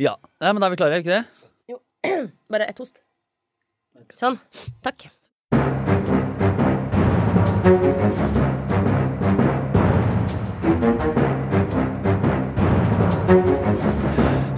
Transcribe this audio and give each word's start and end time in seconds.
Ja. 0.00 0.16
Nei, 0.42 0.50
men 0.50 0.58
da 0.58 0.66
er 0.66 0.72
vi 0.74 0.78
klare, 0.80 0.96
er 0.96 1.04
ikke 1.04 1.18
det? 1.20 1.50
Jo. 1.70 1.78
Bare 2.50 2.66
ett 2.66 2.80
host. 2.82 2.98
Sånn. 4.18 4.40
Takk. 4.82 5.06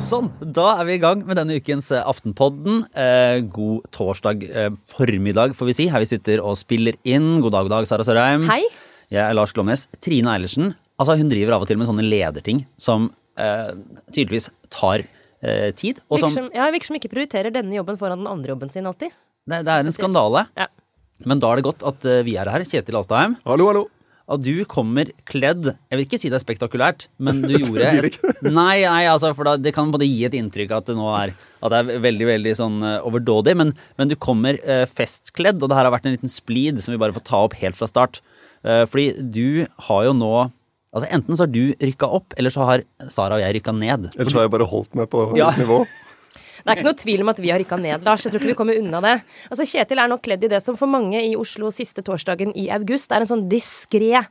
Sånn, 0.00 0.30
da 0.40 0.70
er 0.78 0.88
vi 0.88 0.96
i 0.96 1.02
gang 1.02 1.20
med 1.28 1.36
denne 1.36 1.58
ukens 1.60 1.90
eh, 1.92 2.00
Aftenpodden. 2.08 2.86
Eh, 2.96 3.42
god 3.52 3.84
torsdag 3.92 4.46
eh, 4.48 4.70
formiddag, 4.88 5.52
får 5.58 5.68
vi 5.68 5.76
si, 5.76 5.88
her 5.92 6.00
vi 6.00 6.08
sitter 6.08 6.40
og 6.40 6.56
spiller 6.60 6.96
inn. 7.04 7.42
God 7.44 7.52
dag, 7.58 7.68
god 7.68 7.76
dag, 7.76 7.90
Sara 7.90 8.08
Sørheim. 8.08 8.48
Hei. 8.48 8.62
Jeg 9.12 9.20
er 9.20 9.36
Lars 9.36 9.52
Glomnes. 9.56 9.84
Trine 10.00 10.32
Eilertsen, 10.32 10.72
altså 10.96 11.18
hun 11.20 11.28
driver 11.30 11.58
av 11.58 11.66
og 11.66 11.70
til 11.70 11.76
med 11.80 11.90
sånne 11.90 12.08
lederting 12.08 12.64
som 12.80 13.10
eh, 13.36 13.74
tydeligvis 14.14 14.48
tar 14.72 15.04
eh, 15.42 15.70
tid. 15.76 16.00
Og 16.08 16.20
Virker 16.20 16.34
som, 16.34 16.48
ja, 16.54 16.70
virker 16.74 16.90
som 16.90 16.98
ikke 17.00 17.12
prioriterer 17.12 17.54
denne 17.54 17.76
jobben 17.76 17.98
foran 18.00 18.22
den 18.22 18.30
andre 18.30 18.54
jobben 18.54 18.72
sin 18.72 18.86
alltid. 18.88 19.14
det, 19.46 19.64
det 19.66 19.74
er 19.74 19.84
en 19.84 19.94
skandale. 19.94 20.46
Ja. 20.56 20.70
Men 21.24 21.40
da 21.40 21.50
er 21.52 21.60
det 21.60 21.68
godt 21.68 21.84
at 21.88 22.04
eh, 22.08 22.24
vi 22.26 22.36
er 22.40 22.50
her, 22.52 22.64
Kjetil 22.66 22.98
Alstheim. 23.00 23.38
Hallo, 23.48 23.70
hallo. 23.72 23.86
At 24.26 24.42
du 24.42 24.64
kommer 24.66 25.06
kledd 25.30 25.68
Jeg 25.68 25.94
vil 25.94 26.02
ikke 26.02 26.18
si 26.18 26.30
det 26.32 26.40
er 26.40 26.42
spektakulært, 26.42 27.04
men 27.22 27.44
du 27.44 27.52
gjorde 27.62 27.92
et, 28.08 28.16
Nei, 28.42 28.82
nei, 28.82 29.04
altså, 29.06 29.30
for 29.38 29.46
da, 29.46 29.54
det 29.60 29.70
kan 29.76 29.92
både 29.94 30.08
gi 30.08 30.24
et 30.26 30.34
inntrykk 30.34 30.74
at 30.74 30.88
det 30.90 30.96
nå 30.98 31.06
er 31.14 31.34
At 31.62 31.70
det 31.70 31.78
er 31.78 32.02
veldig, 32.02 32.26
veldig 32.32 32.54
sånn 32.58 32.80
eh, 32.82 33.06
overdådig, 33.06 33.54
men, 33.62 33.70
men 34.00 34.10
du 34.10 34.16
kommer 34.18 34.58
eh, 34.64 34.82
festkledd, 34.90 35.62
og 35.62 35.70
det 35.70 35.78
her 35.78 35.86
har 35.86 35.94
vært 35.94 36.10
en 36.10 36.16
liten 36.18 36.32
splid 36.32 36.82
som 36.82 36.94
vi 36.94 37.00
bare 37.00 37.14
får 37.14 37.26
ta 37.30 37.44
opp 37.46 37.54
helt 37.62 37.78
fra 37.78 37.88
start. 37.90 38.20
Eh, 38.66 38.82
fordi 38.90 39.12
du 39.22 39.66
har 39.88 40.08
jo 40.08 40.16
nå 40.18 40.32
Altså 40.96 41.10
Enten 41.12 41.36
så 41.36 41.44
har 41.44 41.52
du 41.52 41.62
rykka 41.76 42.08
opp, 42.18 42.34
eller 42.40 42.52
så 42.54 42.64
har 42.64 42.82
Sara 43.12 43.36
og 43.36 43.42
jeg 43.44 43.58
rykka 43.58 43.74
ned. 43.76 44.08
Eller 44.16 44.32
så 44.32 44.40
har 44.40 44.46
jeg 44.46 44.54
bare 44.56 44.68
holdt 44.70 44.94
meg 44.96 45.10
på 45.12 45.26
Ja. 45.36 45.50
nivå. 45.60 45.82
Det 46.66 46.72
er 46.72 46.78
ikke 46.80 46.88
noe 46.88 46.98
tvil 46.98 47.22
om 47.22 47.28
at 47.30 47.38
vi 47.38 47.50
har 47.52 47.60
rykka 47.62 47.76
ned, 47.78 48.02
Lars. 48.02 48.24
Jeg 48.26 48.32
tror 48.32 48.40
ikke 48.42 48.50
vi 48.50 48.56
kommer 48.58 48.78
unna 48.80 48.98
det. 49.04 49.12
Altså, 49.52 49.62
Kjetil 49.68 50.00
er 50.02 50.08
nå 50.10 50.16
kledd 50.18 50.42
i 50.42 50.48
det 50.50 50.58
som 50.64 50.74
for 50.74 50.90
mange 50.90 51.20
i 51.22 51.36
Oslo 51.38 51.68
siste 51.70 52.02
torsdagen 52.02 52.50
i 52.58 52.64
august 52.74 53.12
er 53.14 53.22
en 53.22 53.28
sånn 53.30 53.44
diskré 53.46 54.24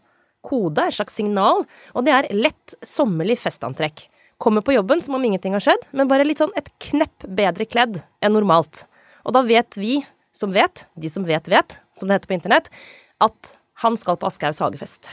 kode, 0.44 0.84
et 0.84 0.98
slags 0.98 1.16
signal, 1.16 1.64
og 1.95 2.03
det 2.06 2.12
er 2.12 2.28
lett 2.36 2.75
sommerlig 2.84 3.38
festantrekk. 3.40 4.08
Kommer 4.42 4.66
på 4.68 4.75
jobben 4.75 5.00
som 5.06 5.16
om 5.16 5.23
ingenting 5.23 5.56
har 5.56 5.64
skjedd, 5.64 5.88
men 5.95 6.09
bare 6.12 6.28
litt 6.28 6.42
sånn 6.42 6.52
et 6.59 6.68
knepp 6.90 7.23
bedre 7.40 7.70
kledd 7.72 8.02
enn 8.20 8.36
normalt. 8.36 8.84
Og 9.23 9.31
da 9.38 9.45
vet 9.47 9.80
vi 9.80 10.02
som 10.36 10.52
vet, 10.52 10.84
de 11.00 11.09
som 11.14 11.23
vet 11.23 11.47
vet, 11.47 11.78
som 11.95 12.09
det 12.12 12.20
heter 12.20 12.34
på 12.34 12.36
internett, 12.42 12.68
at 13.23 13.56
han 13.86 13.95
skal 14.00 14.20
på 14.20 14.28
Aschehougs 14.28 14.59
hagefest. 14.59 15.08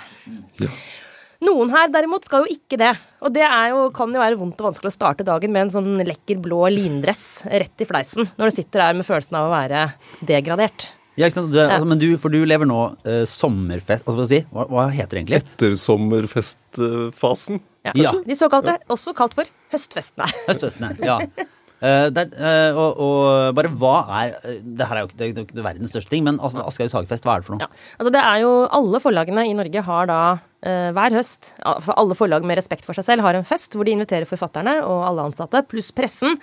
Noen 1.43 1.73
her 1.75 1.89
derimot 1.91 2.27
skal 2.29 2.45
jo 2.45 2.55
ikke 2.55 2.79
det. 2.79 2.93
Og 3.25 3.33
det 3.35 3.43
er 3.43 3.73
jo, 3.73 3.87
kan 3.95 4.13
jo 4.15 4.21
være 4.23 4.39
vondt 4.39 4.61
og 4.63 4.69
vanskelig 4.71 4.93
å 4.93 4.95
starte 4.95 5.27
dagen 5.27 5.51
med 5.55 5.67
en 5.67 5.73
sånn 5.75 5.97
lekker 6.07 6.39
blå 6.43 6.61
lindress 6.71 7.43
rett 7.51 7.83
i 7.83 7.89
fleisen, 7.89 8.29
når 8.39 8.51
du 8.51 8.57
sitter 8.61 8.85
der 8.85 8.99
med 9.01 9.09
følelsen 9.09 9.39
av 9.41 9.49
å 9.49 9.55
være 9.55 9.87
degradert. 10.29 10.87
Ja, 11.19 11.27
ikke 11.27 11.41
sant? 11.41 11.51
Du, 11.53 11.59
altså, 11.61 11.89
men 11.89 12.01
du, 12.01 12.07
for 12.21 12.33
du 12.33 12.39
lever 12.49 12.65
nå 12.65 12.79
eh, 13.05 13.27
sommerfest 13.29 14.07
Altså, 14.07 14.17
hva, 14.17 14.25
si? 14.31 14.39
hva, 14.49 14.65
hva 14.71 14.87
heter 14.95 15.19
det 15.19 15.21
egentlig? 15.21 15.41
Ettersommerfestfasen. 15.43 17.61
Ja. 17.85 17.93
Ja. 17.99 18.13
De 18.25 18.37
såkalte, 18.39 18.79
også 18.93 19.13
kalt 19.19 19.35
for 19.37 19.51
høstfestene. 19.75 20.31
Høstfestene, 20.47 20.95
ja. 21.05 21.19
Eh, 21.83 22.09
der, 22.15 22.29
er, 22.39 22.69
eh, 22.71 22.77
og, 22.79 23.01
og 23.03 23.57
bare 23.59 23.71
hva 23.75 23.95
er 24.21 24.37
Det 24.63 24.87
her 24.87 25.01
er 25.01 25.03
jo 25.03 25.09
ikke 25.09 25.25
er 25.27 25.41
ikke 25.43 25.65
verdens 25.65 25.91
største 25.91 26.13
ting, 26.15 26.23
men 26.29 26.37
As- 26.39 26.55
Aschehougs 26.55 26.95
hagefest, 26.95 27.27
hva 27.27 27.35
er 27.35 27.43
det 27.43 27.49
for 27.49 27.57
noe? 27.57 27.67
Ja. 27.67 27.87
Altså 27.99 28.13
det 28.15 28.23
er 28.23 28.43
jo 28.45 28.53
Alle 28.79 29.01
forlagene 29.03 29.47
i 29.51 29.57
Norge 29.59 29.83
har 29.89 30.07
da 30.11 30.21
uh, 30.39 30.91
hver 30.95 31.17
høst 31.19 31.51
For 31.83 31.97
alle 31.99 32.15
forlag 32.19 32.47
med 32.47 32.61
respekt 32.61 32.87
for 32.87 32.95
seg 32.95 33.09
selv 33.09 33.27
har 33.27 33.35
en 33.39 33.49
fest 33.49 33.75
hvor 33.75 33.89
de 33.89 33.97
inviterer 33.97 34.31
forfatterne 34.31 34.77
og 34.87 35.03
alle 35.09 35.27
ansatte, 35.33 35.65
pluss 35.67 35.91
pressen. 35.97 36.39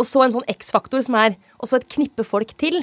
Og 0.00 0.08
så 0.08 0.24
en 0.24 0.32
sånn 0.32 0.48
X-faktor 0.48 1.04
som 1.04 1.18
er 1.20 1.36
også 1.60 1.80
et 1.80 1.88
knippe 1.92 2.24
folk 2.24 2.54
til. 2.60 2.80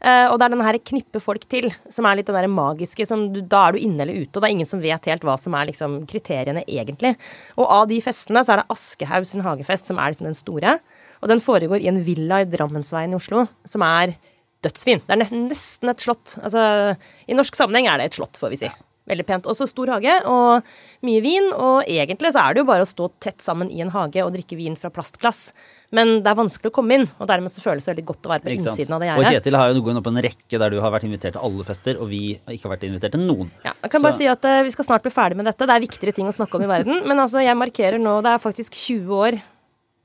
Uh, 0.00 0.30
og 0.30 0.38
det 0.38 0.46
er 0.46 0.52
denne 0.54 0.64
her 0.64 0.78
knippe 0.86 1.20
folk 1.20 1.42
til 1.50 1.66
som 1.92 2.06
er 2.08 2.20
litt 2.20 2.30
den 2.30 2.38
der 2.38 2.46
magiske 2.48 3.04
som 3.08 3.26
du, 3.34 3.42
Da 3.42 3.66
er 3.66 3.74
du 3.74 3.82
inne 3.82 4.06
eller 4.06 4.22
ute, 4.22 4.32
og 4.32 4.40
det 4.40 4.48
er 4.48 4.54
ingen 4.54 4.70
som 4.70 4.80
vet 4.80 5.10
helt 5.10 5.26
hva 5.26 5.34
som 5.40 5.56
er 5.58 5.66
liksom 5.68 5.98
kriteriene 6.08 6.62
egentlig. 6.64 7.16
Og 7.58 7.66
av 7.66 7.90
de 7.90 7.98
festene 8.04 8.40
så 8.46 8.54
er 8.54 8.62
det 8.62 8.70
Aschehoug 8.72 9.44
hagefest 9.50 9.90
som 9.90 9.98
er 9.98 10.14
liksom 10.14 10.30
den 10.30 10.38
store. 10.38 10.78
Og 11.20 11.30
den 11.30 11.42
foregår 11.44 11.82
i 11.82 11.88
en 11.92 12.02
villa 12.04 12.42
i 12.42 12.48
Drammensveien 12.48 13.12
i 13.12 13.18
Oslo, 13.18 13.46
som 13.68 13.84
er 13.86 14.16
dødsfin. 14.64 15.02
Det 15.06 15.16
er 15.16 15.22
nesten, 15.22 15.48
nesten 15.50 15.92
et 15.92 16.04
slott. 16.04 16.36
Altså, 16.40 16.94
I 17.28 17.36
norsk 17.36 17.56
sammenheng 17.56 17.88
er 17.90 18.00
det 18.00 18.10
et 18.10 18.20
slott, 18.20 18.40
får 18.40 18.54
vi 18.54 18.62
si. 18.62 18.70
Veldig 19.10 19.24
pent. 19.26 19.46
Også 19.50 19.66
stor 19.66 19.90
hage 19.96 20.12
og 20.28 20.66
mye 21.06 21.22
vin. 21.24 21.48
Og 21.56 21.88
egentlig 21.90 22.30
så 22.34 22.44
er 22.44 22.54
det 22.54 22.62
jo 22.62 22.68
bare 22.68 22.84
å 22.84 22.88
stå 22.88 23.08
tett 23.22 23.42
sammen 23.42 23.70
i 23.72 23.80
en 23.82 23.90
hage 23.94 24.22
og 24.22 24.30
drikke 24.36 24.58
vin 24.58 24.76
fra 24.78 24.92
plastglass. 24.94 25.48
Men 25.96 26.20
det 26.22 26.30
er 26.30 26.38
vanskelig 26.38 26.70
å 26.70 26.76
komme 26.76 27.00
inn, 27.00 27.06
og 27.18 27.30
dermed 27.30 27.50
så 27.50 27.64
føles 27.64 27.86
det 27.86 27.94
veldig 27.94 28.06
godt 28.12 28.28
å 28.28 28.34
være 28.34 28.44
på 28.44 28.52
Ikke 28.52 28.66
sant? 28.68 28.76
innsiden 28.76 28.96
av 28.96 29.02
det 29.02 29.10
Og. 29.16 29.24
Kjetil 29.26 29.58
har 29.58 29.72
jo 29.72 29.84
gått 29.88 30.00
opp 30.02 30.10
en 30.12 30.22
rekke 30.28 30.60
der 30.62 30.74
du 30.74 30.78
har 30.84 30.94
vært 30.94 31.08
invitert 31.08 31.34
til 31.34 31.46
alle 31.48 31.66
fester, 31.66 31.98
og 31.98 32.10
vi 32.12 32.22
ikke 32.38 32.68
har 32.68 32.76
vært 32.76 32.86
invitert 32.90 33.16
til 33.16 33.24
noen. 33.24 33.50
Ja, 33.66 33.74
jeg 33.82 33.94
kan 33.96 34.04
bare 34.06 34.18
si 34.20 34.28
at 34.30 34.46
uh, 34.46 34.60
Vi 34.66 34.74
skal 34.76 34.86
snart 34.92 35.06
bli 35.06 35.14
ferdig 35.14 35.40
med 35.40 35.48
dette. 35.50 35.66
Det 35.66 35.74
er 35.74 35.88
viktigere 35.88 36.14
ting 36.14 36.30
å 36.30 36.36
snakke 36.36 36.60
om 36.60 36.68
i 36.68 36.70
verden. 36.70 37.02
Men 37.08 37.24
altså, 37.24 37.42
jeg 37.42 37.58
markerer 37.58 37.98
nå 37.98 38.20
Det 38.22 38.36
er 38.36 38.44
faktisk 38.44 38.78
20 38.78 39.24
år 39.24 39.40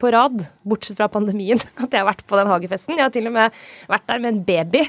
på 0.02 0.12
rad, 0.14 0.44
bortsett 0.68 1.00
fra 1.00 1.10
pandemien, 1.12 1.62
at 1.84 1.90
jeg 1.90 2.02
har 2.02 2.10
vært 2.10 2.26
på 2.28 2.40
den 2.40 2.52
hagefesten. 2.52 2.98
Jeg 2.98 3.08
har 3.08 3.16
til 3.16 3.30
og 3.30 3.36
med 3.38 3.66
vært 3.92 4.08
der 4.12 4.22
med 4.24 4.34
en 4.34 4.46
baby 4.48 4.84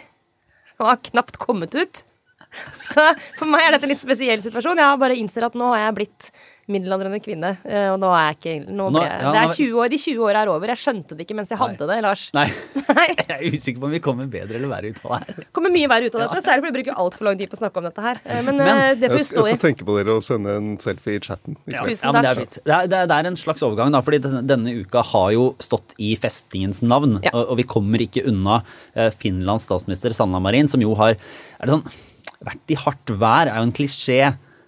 og 0.76 0.90
har 0.90 1.02
knapt 1.10 1.38
kommet 1.40 1.76
ut. 1.76 2.02
Så 2.92 3.02
for 3.36 3.48
meg 3.50 3.64
er 3.66 3.74
dette 3.76 3.84
en 3.88 3.90
litt 3.92 4.00
spesiell 4.00 4.40
situasjon. 4.44 4.78
Jeg 4.78 4.86
har 4.92 5.00
bare 5.00 5.16
innser 5.18 5.44
at 5.48 5.56
nå 5.58 5.72
har 5.74 5.86
jeg 5.88 5.94
blitt 5.98 6.28
middelaldrende 6.66 7.20
kvinne. 7.22 7.50
eh, 7.68 7.88
Og 7.92 7.98
nå 8.02 8.08
er 8.10 8.24
jeg 8.32 8.36
ikke 8.36 8.72
nå 8.74 8.86
Nå- 8.90 9.02
jeg- 9.04 9.20
ja, 9.22 9.30
Det 9.34 9.40
er 9.42 9.52
20 9.54 9.76
år, 9.82 9.88
De 9.92 9.98
20 10.02 10.22
åra 10.26 10.40
er 10.42 10.48
over. 10.50 10.66
Jeg 10.72 10.80
skjønte 10.82 11.14
det 11.16 11.26
ikke 11.26 11.36
mens 11.38 11.50
jeg 11.52 11.58
hadde 11.60 11.86
det, 11.90 11.98
Lars. 12.02 12.24
Nei, 12.34 12.46
Nei. 12.96 13.06
jeg 13.28 13.36
er 13.36 13.44
usikker 13.54 13.80
på 13.82 13.86
om 13.90 13.94
vi 13.94 14.00
kommer 14.02 14.26
bedre 14.30 14.56
eller 14.58 14.70
verre 14.72 14.90
ut 14.90 14.98
av 15.04 15.12
det 15.26 15.36
her. 15.36 15.46
Kommer 15.54 15.70
mye 15.74 15.90
verre 15.92 16.08
ut 16.10 16.16
av 16.18 16.24
dette, 16.24 16.42
særlig 16.46 16.64
fordi 16.64 16.72
vi 16.72 16.78
bruker 16.80 16.98
altfor 17.04 17.28
lang 17.28 17.38
tid 17.38 17.52
på 17.52 17.58
å 17.58 17.60
snakke 17.62 17.82
om 17.82 17.86
dette 17.88 18.06
her. 18.08 18.20
Eh, 18.24 18.42
Men, 18.48 18.56
Men 18.62 18.72
eh, 18.72 18.94
det 18.94 19.10
får 19.10 19.16
Jeg 19.16 19.20
vi 19.20 19.28
skal, 19.28 19.46
jeg 19.50 19.58
skal 19.60 19.62
tenke 19.68 19.86
på 19.90 19.98
dere 20.00 20.16
og 20.16 20.26
sende 20.26 20.56
en 20.56 20.72
selfie 20.82 21.20
i 21.20 21.22
chatten. 21.28 21.56
Ja. 21.70 21.84
Tusen 21.86 22.12
men 22.12 22.22
det 22.22 22.32
takk. 22.32 22.42
fint. 22.42 22.58
det, 22.64 22.74
er, 22.80 22.86
det, 22.90 22.98
er, 23.02 23.06
det 23.12 23.18
er 23.20 23.30
en 23.32 23.40
slags 23.42 23.62
overgang, 23.66 23.92
da, 23.94 24.02
fordi 24.06 24.22
denne, 24.26 24.42
denne 24.46 24.74
uka 24.82 25.02
har 25.12 25.30
jo 25.36 25.46
stått 25.62 25.94
i 26.02 26.14
festingens 26.18 26.82
navn. 26.82 27.18
Ja. 27.22 27.30
Og, 27.34 27.52
og 27.54 27.56
vi 27.62 27.68
kommer 27.68 28.02
ikke 28.02 28.26
unna 28.26 28.62
Finlands 29.20 29.66
statsminister 29.70 30.14
Sanna 30.16 30.40
Marin, 30.42 30.68
som 30.72 30.82
jo 30.82 30.94
har 30.98 31.14
er 31.16 31.66
det 31.66 31.70
sånn, 31.76 31.86
vært 32.46 32.72
i 32.74 32.78
hardt 32.80 33.12
vær, 33.20 33.50
er 33.50 33.60
jo 33.60 33.68
en 33.68 33.76
klisjé. 33.76 34.20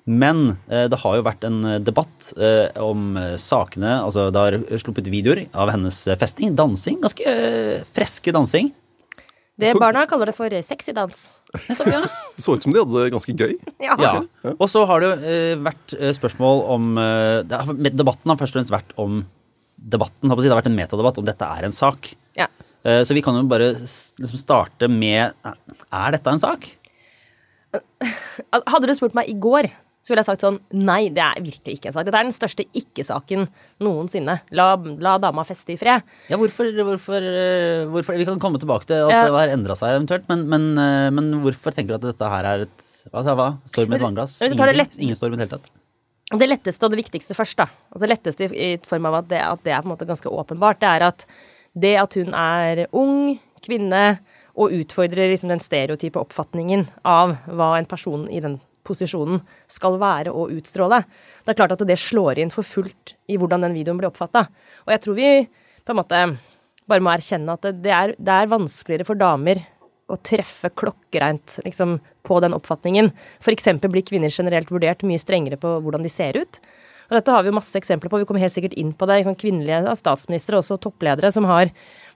Men 0.08 0.56
eh, 0.72 0.86
det 0.88 1.00
har 1.02 1.18
jo 1.18 1.24
vært 1.26 1.44
en 1.44 1.58
eh, 1.68 1.80
debatt 1.84 2.30
eh, 2.40 2.70
om 2.80 3.12
sakene 3.36 3.98
altså 4.00 4.30
Det 4.32 4.40
har 4.40 4.56
sluppet 4.80 5.10
videoer 5.12 5.42
av 5.52 5.68
hennes 5.74 5.98
festing. 6.20 6.54
Dansing. 6.56 6.96
Ganske 7.04 7.26
eh, 7.28 7.82
freske 7.96 8.32
dansing. 8.32 8.72
Det 9.58 9.74
barna 9.74 10.04
kaller 10.06 10.30
det 10.30 10.36
for 10.36 10.54
sexy 10.62 10.94
dans. 10.94 11.24
Det 12.38 12.44
så 12.44 12.54
ut 12.54 12.62
som 12.62 12.72
de 12.72 12.78
hadde 12.78 13.02
det 13.02 13.10
ganske 13.10 13.34
gøy. 13.34 13.56
Ja. 13.82 13.96
Ja. 13.98 14.52
Og 14.54 14.68
så 14.70 14.84
har 14.86 15.02
det 15.02 15.08
jo 15.08 15.32
eh, 15.32 15.56
vært 15.66 15.96
spørsmål 16.16 16.62
om 16.76 16.92
eh, 17.02 17.90
Debatten 17.90 18.30
har 18.30 18.38
først 18.38 18.54
og 18.54 18.60
fremst 18.60 18.74
vært 18.74 18.94
om 19.00 19.22
debatten. 19.78 20.30
Det 20.30 20.50
har 20.50 20.60
vært 20.60 20.70
en 20.70 20.78
metadebatt 20.78 21.18
om 21.20 21.26
dette 21.26 21.48
er 21.58 21.66
en 21.66 21.74
sak. 21.74 22.12
Ja. 22.38 22.46
Eh, 22.86 23.02
så 23.02 23.16
vi 23.16 23.24
kan 23.24 23.34
jo 23.34 23.46
bare 23.50 23.72
liksom 23.74 24.38
starte 24.38 24.86
med 24.90 25.34
Er 25.42 26.14
dette 26.14 26.30
en 26.30 26.42
sak? 26.42 26.68
Hadde 28.68 28.88
du 28.88 28.94
spurt 28.96 29.14
meg 29.18 29.28
i 29.30 29.34
går, 29.42 29.66
så 30.04 30.12
ville 30.12 30.22
jeg 30.22 30.28
sagt 30.28 30.44
sånn 30.44 30.58
Nei, 30.78 31.08
det 31.12 31.20
er 31.24 31.40
virkelig 31.42 31.74
ikke 31.78 31.90
en 31.90 31.96
sak. 31.96 32.06
Dette 32.06 32.20
er 32.20 32.28
den 32.28 32.34
største 32.36 32.64
ikke-saken 32.78 33.48
noensinne. 33.84 34.38
La, 34.56 34.68
la 35.02 35.16
dama 35.22 35.42
feste 35.48 35.74
i 35.74 35.78
fred. 35.80 36.04
Ja, 36.30 36.38
hvorfor, 36.40 36.70
hvorfor, 36.86 37.18
eh, 37.26 37.82
hvorfor 37.90 38.16
Vi 38.20 38.28
kan 38.28 38.38
komme 38.42 38.60
tilbake 38.62 38.86
til 38.88 39.02
at 39.02 39.10
Ja. 39.10 39.24
det 39.26 39.34
har 39.34 39.52
endra 39.56 39.76
seg 39.76 39.96
eventuelt, 39.98 40.28
men, 40.30 40.46
men, 40.48 40.68
eh, 40.78 41.10
men 41.10 41.32
hvorfor 41.42 41.74
tenker 41.74 41.98
du 41.98 41.98
at 41.98 42.06
dette 42.12 42.30
her 42.30 42.44
er 42.46 42.64
et 42.68 42.78
altså, 43.12 43.34
hva? 43.34 43.48
Storm 43.66 43.92
i 43.92 43.96
et 43.98 44.06
vannglass? 44.06 44.38
lett- 44.40 44.98
Ingen 45.02 45.16
storm 45.18 45.34
i 45.34 45.36
det 45.36 45.48
hele 45.48 45.58
tatt? 45.58 45.68
Det 46.38 46.46
letteste 46.48 46.84
og 46.84 46.90
det 46.92 47.00
viktigste 47.02 47.34
først, 47.34 47.56
da. 47.56 47.66
Altså 47.90 48.04
det 48.06 48.10
letteste 48.14 48.48
i, 48.52 48.74
i 48.74 48.76
form 48.84 49.06
av 49.08 49.14
at 49.24 49.28
det, 49.28 49.40
at 49.42 49.62
det 49.64 49.72
er 49.72 49.80
på 49.82 49.88
en 49.88 49.94
måte 49.96 50.06
ganske 50.06 50.28
åpenbart, 50.28 50.78
det 50.80 50.88
er 50.88 51.06
at 51.08 51.24
det 51.78 51.94
at 52.00 52.14
hun 52.20 52.34
er 52.34 52.86
ung, 52.92 53.38
kvinne, 53.64 54.18
og 54.58 54.74
utfordrer 54.74 55.30
liksom 55.30 55.52
den 55.52 55.62
stereotype 55.62 56.18
oppfatningen 56.20 56.88
av 57.06 57.36
hva 57.46 57.76
en 57.78 57.88
person 57.88 58.26
i 58.26 58.42
den 58.42 58.58
posisjonen 58.88 59.40
skal 59.70 59.98
være 60.00 60.32
og 60.32 60.52
utstråle. 60.56 61.02
Det 61.44 61.52
er 61.52 61.58
klart 61.60 61.76
at 61.76 61.86
det 61.86 61.98
slår 62.00 62.40
inn 62.42 62.52
for 62.52 62.66
fullt 62.66 63.14
i 63.28 63.38
hvordan 63.38 63.66
den 63.66 63.76
videoen 63.76 64.00
blir 64.00 64.10
oppfatta. 64.10 64.46
Og 64.86 64.94
jeg 64.94 65.04
tror 65.04 65.18
vi 65.18 65.32
på 65.84 65.94
en 65.94 66.00
måte 66.00 66.22
bare 66.88 67.04
må 67.04 67.12
erkjenne 67.12 67.54
at 67.54 67.68
det, 67.68 67.92
er, 67.92 68.14
det 68.16 68.34
er 68.34 68.50
vanskeligere 68.50 69.06
for 69.08 69.20
damer 69.20 69.60
å 70.08 70.16
treffe 70.24 70.70
klokkereint 70.72 71.58
liksom, 71.66 71.98
på 72.24 72.38
den 72.40 72.56
oppfatningen. 72.56 73.10
Eksempel 73.52 73.92
blir 73.92 74.06
kvinner 74.08 74.32
generelt 74.32 74.70
vurdert 74.72 75.04
mye 75.04 75.20
strengere 75.20 75.60
på 75.60 75.74
hvordan 75.84 76.04
de 76.04 76.12
ser 76.12 76.38
ut. 76.40 76.60
Og 77.08 77.16
dette 77.16 77.32
har 77.32 77.44
vi 77.44 77.48
jo 77.48 77.56
masse 77.56 77.78
eksempler 77.78 78.12
på, 78.12 78.20
vi 78.20 78.26
kommer 78.28 78.42
helt 78.42 78.52
sikkert 78.52 78.74
inn 78.76 78.90
på 78.92 79.06
det. 79.08 79.22
Liksom, 79.22 79.36
kvinnelige 79.40 79.94
statsministre, 79.96 80.58
også 80.60 80.76
toppledere, 80.84 81.30
som 81.32 81.46
har 81.48 81.70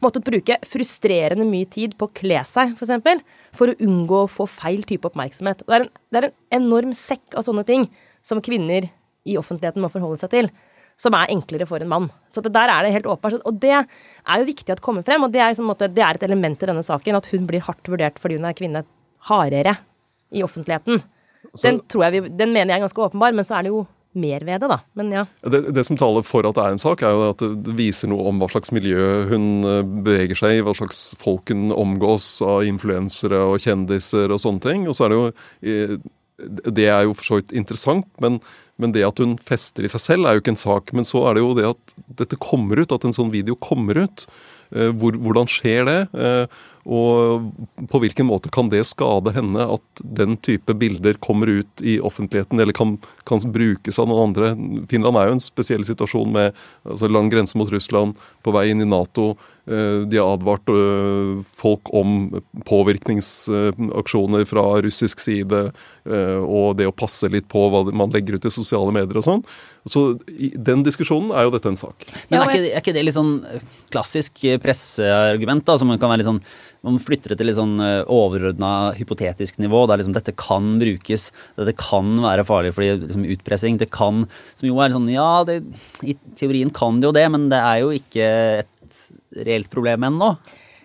måttet 0.05 0.27
bruke 0.27 0.59
frustrerende 0.69 1.47
mye 1.49 1.69
tid 1.73 1.95
på 1.97 2.11
å 2.11 2.13
kle 2.13 2.43
seg, 2.45 2.75
f.eks. 2.75 2.81
For, 2.81 2.89
eksempel, 2.91 3.23
for 3.57 3.73
å 3.73 3.79
unngå 3.89 4.19
å 4.25 4.29
få 4.31 4.47
feil 4.51 4.85
type 4.89 5.09
oppmerksomhet. 5.09 5.65
Det, 5.65 5.79
er 5.79 5.87
en, 5.87 5.95
det 6.13 6.21
er 6.21 6.29
en 6.29 6.67
enorm 6.67 6.93
sekk 6.97 7.39
av 7.39 7.47
sånne 7.49 7.65
ting 7.69 7.87
som 8.21 8.43
kvinner 8.45 8.91
i 9.25 9.39
offentligheten 9.41 9.83
må 9.83 9.91
forholde 9.93 10.21
seg 10.21 10.35
til. 10.35 10.53
som 11.03 11.15
er 11.17 11.31
enklere 11.33 11.65
for 11.67 11.83
en 11.83 11.89
mann. 11.89 12.05
Så 12.31 12.43
det 12.45 12.53
der 12.55 12.71
er 12.71 12.85
det 12.85 12.93
helt 12.93 13.07
åpenbart. 13.09 13.41
Og 13.49 13.57
det 13.59 13.73
er 13.73 14.43
jo 14.43 14.45
viktig 14.47 14.75
at 14.75 14.83
kommer 14.85 15.03
frem, 15.03 15.25
og 15.25 15.33
det 15.33 15.41
er, 15.41 15.49
liksom, 15.51 15.73
det 15.81 16.05
er 16.05 16.19
et 16.19 16.27
element 16.29 16.63
i 16.63 16.69
denne 16.69 16.85
saken. 16.85 17.17
At 17.19 17.31
hun 17.33 17.49
blir 17.49 17.65
hardt 17.65 17.89
vurdert 17.91 18.21
fordi 18.23 18.37
hun 18.39 18.47
er 18.47 18.55
kvinne. 18.55 18.85
Hardere 19.27 19.73
i 20.31 20.45
offentligheten. 20.45 21.01
Den, 21.63 21.81
vi, 21.89 22.21
den 22.29 22.53
mener 22.53 22.75
jeg 22.75 22.77
er 22.77 22.85
ganske 22.85 23.03
åpenbar, 23.09 23.35
men 23.35 23.47
så 23.47 23.57
er 23.59 23.67
det 23.67 23.73
jo 23.73 23.83
mer 24.13 24.45
ved 24.45 24.61
det, 24.61 24.69
da. 24.69 24.79
Men 24.99 25.13
ja. 25.13 25.25
Det, 25.41 25.63
det, 25.73 25.85
som 25.89 25.99
taler 26.01 26.25
for 26.27 26.47
at 26.49 26.57
det 26.57 26.65
er 26.65 26.77
en 26.77 26.83
sak, 26.83 27.05
er 27.05 27.15
jo 27.15 27.29
at 27.33 27.45
det 27.67 27.77
viser 27.79 28.11
noe 28.13 28.27
om 28.31 28.41
hva 28.41 28.49
slags 28.53 28.73
miljø 28.75 29.07
hun 29.31 29.47
eh, 29.69 29.85
beveger 30.07 30.39
seg 30.39 30.59
i, 30.59 30.65
hva 30.65 30.75
slags 30.77 31.13
folk 31.21 31.53
hun 31.53 31.71
omgås 31.75 32.27
av 32.45 32.67
influensere 32.69 33.41
og 33.53 33.63
kjendiser 33.65 34.33
og 34.33 34.43
sånne 34.43 34.65
ting. 34.65 34.89
Og 34.91 34.99
så 34.99 35.07
er 35.07 35.13
det 35.13 35.21
jo 35.21 35.31
eh, 35.73 35.97
Det 36.73 36.89
er 36.91 37.07
jo 37.07 37.17
for 37.17 37.29
så 37.29 37.41
vidt 37.41 37.55
interessant, 37.57 38.09
men, 38.23 38.41
men, 38.81 38.95
det 38.97 39.05
at 39.07 39.21
hun 39.23 39.37
fester 39.39 39.87
i 39.87 39.93
seg 39.93 40.03
selv, 40.03 40.27
er 40.27 40.37
jo 40.37 40.45
ikke 40.45 40.57
en 40.57 40.65
sak. 40.65 40.97
Men 40.97 41.09
så 41.09 41.27
er 41.29 41.37
det 41.37 41.45
jo 41.45 41.55
det 41.59 41.69
at 41.71 41.97
dette 42.23 42.41
kommer 42.43 42.83
ut, 42.83 42.93
at 42.93 43.07
en 43.07 43.17
sånn 43.17 43.33
video 43.35 43.57
kommer 43.57 44.05
ut. 44.05 44.27
Eh, 44.73 44.93
hvor, 44.97 45.17
hvordan 45.21 45.51
skjer 45.51 45.89
det? 45.89 45.99
Og 46.83 47.53
på 47.93 47.99
hvilken 48.03 48.27
måte 48.27 48.51
kan 48.51 48.67
det 48.73 48.83
skade 48.89 49.31
henne 49.37 49.69
at 49.77 50.03
den 50.03 50.35
type 50.43 50.75
bilder 50.75 51.15
kommer 51.23 51.47
ut 51.47 51.83
i 51.85 52.01
offentligheten, 52.03 52.59
eller 52.59 52.75
kan, 52.75 52.97
kan 53.29 53.39
brukes 53.55 54.01
av 54.03 54.09
noen 54.11 54.33
andre? 54.33 54.51
Finland 54.91 55.21
er 55.21 55.31
jo 55.31 55.37
en 55.37 55.45
spesiell 55.45 55.87
situasjon 55.87 56.33
med 56.35 56.51
altså, 56.83 57.11
lang 57.13 57.31
grense 57.31 57.59
mot 57.59 57.71
Russland, 57.71 58.19
på 58.43 58.55
vei 58.57 58.69
inn 58.73 58.83
i 58.83 58.89
Nato. 58.89 59.37
Eh, 59.71 60.03
de 60.11 60.19
har 60.19 60.35
advart 60.35 60.75
folk 61.61 61.93
om 61.95 62.33
påvirkningsaksjoner 62.67 64.49
fra 64.51 64.67
russisk 64.83 65.23
side, 65.23 65.69
og 66.03 66.75
det 66.81 66.89
å 66.91 66.97
passe 66.97 67.31
litt 67.31 67.47
på 67.53 67.69
hva 67.71 67.85
man 67.95 68.11
legger 68.11 68.41
ut 68.41 68.49
i 68.49 68.55
sosiale 68.55 68.91
medier 68.95 69.21
og 69.21 69.29
sånn. 69.29 69.47
Så 69.91 70.03
i 70.31 70.53
den 70.55 70.85
diskusjonen 70.87 71.33
er 71.35 71.47
jo 71.47 71.53
dette 71.55 71.71
en 71.71 71.79
sak. 71.79 72.05
Men 72.31 72.39
er 72.39 72.53
ikke, 72.53 72.69
er 72.71 72.83
ikke 72.85 72.95
det 72.95 73.03
litt 73.03 73.17
sånn 73.17 73.33
klassisk 73.91 74.45
presseargument, 74.63 75.65
da, 75.67 75.75
som 75.81 75.91
man 75.91 75.99
kan 75.99 76.13
være 76.13 76.23
litt 76.23 76.31
sånn 76.31 76.43
man 76.83 76.99
flytter 77.03 77.33
det 77.33 77.39
til 77.39 77.47
litt 77.47 77.59
sånn 77.59 77.77
overordna 78.11 78.93
hypotetisk 78.97 79.61
nivå. 79.63 79.85
Der 79.87 80.01
liksom 80.01 80.17
dette 80.17 80.35
kan 80.39 80.77
brukes, 80.83 81.29
dette 81.59 81.77
kan 81.79 82.17
være 82.25 82.47
farlig 82.47 82.73
fordi 82.75 82.97
liksom 83.05 83.27
utpressing. 83.37 83.79
Det 83.79 83.91
kan 83.95 84.25
Som 84.59 84.69
jo 84.69 84.81
er 84.83 84.95
sånn 84.95 85.07
Ja, 85.11 85.45
det, 85.47 85.61
i 86.03 86.17
teorien 86.39 86.73
kan 86.75 86.99
det 87.01 87.11
jo 87.11 87.15
det, 87.15 87.27
men 87.31 87.49
det 87.53 87.63
er 87.63 87.83
jo 87.85 87.95
ikke 87.95 88.29
et 88.65 89.03
reelt 89.47 89.71
problem 89.73 90.11
ennå? 90.11 90.35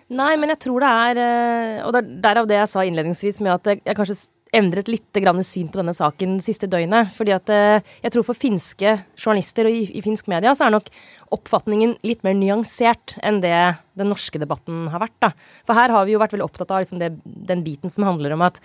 Nei, 0.08 0.32
men 0.40 0.48
jeg 0.54 0.62
tror 0.64 0.80
det 0.80 0.88
er 0.88 1.18
eh, 1.20 1.80
Og 1.84 1.92
det 1.92 2.00
er 2.00 2.12
derav 2.24 2.46
det 2.48 2.56
jeg 2.56 2.70
sa 2.70 2.84
innledningsvis 2.86 3.42
med 3.44 3.58
at 3.58 3.82
jeg 3.84 3.96
kanskje 3.98 4.16
endret 4.56 4.88
litt 4.88 5.20
grann 5.20 5.42
syn 5.44 5.68
på 5.68 5.80
denne 5.80 5.94
saken 5.96 6.38
siste 6.44 6.68
døgnet. 6.70 7.12
fordi 7.14 7.34
at 7.36 7.50
eh, 7.52 7.84
jeg 8.04 8.14
tror 8.14 8.26
for 8.26 8.38
finske 8.38 8.94
journalister 9.18 9.68
og 9.68 9.74
i, 9.74 9.84
i, 9.92 10.02
finsk 10.04 10.30
media 10.32 10.54
så 10.56 10.66
er 10.66 10.76
nok 10.76 10.88
oppfatningen 11.34 11.96
litt 12.06 12.24
mer 12.24 12.36
nyansert 12.38 13.18
enn 13.22 13.42
det 13.44 13.56
den 13.98 14.10
norske 14.12 14.40
debatten 14.40 14.86
har 14.92 15.02
vært. 15.04 15.16
da. 15.20 15.32
For 15.66 15.78
her 15.78 15.92
har 15.92 16.06
vi 16.06 16.14
jo 16.14 16.22
vært 16.22 16.36
veldig 16.36 16.48
opptatt 16.48 16.72
av 16.72 16.84
liksom 16.84 17.02
det, 17.02 17.12
den 17.24 17.64
biten 17.66 17.92
som 17.92 18.06
handler 18.08 18.36
om 18.36 18.46
at 18.46 18.62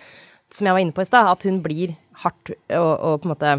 som 0.54 0.68
jeg 0.68 0.76
var 0.76 0.84
inne 0.84 0.94
på 0.94 1.02
i 1.02 1.08
stad, 1.08 1.26
at 1.26 1.46
hun 1.48 1.62
blir 1.64 1.96
hardt 2.22 2.52
og, 2.52 2.92
og 2.94 3.22
på 3.22 3.26
en 3.26 3.32
måte 3.32 3.54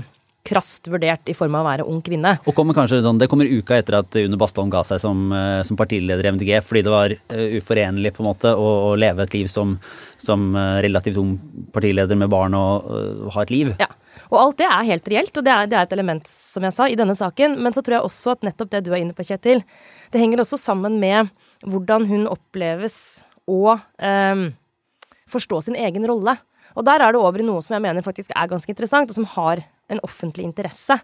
krast 0.46 0.90
vurdert 0.92 1.30
i 1.32 1.36
form 1.38 1.58
av 1.58 1.66
å 1.66 1.70
være 1.70 1.88
ung 1.90 2.02
kvinne. 2.06 2.36
Og 2.46 2.56
kommer 2.58 2.78
kanskje 2.78 3.02
sånn, 3.04 3.20
Det 3.22 3.30
kommer 3.32 3.50
uka 3.50 3.80
etter 3.80 4.00
at 4.00 4.16
Une 4.22 4.38
Bastholm 4.38 4.70
ga 4.74 4.84
seg 4.88 5.02
som, 5.02 5.32
eh, 5.34 5.62
som, 5.66 5.78
partileder 5.80 6.26
i 6.26 6.34
MDG, 6.36 6.62
fordi 6.64 6.84
det 6.86 6.94
var 6.94 7.12
uh, 7.12 7.48
uforenlig 7.58 8.14
på 8.16 8.24
en 8.24 8.30
måte 8.30 8.54
å, 8.54 8.70
å 8.92 8.96
leve 9.00 9.26
et 9.26 9.34
liv 9.36 9.50
som, 9.52 9.76
som 10.22 10.48
uh, 10.56 10.80
relativt 10.86 11.18
ung 11.22 11.36
partileder 11.74 12.16
med 12.20 12.32
barn 12.32 12.56
og 12.56 12.86
og 12.86 13.34
ha 13.36 13.44
et 13.46 13.54
liv. 13.54 13.72
Ja, 13.82 13.88
og 14.30 14.38
alt 14.40 14.60
det 14.62 14.68
er 14.70 14.90
helt 14.90 15.10
reelt, 15.12 15.38
og 15.38 15.46
det 15.46 15.54
er, 15.54 15.70
det 15.70 15.78
er, 15.78 15.88
et 15.88 15.96
element, 15.96 16.28
som 16.30 16.66
jeg 16.66 16.76
sa, 16.76 16.88
i 16.90 16.98
denne 17.00 17.16
saken. 17.18 17.58
Men 17.62 17.76
så 17.76 17.84
tror 17.86 18.00
jeg 18.00 18.10
også 18.10 18.36
at 18.36 18.48
nettopp 18.48 18.72
det 18.74 18.84
du 18.86 18.92
er 18.94 19.02
inne 19.02 19.16
på, 19.18 19.26
Kjetil, 19.28 19.64
det 20.14 20.22
henger 20.22 20.44
også 20.44 20.60
sammen 20.62 21.00
med 21.02 21.32
hvordan 21.66 22.08
hun 22.10 22.28
oppleves 22.32 22.98
å 23.50 23.78
eh, 23.78 24.50
forstå 25.32 25.62
sin 25.68 25.80
egen 25.80 26.08
rolle. 26.10 26.38
Og 26.76 26.86
der 26.88 27.04
er 27.04 27.14
det 27.14 27.22
over 27.22 27.42
i 27.42 27.48
noe 27.48 27.64
som 27.64 27.78
jeg 27.78 27.86
mener 27.86 28.06
faktisk 28.06 28.34
er 28.36 28.52
ganske 28.52 28.72
interessant, 28.72 29.12
og 29.12 29.18
som 29.18 29.28
har 29.36 29.64
en 29.92 30.02
offentlig 30.06 30.48
interesse. 30.48 31.00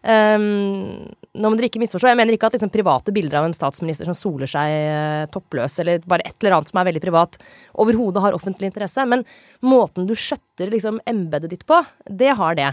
Um, 0.00 1.04
nå 1.36 1.50
må 1.50 1.58
dere 1.58 1.68
ikke 1.68 1.82
misforstå. 1.82 2.08
Jeg 2.08 2.18
mener 2.18 2.36
ikke 2.36 2.48
at 2.48 2.56
liksom, 2.56 2.72
private 2.72 3.12
bilder 3.12 3.40
av 3.40 3.48
en 3.48 3.56
statsminister 3.56 4.08
som 4.08 4.16
soler 4.16 4.48
seg 4.50 4.72
uh, 4.72 5.24
toppløs, 5.32 5.76
eller 5.82 6.06
bare 6.08 6.24
et 6.28 6.36
eller 6.40 6.56
annet 6.56 6.72
som 6.72 6.80
er 6.80 6.88
veldig 6.88 7.02
privat, 7.04 7.36
overhodet 7.84 8.24
har 8.24 8.36
offentlig 8.36 8.70
interesse. 8.70 9.04
Men 9.08 9.26
måten 9.64 10.08
du 10.08 10.16
skjøtter 10.16 10.72
liksom, 10.72 11.02
embetet 11.10 11.52
ditt 11.52 11.66
på, 11.68 11.82
det 12.08 12.32
har 12.40 12.56
det. 12.58 12.72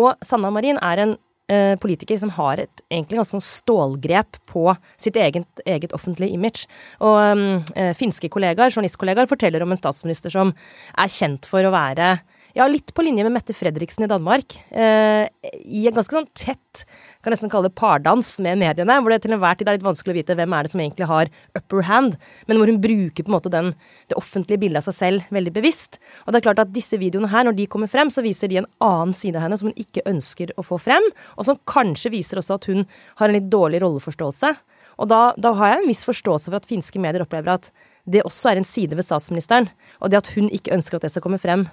Og 0.00 0.14
Sanna 0.24 0.52
Marin 0.54 0.80
er 0.80 1.04
en 1.04 1.14
uh, 1.52 1.74
politiker 1.82 2.16
som 2.20 2.32
har 2.38 2.62
et 2.64 2.84
egentlig 2.88 3.20
ganske 3.20 3.36
sånn 3.36 3.44
stålgrep 3.44 4.40
på 4.48 4.70
sitt 4.96 5.18
eget, 5.20 5.64
eget 5.68 5.92
offentlige 5.96 6.32
image. 6.32 6.64
Og 7.04 7.18
um, 7.20 7.44
uh, 7.76 7.92
finske 7.98 8.32
kollegaer, 8.32 8.72
journalistkollegaer 8.72 9.28
forteller 9.30 9.64
om 9.64 9.76
en 9.76 9.80
statsminister 9.80 10.32
som 10.32 10.54
er 10.96 11.12
kjent 11.12 11.48
for 11.48 11.68
å 11.68 11.74
være 11.74 12.14
ja, 12.56 12.66
litt 12.68 12.92
på 12.94 13.04
linje 13.04 13.24
med 13.24 13.32
Mette 13.34 13.54
Fredriksen 13.56 14.04
i 14.04 14.08
Danmark. 14.10 14.54
Eh, 14.70 15.24
I 15.52 15.86
en 15.88 15.96
ganske 15.96 16.16
sånn 16.16 16.28
tett, 16.36 16.84
kan 17.24 17.32
nesten 17.32 17.50
kalle 17.52 17.70
det 17.70 17.78
pardans 17.78 18.34
med 18.44 18.60
mediene, 18.60 18.98
hvor 19.00 19.12
det 19.12 19.22
til 19.24 19.34
enhver 19.36 19.56
tid 19.58 19.70
er 19.70 19.78
litt 19.78 19.86
vanskelig 19.86 20.14
å 20.14 20.18
vite 20.18 20.36
hvem 20.38 20.56
er 20.56 20.66
det 20.66 20.72
som 20.72 20.82
egentlig 20.82 21.08
har 21.08 21.30
upper 21.58 21.86
hand, 21.88 22.18
men 22.48 22.58
hvor 22.60 22.72
hun 22.72 22.80
bruker 22.82 23.24
på 23.24 23.30
en 23.30 23.36
måte 23.36 23.52
den, 23.52 23.72
det 24.10 24.18
offentlige 24.18 24.64
bildet 24.64 24.82
av 24.82 24.88
seg 24.88 24.98
selv 24.98 25.34
veldig 25.34 25.54
bevisst. 25.54 26.00
Og 26.26 26.32
det 26.32 26.40
er 26.40 26.46
klart 26.48 26.64
at 26.64 26.74
disse 26.74 26.98
videoene 27.00 27.30
her, 27.32 27.46
når 27.48 27.56
de 27.60 27.68
kommer 27.72 27.90
frem, 27.90 28.10
så 28.12 28.24
viser 28.24 28.52
de 28.52 28.60
en 28.62 28.70
annen 28.84 29.16
side 29.16 29.38
av 29.38 29.46
henne 29.46 29.60
som 29.60 29.70
hun 29.70 29.80
ikke 29.80 30.04
ønsker 30.08 30.52
å 30.58 30.66
få 30.66 30.80
frem, 30.82 31.08
og 31.38 31.48
som 31.48 31.60
kanskje 31.68 32.12
viser 32.16 32.42
også 32.42 32.58
at 32.58 32.68
hun 32.72 32.84
har 33.20 33.28
en 33.28 33.38
litt 33.38 33.50
dårlig 33.52 33.82
rolleforståelse. 33.84 34.52
Og 35.00 35.08
da, 35.08 35.22
da 35.40 35.54
har 35.56 35.72
jeg 35.72 35.82
en 35.82 35.90
viss 35.90 36.04
forståelse 36.04 36.50
for 36.50 36.60
at 36.60 36.68
finske 36.68 37.00
medier 37.00 37.24
opplever 37.24 37.54
at 37.54 37.70
det 38.04 38.24
også 38.26 38.50
er 38.50 38.60
en 38.60 38.66
side 38.66 38.98
ved 38.98 39.06
statsministeren, 39.06 39.70
og 40.02 40.10
det 40.10 40.20
at 40.20 40.32
hun 40.36 40.50
ikke 40.52 40.74
ønsker 40.74 40.98
at 40.98 41.06
det 41.06 41.12
skal 41.14 41.24
komme 41.24 41.40
frem, 41.40 41.68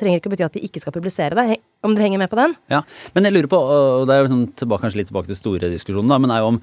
trenger 0.00 0.20
ikke 0.20 0.32
bety 0.32 0.46
at 0.46 0.56
de 0.56 0.64
ikke 0.66 0.82
skal 0.82 0.94
publisere 0.94 1.36
det. 1.36 1.60
Om 1.84 1.94
dere 1.94 2.06
henger 2.06 2.22
med 2.22 2.30
på 2.32 2.38
den? 2.38 2.54
Ja, 2.72 2.82
Men 3.14 3.28
jeg 3.28 3.36
lurer 3.36 3.50
på, 3.52 3.60
og 3.60 4.06
det 4.08 4.16
er 4.16 4.26
liksom 4.26 4.44
tilbake, 4.56 4.86
kanskje 4.86 5.02
litt 5.02 5.10
tilbake 5.12 5.30
til 5.30 5.38
store 5.38 5.72
diskusjonen, 5.72 6.10
da, 6.12 6.20
men 6.22 6.32
er 6.32 6.42
jo 6.42 6.52
om, 6.54 6.60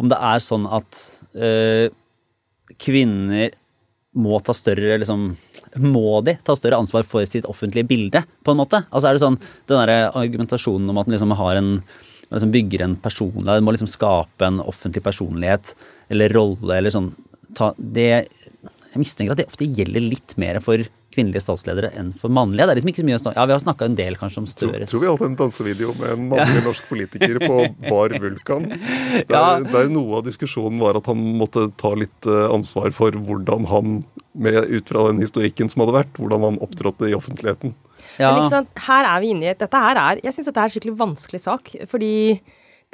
om 0.00 0.10
det 0.10 0.18
er 0.30 0.44
sånn 0.44 0.68
at 0.70 1.00
øh, 1.34 1.88
kvinner 2.80 3.56
må 4.18 4.40
ta 4.42 4.54
større 4.56 4.96
liksom, 4.98 5.28
Må 5.86 6.18
de 6.26 6.34
ta 6.42 6.56
større 6.58 6.80
ansvar 6.82 7.04
for 7.06 7.22
sitt 7.30 7.46
offentlige 7.46 7.86
bilde, 7.86 8.24
på 8.42 8.54
en 8.54 8.58
måte? 8.58 8.82
Altså 8.90 9.10
er 9.10 9.16
det 9.16 9.22
sånn, 9.22 9.38
Den 9.70 9.82
der 9.84 10.10
argumentasjonen 10.18 10.90
om 10.90 10.98
at 10.98 11.06
man 11.06 11.14
liksom 11.14 11.36
har 11.38 11.60
en 11.60 11.74
liksom 12.30 12.52
bygger 12.54 12.84
en 12.84 12.96
personlighet, 13.02 13.62
må 13.66 13.74
liksom 13.74 13.90
skape 13.90 14.46
en 14.46 14.60
offentlig 14.62 15.02
personlighet 15.02 15.72
eller 16.14 16.30
rolle 16.34 16.76
eller 16.76 16.94
sånn 16.94 17.08
ta, 17.58 17.72
det, 17.74 18.28
Jeg 18.92 19.02
mistenker 19.02 19.34
at 19.34 19.40
det 19.42 19.48
ofte 19.50 19.66
gjelder 19.66 20.04
litt 20.04 20.36
mer 20.38 20.60
for 20.62 20.84
kvinnelige 21.20 21.42
statsledere 21.44 21.90
enn 21.98 22.12
for 22.16 22.32
mannlige. 22.32 22.66
Det 22.66 22.72
er 22.72 22.78
liksom 22.80 22.92
ikke 22.92 23.02
så 23.02 23.08
mye 23.08 23.18
å 23.18 23.22
snakke 23.22 23.40
Ja, 23.40 23.46
vi 23.46 23.54
har 23.54 23.62
snakka 23.64 23.88
en 23.88 23.96
del 23.98 24.16
kanskje 24.20 24.42
om 24.42 24.48
Støres 24.50 24.90
Tror, 24.90 24.90
tror 24.90 25.02
vi 25.04 25.10
har 25.10 25.24
en 25.26 25.36
dansevideo 25.38 25.94
med 26.00 26.14
en 26.14 26.28
mannlig 26.32 26.62
norsk 26.64 26.88
politiker 26.88 27.40
på 27.44 27.58
Bar 27.86 28.16
Vulkan. 28.22 28.68
Der, 29.30 29.34
ja. 29.34 29.42
der, 29.66 29.88
noe 29.92 30.20
av 30.20 30.26
diskusjonen 30.26 30.80
var 30.80 30.96
at 30.98 31.08
han 31.10 31.20
måtte 31.38 31.66
ta 31.80 31.90
litt 31.98 32.26
eh, 32.28 32.46
ansvar 32.52 32.92
for 32.94 33.14
hvordan 33.14 33.66
han, 33.70 34.00
med, 34.32 34.56
ut 34.70 34.90
fra 34.90 35.06
den 35.08 35.20
historikken 35.22 35.70
som 35.70 35.82
hadde 35.84 35.96
vært, 35.96 36.12
hvordan 36.18 36.44
han 36.46 36.58
opptrådte 36.64 37.10
i 37.10 37.16
offentligheten. 37.16 37.74
Ja. 38.20 38.30
Men 38.30 38.44
liksom, 38.44 38.68
her 38.86 39.08
er 39.10 39.22
vi 39.22 39.32
inne 39.34 39.50
i 39.50 39.54
Dette 39.58 39.80
her 39.80 39.98
er 40.00 40.20
Jeg 40.24 40.34
syns 40.34 40.48
dette 40.50 40.62
er 40.62 40.70
en 40.70 40.74
skikkelig 40.74 40.96
vanskelig 41.00 41.42
sak, 41.42 41.72
fordi 41.90 42.12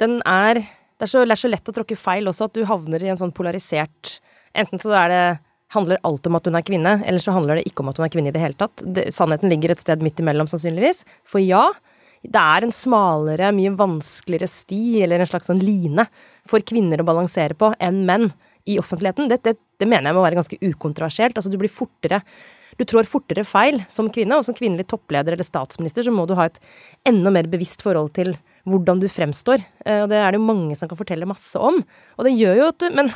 den 0.01 0.19
er 0.27 0.61
det 0.61 1.05
er, 1.05 1.11
så, 1.11 1.23
det 1.25 1.35
er 1.35 1.41
så 1.43 1.51
lett 1.51 1.69
å 1.69 1.75
tråkke 1.75 1.99
feil 1.99 2.29
også, 2.29 2.47
at 2.49 2.57
du 2.57 2.65
havner 2.65 3.03
i 3.05 3.11
en 3.13 3.19
sånn 3.19 3.35
polarisert 3.35 4.17
Enten 4.57 4.81
så 4.81 4.95
er 4.97 5.11
det 5.11 5.25
handler 5.73 5.99
alt 6.07 6.27
om 6.29 6.37
at 6.39 6.47
hun 6.47 6.57
er 6.57 6.65
kvinne, 6.65 6.93
eller 7.05 7.23
så 7.23 7.35
handler 7.35 7.59
det 7.59 7.67
ikke 7.67 7.83
om 7.83 7.91
at 7.91 7.99
hun 7.99 8.07
er 8.07 8.13
kvinne 8.13 8.31
i 8.31 8.35
det 8.35 8.43
hele 8.43 8.57
tatt. 8.59 8.83
Det, 8.83 9.09
sannheten 9.15 9.51
ligger 9.51 9.73
et 9.73 9.83
sted 9.83 10.03
midt 10.05 10.21
imellom, 10.23 10.49
sannsynligvis. 10.49 11.03
For 11.27 11.43
ja, 11.43 11.65
det 12.23 12.41
er 12.41 12.65
en 12.65 12.75
smalere, 12.75 13.53
mye 13.55 13.73
vanskeligere 13.77 14.49
sti, 14.51 14.83
eller 15.05 15.23
en 15.23 15.29
slags 15.29 15.49
sånn 15.51 15.63
line, 15.63 16.07
for 16.47 16.63
kvinner 16.63 17.03
å 17.03 17.07
balansere 17.07 17.57
på 17.57 17.73
enn 17.83 18.05
menn 18.07 18.29
i 18.67 18.77
offentligheten. 18.81 19.29
Det, 19.31 19.41
det, 19.45 19.57
det 19.79 19.89
mener 19.89 20.11
jeg 20.11 20.19
må 20.19 20.23
være 20.25 20.39
ganske 20.39 20.61
ukontroversielt. 20.63 21.37
Altså, 21.37 21.51
du 21.51 21.59
blir 21.59 21.71
fortere 21.71 22.23
du 22.77 22.83
trår 22.85 23.07
fortere 23.09 23.41
feil 23.47 23.79
som 23.89 24.09
kvinne, 24.13 24.37
og 24.37 24.45
som 24.45 24.55
kvinnelig 24.57 24.85
toppleder 24.91 25.33
eller 25.33 25.45
statsminister 25.45 26.05
så 26.05 26.13
må 26.13 26.27
du 26.29 26.35
ha 26.37 26.45
et 26.49 26.59
enda 27.09 27.31
mer 27.33 27.49
bevisst 27.49 27.81
forhold 27.81 28.11
til 28.17 28.35
hvordan 28.69 29.01
du 29.01 29.07
fremstår. 29.09 29.63
Eh, 29.85 30.03
og 30.03 30.11
det 30.11 30.19
er 30.21 30.33
det 30.33 30.41
jo 30.41 30.49
mange 30.49 30.77
som 30.77 30.89
kan 30.91 30.99
fortelle 30.99 31.29
masse 31.29 31.57
om. 31.57 31.79
Og 32.17 32.27
det 32.27 32.35
gjør 32.37 32.59
jo 32.59 32.69
at 32.69 32.83
du 32.83 32.87
Men 32.93 33.09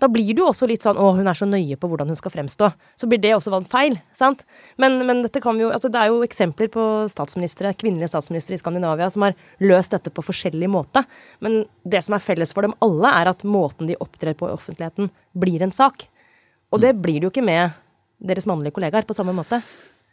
da 0.00 0.08
blir 0.08 0.32
det 0.32 0.42
jo 0.42 0.48
også 0.50 0.68
litt 0.68 0.84
sånn 0.84 0.98
'Å, 0.98 1.16
hun 1.16 1.28
er 1.28 1.36
så 1.36 1.48
nøye 1.48 1.76
på 1.76 1.88
hvordan 1.88 2.08
hun 2.08 2.18
skal 2.18 2.32
fremstå'. 2.32 2.72
Så 2.96 3.08
blir 3.08 3.20
det 3.20 3.34
også 3.34 3.52
feil, 3.68 3.98
sant? 4.12 4.44
Men, 4.78 5.06
men 5.06 5.22
dette 5.22 5.40
kan 5.40 5.56
vi 5.56 5.64
jo 5.64 5.70
Altså, 5.70 5.88
det 5.88 6.00
er 6.00 6.08
jo 6.10 6.24
eksempler 6.26 6.68
på 6.68 6.82
statsministre, 7.08 7.72
kvinnelige 7.74 8.10
statsministre 8.10 8.54
i 8.54 8.60
Skandinavia 8.60 9.10
som 9.10 9.22
har 9.22 9.34
løst 9.60 9.92
dette 9.92 10.10
på 10.10 10.24
forskjellig 10.24 10.68
måte. 10.68 11.04
Men 11.40 11.64
det 11.86 12.02
som 12.04 12.14
er 12.14 12.24
felles 12.24 12.52
for 12.52 12.62
dem 12.62 12.74
alle, 12.82 13.08
er 13.08 13.30
at 13.30 13.44
måten 13.44 13.86
de 13.86 13.96
opptrer 14.00 14.34
på 14.34 14.48
i 14.48 14.52
offentligheten, 14.52 15.10
blir 15.32 15.62
en 15.62 15.72
sak. 15.72 16.08
Og 16.72 16.80
det 16.80 16.96
blir 17.00 17.20
det 17.20 17.28
jo 17.28 17.30
ikke 17.30 17.46
med 17.46 17.70
deres 18.20 18.46
mannlige 18.46 18.76
kollegaer 18.76 19.06
på 19.06 19.16
samme 19.16 19.32
måte. 19.32 19.62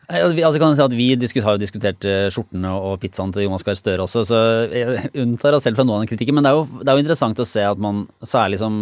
Ja, 0.08 0.24
altså 0.24 0.60
kan 0.62 0.72
jeg 0.72 0.78
si 0.80 0.86
at 0.86 0.94
vi 0.96 1.42
har 1.44 1.58
jo 1.58 1.60
diskutert 1.60 2.06
eh, 2.08 2.30
skjortene 2.32 2.70
og 2.72 3.02
pizzaen 3.02 3.34
til 3.36 3.44
Jonas 3.44 3.66
Gahr 3.68 3.76
Støre 3.76 4.06
også, 4.06 4.24
så 4.30 4.38
jeg 4.72 5.10
unntar 5.20 5.58
oss 5.58 5.68
selv 5.68 5.76
fra 5.76 5.84
noe 5.84 5.98
av 5.98 6.06
den 6.06 6.12
kritikken. 6.14 6.38
Men 6.38 6.48
det 6.48 6.54
er, 6.54 6.62
jo, 6.62 6.80
det 6.80 6.88
er 6.88 6.96
jo 6.96 7.04
interessant 7.04 7.42
å 7.44 7.48
se 7.48 7.66
at 7.68 7.82
man, 7.84 8.06
særlig 8.24 8.62
som 8.62 8.78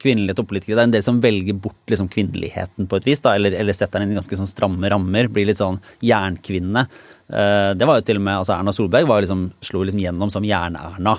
kvinnelige 0.00 0.38
toppolitikere, 0.38 0.78
det 0.78 0.82
er 0.82 0.88
en 0.88 0.96
del 0.96 1.04
som 1.06 1.20
velger 1.22 1.58
bort 1.60 1.92
liksom, 1.92 2.08
kvinneligheten 2.12 2.88
på 2.88 3.00
et 3.00 3.08
vis, 3.10 3.22
da, 3.24 3.34
eller, 3.36 3.54
eller 3.60 3.76
setter 3.76 4.02
den 4.02 4.14
i 4.14 4.18
ganske 4.18 4.38
sånn 4.38 4.50
stramme 4.50 4.90
rammer. 4.92 5.28
Blir 5.32 5.48
litt 5.50 5.60
sånn 5.60 5.80
jernkvinne. 6.04 6.86
Eh, 7.28 7.70
det 7.76 7.88
var 7.88 8.00
jo 8.00 8.08
til 8.08 8.20
og 8.20 8.26
med, 8.26 8.40
altså 8.40 8.56
Erna 8.56 8.74
Solberg 8.74 9.08
var 9.10 9.24
liksom, 9.24 9.50
slo 9.64 9.84
liksom 9.84 10.02
gjennom 10.02 10.32
som 10.32 10.46
Jern-Erna. 10.46 11.18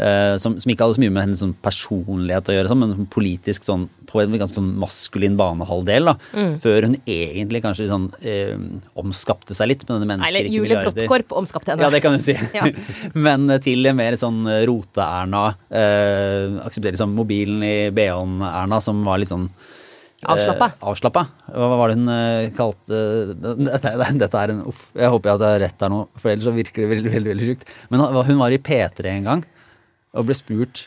Eh, 0.00 0.34
som, 0.40 0.54
som, 0.60 0.70
ikke 0.72 0.86
hadde 0.86 0.96
så 0.96 1.02
mye 1.02 1.12
med 1.12 1.26
hennes 1.26 1.40
sånn 1.42 1.56
personlighet 1.60 2.48
å 2.48 2.54
gjøre, 2.54 2.70
sånn, 2.72 2.84
men 2.84 3.08
politisk 3.12 3.66
sånn, 3.66 3.88
på 4.10 4.22
en 4.22 4.32
ganske 4.34 4.56
sånn 4.56 4.70
maskulin 4.80 5.36
banehalvdel. 5.38 6.08
da, 6.10 6.14
mm. 6.32 6.54
Før 6.62 6.88
hun 6.88 6.96
egentlig 7.04 7.62
kanskje 7.64 7.90
sånn, 7.90 8.08
eh, 8.24 8.54
omskapte 9.00 9.56
seg 9.56 9.72
litt 9.72 9.84
med 9.86 9.98
denne 9.98 10.08
menneskerike 10.14 10.46
Eller 10.46 10.54
Julie 10.54 10.80
Brottkorp 10.80 11.36
omskapte 11.42 11.74
henne. 11.74 11.84
Ja, 11.84 11.92
det 11.92 12.02
kan 12.04 12.16
du 12.16 12.24
si. 12.24 12.36
men 13.26 13.48
til 13.60 13.80
til 13.80 13.96
mer 13.96 14.16
sånn 14.20 14.40
eh, 14.48 14.64
Rote-Erna. 14.68 15.44
Eh, 15.68 16.56
akseptere 16.64 16.96
liksom 16.96 17.14
mobilen 17.18 17.62
i 17.66 17.76
BH-en-Erna, 17.94 18.80
som 18.84 19.04
var 19.06 19.20
litt 19.20 19.32
sånn 19.32 19.50
Avslappa. 20.20 20.66
Eh, 20.68 20.82
avslappa. 20.84 21.22
Hva 21.48 21.76
var 21.80 21.88
det 21.88 21.94
hun 21.96 22.10
eh, 22.12 22.50
kalte 22.52 22.96
dette, 23.70 23.94
dette, 24.20 24.32
er 24.36 24.52
en 24.52 24.66
Uff, 24.68 24.90
jeg 24.92 25.08
håper 25.08 25.30
jeg 25.30 25.38
at 25.38 25.44
er 25.46 25.62
rett 25.64 25.84
her 25.86 25.92
nå, 25.92 26.02
for 26.20 26.32
ellers 26.32 26.44
så 26.44 26.52
virker 26.52 26.84
det 26.84 26.90
veldig, 26.90 27.12
veldig, 27.14 27.30
veldig 27.32 27.48
sjukt. 27.48 27.72
Men 27.92 28.04
hun 28.28 28.42
var 28.42 28.52
i 28.52 28.60
P3 28.60 29.14
en 29.14 29.30
gang 29.30 29.48
og 30.16 30.28
ble 30.28 30.36
spurt 30.38 30.86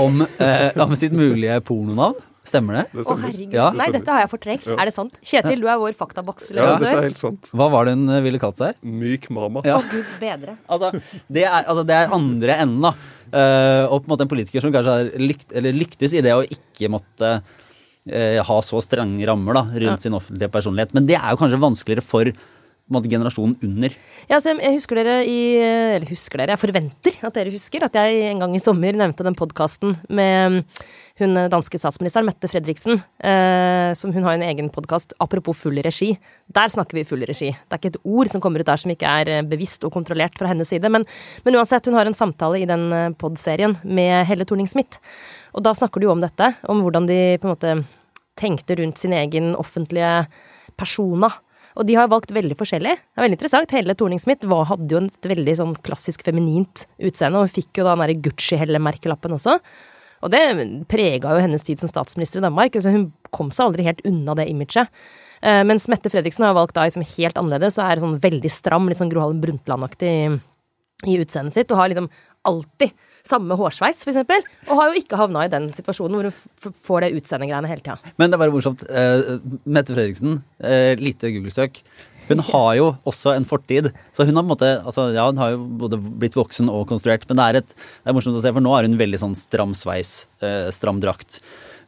om, 0.00 0.22
eh, 0.40 0.68
om 0.80 0.94
sitt 0.96 1.14
mulige 1.16 1.58
pornonavn. 1.66 2.20
Stemmer 2.42 2.80
det? 2.80 2.82
det 2.90 3.04
stemmer. 3.06 3.22
Å, 3.22 3.28
herregud. 3.28 3.54
Ja. 3.54 3.68
Nei, 3.78 3.86
dette 3.94 4.10
har 4.10 4.24
jeg 4.24 4.30
fortrengt. 4.32 4.64
Ja. 4.66 4.74
Er 4.82 4.88
det 4.90 4.94
sant? 4.96 5.18
Kjetil, 5.22 5.60
du 5.62 5.68
er 5.70 5.78
vår 5.78 5.94
faktaboks. 5.94 6.48
Ja, 6.56 6.72
dette 6.80 6.90
er 6.98 7.06
helt 7.06 7.20
sant. 7.20 7.50
Hva 7.54 7.68
var 7.70 7.86
det 7.86 7.94
hun 7.94 8.10
ville 8.24 8.40
kalt 8.42 8.58
seg? 8.58 8.80
Myk 8.82 9.28
mama. 9.30 9.62
Ja. 9.68 9.76
Å, 9.78 9.84
gud 9.86 10.08
bedre. 10.18 10.56
Altså, 10.66 10.90
det 11.30 11.44
er, 11.46 11.60
altså, 11.60 11.84
det 11.86 11.98
er 12.00 12.16
andre 12.18 12.56
enden, 12.64 12.88
da. 12.88 12.94
Uh, 13.32 13.86
og 13.94 14.02
på 14.02 14.08
en 14.08 14.12
måte 14.12 14.26
en 14.26 14.32
politiker 14.32 14.64
som 14.64 14.72
kanskje 14.74 14.96
har 14.98 15.12
lykt, 15.22 15.54
lyktes 15.54 16.16
i 16.18 16.24
det 16.24 16.34
å 16.36 16.42
ikke 16.42 16.90
måtte 16.92 17.30
uh, 17.38 18.40
ha 18.50 18.58
så 18.66 18.82
strenge 18.84 19.28
rammer 19.30 19.56
da, 19.56 19.62
rundt 19.70 20.02
ja. 20.02 20.02
sin 20.02 20.18
offentlige 20.18 20.50
personlighet. 20.52 20.96
Men 20.98 21.06
det 21.08 21.20
er 21.20 21.30
jo 21.30 21.40
kanskje 21.44 21.62
vanskeligere 21.62 22.04
for 22.04 22.32
måte, 22.92 23.10
generasjonen 23.12 23.56
under. 23.62 23.94
Ja, 24.30 24.40
så 24.42 24.56
jeg 24.56 24.74
husker 24.74 24.98
dere 24.98 25.20
i 25.28 25.38
Eller 25.60 26.08
husker 26.10 26.42
dere, 26.42 26.56
jeg 26.56 26.62
forventer 26.62 27.22
at 27.22 27.36
dere 27.36 27.52
husker 27.54 27.86
at 27.86 27.94
jeg 27.96 28.26
en 28.30 28.42
gang 28.42 28.56
i 28.56 28.62
sommer 28.62 28.96
nevnte 28.96 29.26
den 29.26 29.38
podkasten 29.38 29.96
med 30.08 30.62
hun 31.20 31.36
danske 31.52 31.78
statsministeren, 31.78 32.26
Mette 32.26 32.48
Fredriksen. 32.48 33.00
Eh, 33.22 33.92
som 33.98 34.12
hun 34.14 34.24
har 34.24 34.34
en 34.34 34.44
egen 34.46 34.70
podkast, 34.72 35.12
apropos 35.20 35.58
full 35.58 35.78
regi. 35.84 36.14
Der 36.48 36.72
snakker 36.72 36.96
vi 36.96 37.04
full 37.06 37.24
regi. 37.28 37.50
Det 37.52 37.76
er 37.76 37.80
ikke 37.80 37.92
et 37.92 38.00
ord 38.02 38.30
som 38.32 38.42
kommer 38.42 38.62
ut 38.62 38.68
der 38.68 38.80
som 38.80 38.92
ikke 38.94 39.10
er 39.20 39.30
eh, 39.30 39.44
bevisst 39.46 39.84
og 39.84 39.92
kontrollert 39.94 40.38
fra 40.38 40.48
hennes 40.50 40.72
side. 40.72 40.88
Men, 40.92 41.06
men 41.44 41.58
uansett, 41.60 41.86
hun 41.86 41.98
har 41.98 42.08
en 42.08 42.16
samtale 42.16 42.62
i 42.62 42.68
den 42.68 42.88
eh, 42.96 43.12
podserien 43.20 43.76
med 43.84 44.24
Helle 44.28 44.48
Thorning-Smith. 44.48 45.02
Og 45.52 45.66
da 45.66 45.74
snakker 45.76 46.00
du 46.00 46.08
jo 46.08 46.14
om 46.16 46.24
dette, 46.24 46.54
om 46.64 46.80
hvordan 46.82 47.08
de 47.10 47.20
på 47.38 47.48
en 47.48 47.54
måte 47.54 47.76
tenkte 48.40 48.78
rundt 48.80 48.98
sin 48.98 49.12
egen 49.12 49.52
offentlige 49.60 50.24
persona. 50.80 51.28
Og 51.78 51.86
de 51.88 51.96
har 51.96 52.10
valgt 52.12 52.34
veldig 52.34 52.56
forskjellig. 52.58 52.92
Det 53.00 53.20
er 53.20 53.24
veldig 53.24 53.38
interessant. 53.38 53.72
Hele 53.72 53.96
Thorning-Smith 53.96 54.44
hadde 54.68 54.92
jo 54.92 55.00
et 55.06 55.30
veldig 55.32 55.56
sånn 55.60 55.74
klassisk 55.86 56.24
feminint 56.26 56.84
utseende, 57.00 57.40
og 57.40 57.52
fikk 57.52 57.80
jo 57.80 57.86
da 57.86 57.94
den 57.94 58.04
derre 58.04 58.22
Gucci-Helle-merkelappen 58.26 59.36
også. 59.38 59.56
Og 60.22 60.30
det 60.30 60.42
prega 60.90 61.34
jo 61.34 61.42
hennes 61.42 61.64
tid 61.66 61.80
som 61.80 61.90
statsminister 61.90 62.38
i 62.38 62.44
Danmark. 62.44 62.76
så 62.78 62.92
hun 62.94 63.10
kom 63.34 63.50
seg 63.50 63.66
aldri 63.66 63.86
helt 63.88 64.04
unna 64.06 64.36
det 64.38 64.48
imaget. 64.52 64.90
Eh, 65.42 65.62
mens 65.66 65.88
Mette 65.90 66.10
Fredriksen 66.12 66.44
har 66.46 66.54
valgt 66.54 66.76
da 66.76 66.84
liksom 66.86 67.02
helt 67.16 67.38
annerledes 67.40 67.78
og 67.80 67.88
er 67.88 68.02
sånn 68.02 68.20
veldig 68.22 68.50
stram, 68.52 68.86
litt 68.86 69.00
sånn 69.00 69.10
Gro 69.10 69.24
Harlem 69.24 69.40
Brundtland-aktig 69.42 70.12
i 71.10 71.16
utseendet 71.18 71.56
sitt, 71.56 71.72
og 71.72 71.80
har 71.80 71.90
liksom 71.90 72.06
alltid 72.46 72.94
samme 73.26 73.56
hårsveis, 73.58 74.02
f.eks., 74.02 74.46
og 74.68 74.78
har 74.78 74.90
jo 74.90 75.02
ikke 75.02 75.18
havna 75.20 75.46
i 75.46 75.52
den 75.52 75.70
situasjonen 75.74 76.18
hvor 76.18 76.28
hun 76.28 76.78
får 76.86 77.04
det 77.04 77.12
utseendegreiene 77.20 77.70
hele 77.70 77.84
tida. 77.84 78.14
Men 78.18 78.30
det 78.30 78.38
er 78.38 78.42
bare 78.44 78.54
morsomt. 78.54 78.84
Uh, 78.88 79.36
Mette 79.64 79.94
Fredriksen, 79.94 80.40
uh, 80.64 80.92
lite 81.00 81.30
Google-søk. 81.34 81.82
Hun 82.28 82.42
har 82.52 82.70
jo 82.78 82.88
også 83.08 83.34
en 83.34 83.46
fortid. 83.48 83.90
Så 84.14 84.26
hun 84.26 84.38
har 84.38 84.46
måte, 84.46 84.68
altså, 84.80 85.08
ja, 85.14 85.26
hun 85.30 85.40
har 85.42 85.54
jo 85.54 85.64
både 85.80 85.98
blitt 85.98 86.38
voksen 86.38 86.70
og 86.72 86.86
konstruert, 86.90 87.26
men 87.30 87.38
det 87.38 87.48
er, 87.48 87.60
et, 87.62 87.76
det 87.76 88.12
er 88.12 88.16
morsomt 88.16 88.38
å 88.38 88.42
se, 88.44 88.54
for 88.54 88.64
nå 88.64 88.74
er 88.76 88.88
hun 88.88 88.98
veldig 89.00 89.22
sånn 89.22 89.38
stram 89.38 89.74
sveis, 89.78 90.24
uh, 90.44 90.70
stram 90.74 91.02
drakt. 91.02 91.42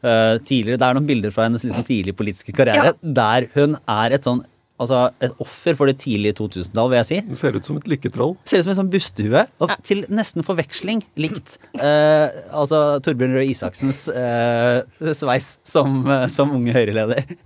tidligere, 0.05 0.77
Det 0.77 0.85
er 0.85 0.97
noen 0.99 1.07
bilder 1.09 1.33
fra 1.33 1.47
hennes 1.47 1.63
liksom, 1.65 1.85
tidlige 1.89 2.17
politiske 2.19 2.53
karriere 2.53 2.91
ja. 2.91 3.13
der 3.17 3.47
hun 3.55 3.79
er 3.89 4.13
et 4.13 4.27
sånn 4.27 4.43
altså 4.83 4.99
et 5.23 5.35
offer 5.43 5.77
for 5.79 5.91
det 5.91 5.97
tidlige 6.03 6.35
2000-tall, 6.41 6.91
vil 6.91 6.99
jeg 6.99 7.09
si. 7.09 7.19
Det 7.29 7.39
ser 7.39 7.57
ut 7.57 7.69
som 7.69 7.79
et 7.79 7.87
lykketroll. 7.91 8.35
Ser 8.49 8.61
ut 8.61 8.67
som 8.67 8.73
en 8.75 8.79
sånn 8.81 8.91
bustehue. 8.93 9.45
Og 9.63 9.71
ja. 9.71 9.77
til 9.87 10.03
nesten 10.13 10.47
forveksling 10.47 11.05
likt 11.21 11.57
eh, 11.79 12.27
altså 12.51 12.81
Torbjørn 13.05 13.37
Røe 13.39 13.47
Isaksens 13.53 14.07
eh, 14.11 15.13
sveis 15.15 15.55
som, 15.67 16.01
eh, 16.11 16.27
som 16.33 16.55
unge 16.57 16.75
Høyre-leder. 16.75 17.37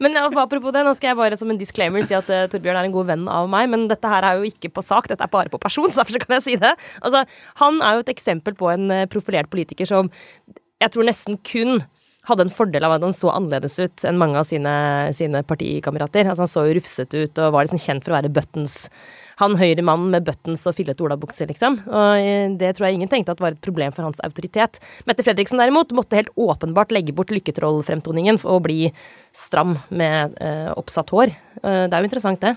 Men 0.00 0.16
apropos 0.16 0.72
det, 0.72 0.84
nå 0.86 0.94
skal 0.96 1.12
jeg 1.12 1.20
bare 1.20 1.40
som 1.40 1.52
en 1.52 1.60
disclaimer 1.60 2.06
si 2.06 2.16
at 2.16 2.30
uh, 2.32 2.46
Torbjørn 2.48 2.80
er 2.80 2.88
en 2.88 2.94
god 2.94 3.10
venn 3.10 3.26
av 3.28 3.50
meg, 3.52 3.68
men 3.68 3.84
dette 3.90 4.08
her 4.08 4.24
er 4.24 4.38
jo 4.38 4.48
ikke 4.48 4.70
på 4.72 4.84
sak, 4.84 5.10
dette 5.10 5.26
er 5.26 5.32
bare 5.32 5.52
på 5.52 5.60
person, 5.60 5.90
så 5.92 6.00
derfor 6.00 6.24
kan 6.24 6.38
jeg 6.38 6.46
si 6.46 6.56
det. 6.60 6.72
Altså, 7.04 7.26
han 7.60 7.82
er 7.84 7.98
jo 7.98 8.06
et 8.06 8.14
eksempel 8.14 8.56
på 8.56 8.72
en 8.72 8.88
uh, 8.94 9.04
profilert 9.12 9.52
politiker 9.52 9.88
som 9.88 10.08
jeg 10.78 10.94
tror 10.94 11.08
nesten 11.08 11.38
kun 11.42 11.82
hadde 12.26 12.44
en 12.44 12.52
fordel 12.52 12.84
av 12.84 12.96
at 12.96 13.04
han 13.06 13.14
så 13.14 13.30
annerledes 13.32 13.78
ut 13.78 14.04
enn 14.08 14.18
mange 14.20 14.38
av 14.40 14.46
sine, 14.48 14.72
sine 15.16 15.42
partikamerater. 15.46 16.26
Altså, 16.26 16.44
han 16.44 16.50
så 16.50 16.66
jo 16.66 16.76
rufsete 16.76 17.22
ut 17.24 17.40
og 17.40 17.54
var 17.54 17.66
liksom 17.66 17.80
kjent 17.82 18.04
for 18.04 18.12
å 18.12 18.18
være 18.18 18.32
buttons. 18.34 18.76
Han 19.38 19.56
høyre 19.60 19.84
mann 19.86 20.08
med 20.12 20.26
buttons 20.26 20.66
og 20.68 20.74
fillete 20.76 21.04
olabukser, 21.06 21.48
liksom. 21.50 21.78
Og 21.86 22.20
eh, 22.20 22.50
det 22.58 22.74
tror 22.74 22.88
jeg 22.88 22.98
ingen 22.98 23.10
tenkte 23.12 23.36
at 23.36 23.42
var 23.42 23.54
et 23.54 23.64
problem 23.64 23.94
for 23.94 24.08
hans 24.08 24.20
autoritet. 24.26 24.80
Mette 25.08 25.24
Fredriksen 25.24 25.62
derimot 25.62 25.94
måtte 25.96 26.18
helt 26.18 26.34
åpenbart 26.34 26.92
legge 26.94 27.14
bort 27.16 27.32
lykketrollfremtoningen 27.34 28.42
og 28.44 28.64
bli 28.66 28.80
stram 29.36 29.78
med 29.88 30.36
eh, 30.42 30.72
oppsatt 30.74 31.14
hår. 31.14 31.32
Eh, 31.62 31.84
det 31.86 31.94
er 31.94 32.02
jo 32.02 32.10
interessant, 32.10 32.42
det. 32.42 32.56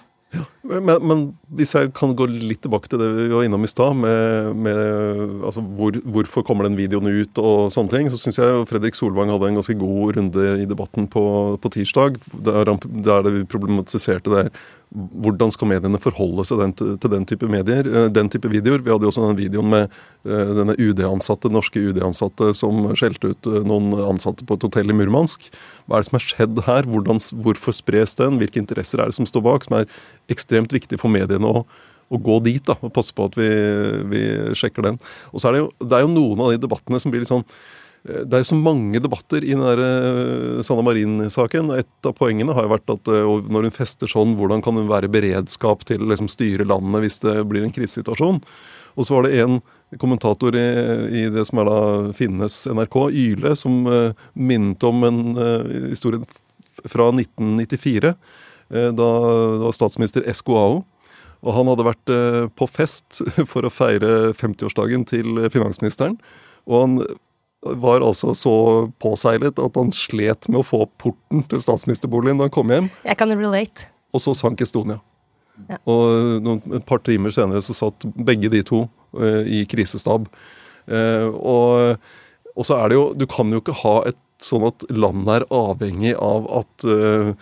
Men, 0.62 1.02
men, 1.04 1.24
hvis 1.58 1.74
jeg 1.76 1.90
kan 1.98 2.14
gå 2.16 2.28
litt 2.30 2.62
tilbake 2.64 2.88
til 2.88 3.02
det 3.02 3.08
vi 3.16 3.26
var 3.34 3.44
innom 3.44 3.66
i 3.66 3.70
stad, 3.70 3.98
med, 3.98 4.52
med 4.56 5.42
altså 5.48 5.64
hvor, 5.64 5.98
hvorfor 6.16 6.46
kommer 6.48 6.68
den 6.68 6.78
videoen 6.80 7.10
ut 7.10 7.42
og 7.42 7.74
sånne 7.74 7.92
ting, 7.92 8.12
så 8.12 8.20
syns 8.22 8.40
jeg 8.40 8.62
Fredrik 8.70 8.96
Solvang 8.96 9.34
hadde 9.34 9.50
en 9.50 9.60
ganske 9.60 9.76
god 9.82 10.20
runde 10.20 10.46
i 10.62 10.68
debatten 10.70 11.10
på, 11.12 11.24
på 11.62 11.74
tirsdag, 11.76 12.22
der, 12.46 12.72
der 13.08 13.32
vi 13.32 13.44
problematiserte 13.50 14.32
det 14.32 14.46
hvordan 14.92 15.52
skal 15.56 15.70
mediene 15.72 16.00
forholde 16.04 16.44
seg 16.48 16.60
den, 16.60 16.74
til 16.76 17.12
den 17.14 17.26
type 17.28 17.48
medier, 17.48 17.88
eh, 17.88 18.08
den 18.12 18.30
type 18.32 18.50
videoer. 18.52 18.84
Vi 18.84 18.92
hadde 18.92 19.08
jo 19.08 19.12
også 19.14 19.24
den 19.30 19.40
videoen 19.40 19.70
med 19.72 19.94
uh, 20.28 20.52
denne 20.58 20.76
UD-ansatte, 20.76 21.52
norske 21.52 21.80
UD-ansatte 21.80 22.52
som 22.58 22.90
skjelte 23.00 23.32
ut 23.32 23.48
uh, 23.48 23.62
noen 23.68 23.94
ansatte 24.10 24.44
på 24.48 24.58
et 24.58 24.66
hotell 24.68 24.92
i 24.92 24.98
Murmansk. 24.98 25.48
Hva 25.88 25.98
er 25.98 26.04
det 26.04 26.10
som 26.10 26.20
har 26.20 26.26
skjedd 26.26 26.64
her? 26.68 26.90
Hvordan, 26.92 27.24
hvorfor 27.46 27.76
spres 27.76 28.18
den? 28.20 28.42
Hvilke 28.42 28.60
interesser 28.60 29.00
er 29.00 29.12
det 29.12 29.16
som 29.16 29.30
står 29.30 29.46
bak? 29.48 29.68
Som 29.68 29.80
er 29.80 29.88
ekstremt 30.32 30.74
viktig 30.74 31.00
for 31.02 31.12
mediene 31.14 31.48
å, 31.48 31.66
å 32.12 32.22
gå 32.22 32.40
dit 32.46 32.64
da, 32.68 32.78
og 32.82 32.94
passe 32.94 33.16
på 33.16 33.30
at 33.30 33.38
vi, 33.40 33.52
vi 34.12 34.24
sjekker 34.58 34.92
den. 34.92 35.00
Og 35.32 35.42
så 35.42 35.50
er 35.50 35.58
det, 35.58 35.64
jo, 35.64 35.70
det 35.82 35.98
er 35.98 36.06
jo 36.06 36.14
noen 36.14 36.44
av 36.46 36.54
de 36.54 36.62
debattene 36.62 37.02
som 37.02 37.14
blir 37.14 37.24
litt 37.24 37.32
sånn 37.32 37.48
Eh, 38.08 38.24
det 38.26 38.38
er 38.38 38.44
jo 38.44 38.50
så 38.52 38.58
mange 38.58 39.02
debatter 39.02 39.46
i 39.46 39.54
den 39.54 39.64
der 39.64 39.82
uh, 39.82 40.62
Sanna 40.66 40.86
Marin-saken. 40.86 41.72
Et 41.78 42.10
av 42.10 42.16
poengene 42.18 42.56
har 42.58 42.66
jo 42.66 42.74
vært 42.74 42.94
at 42.96 43.12
uh, 43.14 43.34
når 43.54 43.70
hun 43.70 43.76
fester 43.76 44.10
sånn, 44.10 44.36
hvordan 44.40 44.64
kan 44.66 44.78
hun 44.80 44.90
være 44.90 45.12
beredskap 45.12 45.86
til 45.90 46.04
å 46.04 46.12
liksom, 46.12 46.32
styre 46.32 46.68
landet 46.68 47.06
hvis 47.06 47.22
det 47.26 47.38
blir 47.50 47.66
en 47.66 47.76
krisesituasjon? 47.76 48.42
Og 49.00 49.08
så 49.08 49.16
var 49.16 49.28
det 49.28 49.38
en 49.44 49.62
kommentator 50.02 50.56
i, 50.58 50.68
i, 51.22 51.26
det 51.32 51.46
som 51.48 51.62
er 51.62 51.70
da 51.70 51.82
Finnes 52.16 52.64
NRK, 52.72 52.98
Yle, 53.24 53.54
som 53.60 53.84
uh, 53.88 54.30
minnet 54.34 54.84
om 54.88 55.06
en 55.08 55.22
historie 55.92 56.24
fra 56.90 57.12
1994. 57.14 58.16
da 58.72 58.92
det 58.96 59.66
var 59.66 59.76
statsminister 59.76 60.24
Escoao. 60.32 60.82
Og 61.42 61.56
han 61.58 61.68
hadde 61.68 61.88
vært 61.88 62.12
på 62.56 62.68
fest 62.70 63.20
for 63.52 63.68
å 63.68 63.74
feire 63.74 64.32
50-årsdagen 64.38 65.04
til 65.10 65.42
finansministeren. 65.52 66.16
Og 66.70 66.86
han 66.86 66.96
var 67.62 68.02
altså 68.02 68.34
så 68.38 68.56
påseilet 69.02 69.60
at 69.62 69.78
han 69.78 69.94
slet 69.94 70.48
med 70.50 70.62
å 70.62 70.66
få 70.66 70.84
opp 70.86 70.94
porten 71.02 71.44
til 71.50 71.62
statsministerboligen 71.62 72.40
da 72.40 72.48
han 72.48 72.54
kom 72.54 72.74
hjem. 72.74 72.90
Jeg 73.06 73.20
kan 73.20 73.34
relate. 73.38 73.90
Og 74.12 74.24
så 74.24 74.34
sank 74.38 74.62
Estonia. 74.66 75.00
Ja. 75.70 75.78
Og 75.90 76.42
noen, 76.42 76.64
et 76.74 76.88
par 76.90 77.04
timer 77.06 77.34
senere 77.36 77.62
så 77.62 77.76
satt 77.78 78.08
begge 78.16 78.50
de 78.52 78.64
to 78.66 78.86
uh, 79.18 79.44
i 79.46 79.62
krisestab. 79.70 80.26
Uh, 80.90 81.28
og, 81.38 82.02
og, 82.56 82.64
så 82.66 82.80
er 82.80 82.90
det 82.90 82.96
jo 82.98 83.04
Du 83.14 83.28
kan 83.30 83.52
jo 83.54 83.60
ikke 83.62 83.78
ha 83.84 83.96
et 84.10 84.18
sånn 84.42 84.66
at 84.66 84.88
landet 84.90 85.36
er 85.36 85.46
avhengig 85.54 86.16
av 86.18 86.48
at 86.64 86.88
uh, 86.90 87.36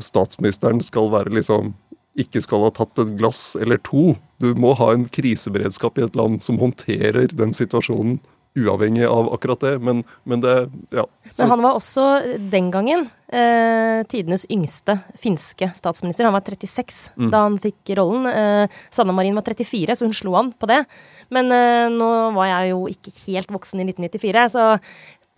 statsministeren 0.00 0.82
skal 0.84 1.10
være 1.12 1.32
liksom 1.34 1.72
ikke 2.20 2.42
skal 2.42 2.66
ha 2.66 2.72
tatt 2.74 2.98
et 2.98 3.14
glass 3.20 3.54
eller 3.60 3.78
to. 3.86 4.16
Du 4.42 4.50
må 4.58 4.74
ha 4.78 4.90
en 4.94 5.06
kriseberedskap 5.08 5.98
i 6.00 6.04
et 6.08 6.18
land 6.18 6.42
som 6.44 6.58
håndterer 6.60 7.30
den 7.32 7.54
situasjonen 7.56 8.18
uavhengig 8.58 9.04
av 9.06 9.28
akkurat 9.32 9.60
det. 9.62 9.76
Men, 9.78 10.02
men 10.24 10.40
det 10.42 10.54
Ja. 10.90 11.04
Men 11.38 11.48
han 11.52 11.62
var 11.62 11.76
også 11.78 12.02
den 12.50 12.70
gangen 12.74 13.06
eh, 13.30 14.02
tidenes 14.10 14.42
yngste 14.50 14.98
finske 15.22 15.70
statsminister. 15.76 16.26
Han 16.26 16.34
var 16.34 16.42
36 16.42 17.10
Mm. 17.16 17.30
da 17.30 17.44
han 17.46 17.58
fikk 17.62 17.94
rollen. 17.96 18.26
Eh, 18.26 18.68
Sanna 18.90 19.12
Marin 19.12 19.34
var 19.38 19.42
34, 19.46 19.94
så 19.94 20.04
hun 20.04 20.12
slo 20.12 20.34
han 20.34 20.52
på 20.52 20.66
det. 20.66 20.84
Men 21.30 21.52
eh, 21.54 21.86
nå 21.94 22.10
var 22.34 22.50
jeg 22.50 22.72
jo 22.72 22.86
ikke 22.90 23.14
helt 23.28 23.54
voksen 23.54 23.80
i 23.80 23.86
1994, 23.86 24.48
så 24.50 24.66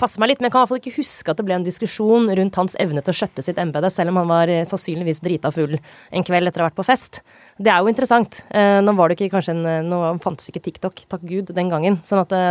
passer 0.02 0.22
meg 0.22 0.32
litt. 0.32 0.42
Men 0.42 0.48
jeg 0.48 0.54
kan 0.54 0.60
i 0.60 0.64
hvert 0.64 0.72
fall 0.72 0.82
ikke 0.82 0.98
huske 0.98 1.32
at 1.32 1.38
det 1.38 1.46
ble 1.46 1.56
en 1.58 1.66
diskusjon 1.66 2.30
rundt 2.38 2.58
hans 2.58 2.76
evne 2.82 3.02
til 3.04 3.14
å 3.14 3.18
skjøtte 3.20 3.44
sitt 3.46 3.60
embete, 3.62 3.90
selv 3.92 4.12
om 4.12 4.20
han 4.22 4.30
var 4.30 4.50
eh, 4.52 4.64
sannsynligvis 4.68 5.22
drita 5.24 5.52
full 5.54 5.76
en 5.78 6.26
kveld 6.26 6.50
etter 6.50 6.62
å 6.62 6.66
ha 6.66 6.70
vært 6.70 6.78
på 6.80 6.86
fest. 6.86 7.20
Det 7.62 7.70
er 7.72 7.82
jo 7.82 7.90
interessant. 7.92 8.42
Eh, 8.50 8.80
nå 8.82 8.94
var 8.98 9.10
det 9.10 9.18
ikke 9.18 9.32
kanskje 9.36 9.56
en 9.56 9.64
eh, 9.68 9.80
Nå 9.92 9.98
fantes 10.22 10.48
ikke 10.48 10.62
TikTok, 10.64 11.02
takk 11.10 11.24
Gud, 11.26 11.50
den 11.54 11.68
gangen. 11.68 11.98
Sånn 12.06 12.22
at 12.22 12.30
det 12.32 12.42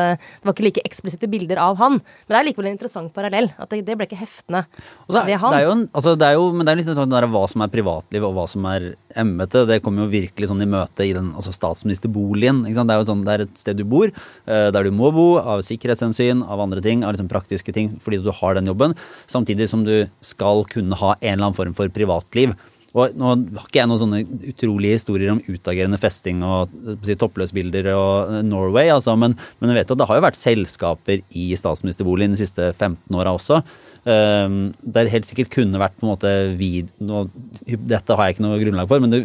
var 0.46 0.53
ikke 0.53 0.65
like 0.67 0.84
eksplisitte 0.86 1.29
bilder 1.31 1.60
av 1.63 1.79
han. 1.79 1.98
Men 2.01 2.36
det 2.36 2.39
er 2.39 2.48
likevel 2.50 2.70
en 2.70 2.75
interessant 2.75 3.13
parallell. 3.15 3.50
At 3.62 3.72
det, 3.74 3.81
det 3.88 3.96
ble 3.98 4.05
ikke 4.08 4.20
heftende 4.20 4.62
er, 4.62 5.25
ved 5.27 5.41
det 5.41 5.58
er 5.58 5.65
jo 5.65 5.74
altså 5.98 6.13
det 6.20 6.27
er 6.27 6.38
jo, 6.38 6.46
men 6.53 6.67
det 6.67 6.74
er 6.74 6.79
litt 6.79 6.89
sånn 6.91 7.12
der, 7.12 7.27
hva 7.31 7.43
som 7.50 7.63
er 7.63 7.72
privatliv 7.74 8.25
og 8.27 8.36
hva 8.36 8.46
som 8.51 8.67
er 8.70 8.91
embete. 9.20 9.63
Det 9.70 9.79
kommer 9.84 10.05
jo 10.05 10.12
virkelig 10.12 10.51
sånn 10.51 10.63
i 10.63 10.70
møte 10.70 11.08
i 11.08 11.15
den 11.17 11.31
altså 11.38 11.53
statsministerboligen. 11.55 12.63
Det 12.67 12.84
er 12.84 13.01
jo 13.01 13.10
sånn, 13.10 13.25
det 13.27 13.34
er 13.34 13.46
et 13.48 13.55
sted 13.60 13.79
du 13.79 13.86
bor, 13.88 14.12
der 14.46 14.88
du 14.88 14.91
må 14.96 15.12
bo 15.15 15.27
av 15.39 15.63
sikkerhetshensyn, 15.65 16.43
av 16.46 16.62
andre 16.63 16.84
ting, 16.84 17.05
av 17.05 17.15
liksom 17.15 17.31
praktiske 17.42 17.76
ting, 17.76 17.96
fordi 18.04 18.22
du 18.24 18.32
har 18.38 18.58
den 18.58 18.70
jobben. 18.72 18.96
Samtidig 19.32 19.68
som 19.72 19.84
du 19.88 20.06
skal 20.24 20.64
kunne 20.72 20.98
ha 21.02 21.16
en 21.20 21.34
eller 21.34 21.50
annen 21.50 21.58
form 21.58 21.76
for 21.78 21.92
privatliv. 21.94 22.56
Og 22.92 23.14
nå 23.16 23.30
har 23.32 23.68
ikke 23.68 23.80
jeg 23.80 23.88
noen 23.88 24.02
sånne 24.02 24.50
utrolige 24.52 24.98
historier 24.98 25.32
om 25.32 25.40
utagerende 25.48 26.00
festing 26.00 26.42
og 26.44 26.74
si, 27.08 27.16
toppløsbilder 27.16 27.88
og 27.94 28.34
eh, 28.34 28.42
Norway, 28.44 28.90
altså, 28.92 29.16
men, 29.20 29.38
men 29.62 29.72
jeg 29.72 29.80
vet 29.80 29.94
at 29.94 30.02
det 30.02 30.08
har 30.10 30.20
jo 30.20 30.26
vært 30.26 30.40
selskaper 30.40 31.22
i 31.40 31.46
statsministerboligen 31.60 32.36
de 32.36 32.42
siste 32.42 32.74
15 32.74 33.16
åra 33.16 33.36
også. 33.38 33.62
Um, 34.02 34.74
der 34.82 35.12
helt 35.14 35.28
sikkert 35.30 35.54
kunne 35.54 35.80
vært 35.80 35.94
på 36.00 36.08
en 36.08 36.10
måte 36.10 36.30
vid, 36.58 36.90
nå, 37.06 37.28
Dette 37.70 38.18
har 38.18 38.28
jeg 38.28 38.36
ikke 38.36 38.46
noe 38.48 38.60
grunnlag 38.60 38.90
for, 38.90 39.04
men 39.04 39.14
det 39.14 39.24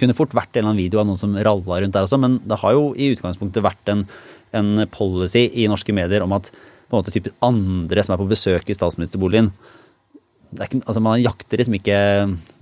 kunne 0.00 0.16
fort 0.16 0.34
vært 0.34 0.54
en 0.54 0.62
eller 0.62 0.72
annen 0.72 0.82
video 0.82 1.02
av 1.02 1.06
noen 1.06 1.20
som 1.20 1.36
ralla 1.36 1.80
rundt 1.84 1.94
der 1.94 2.06
også. 2.08 2.18
Men 2.18 2.40
det 2.48 2.58
har 2.64 2.74
jo 2.74 2.88
i 2.98 3.12
utgangspunktet 3.14 3.62
vært 3.62 3.92
en, 3.92 4.06
en 4.56 4.88
policy 4.90 5.46
i 5.52 5.68
norske 5.70 5.94
medier 5.94 6.24
om 6.24 6.34
at 6.34 6.50
på 6.94 7.00
en 7.00 7.04
måte 7.04 7.14
type 7.14 7.34
andre 7.44 8.04
som 8.04 8.14
er 8.14 8.22
på 8.22 8.30
besøk 8.30 8.70
i 8.70 8.76
statsministerboligen 8.76 9.52
det 10.54 10.62
er 10.62 10.70
ikke, 10.70 10.84
altså 10.86 11.02
Man 11.02 11.22
jakter 11.22 11.60
liksom 11.60 11.78
ikke 11.78 12.00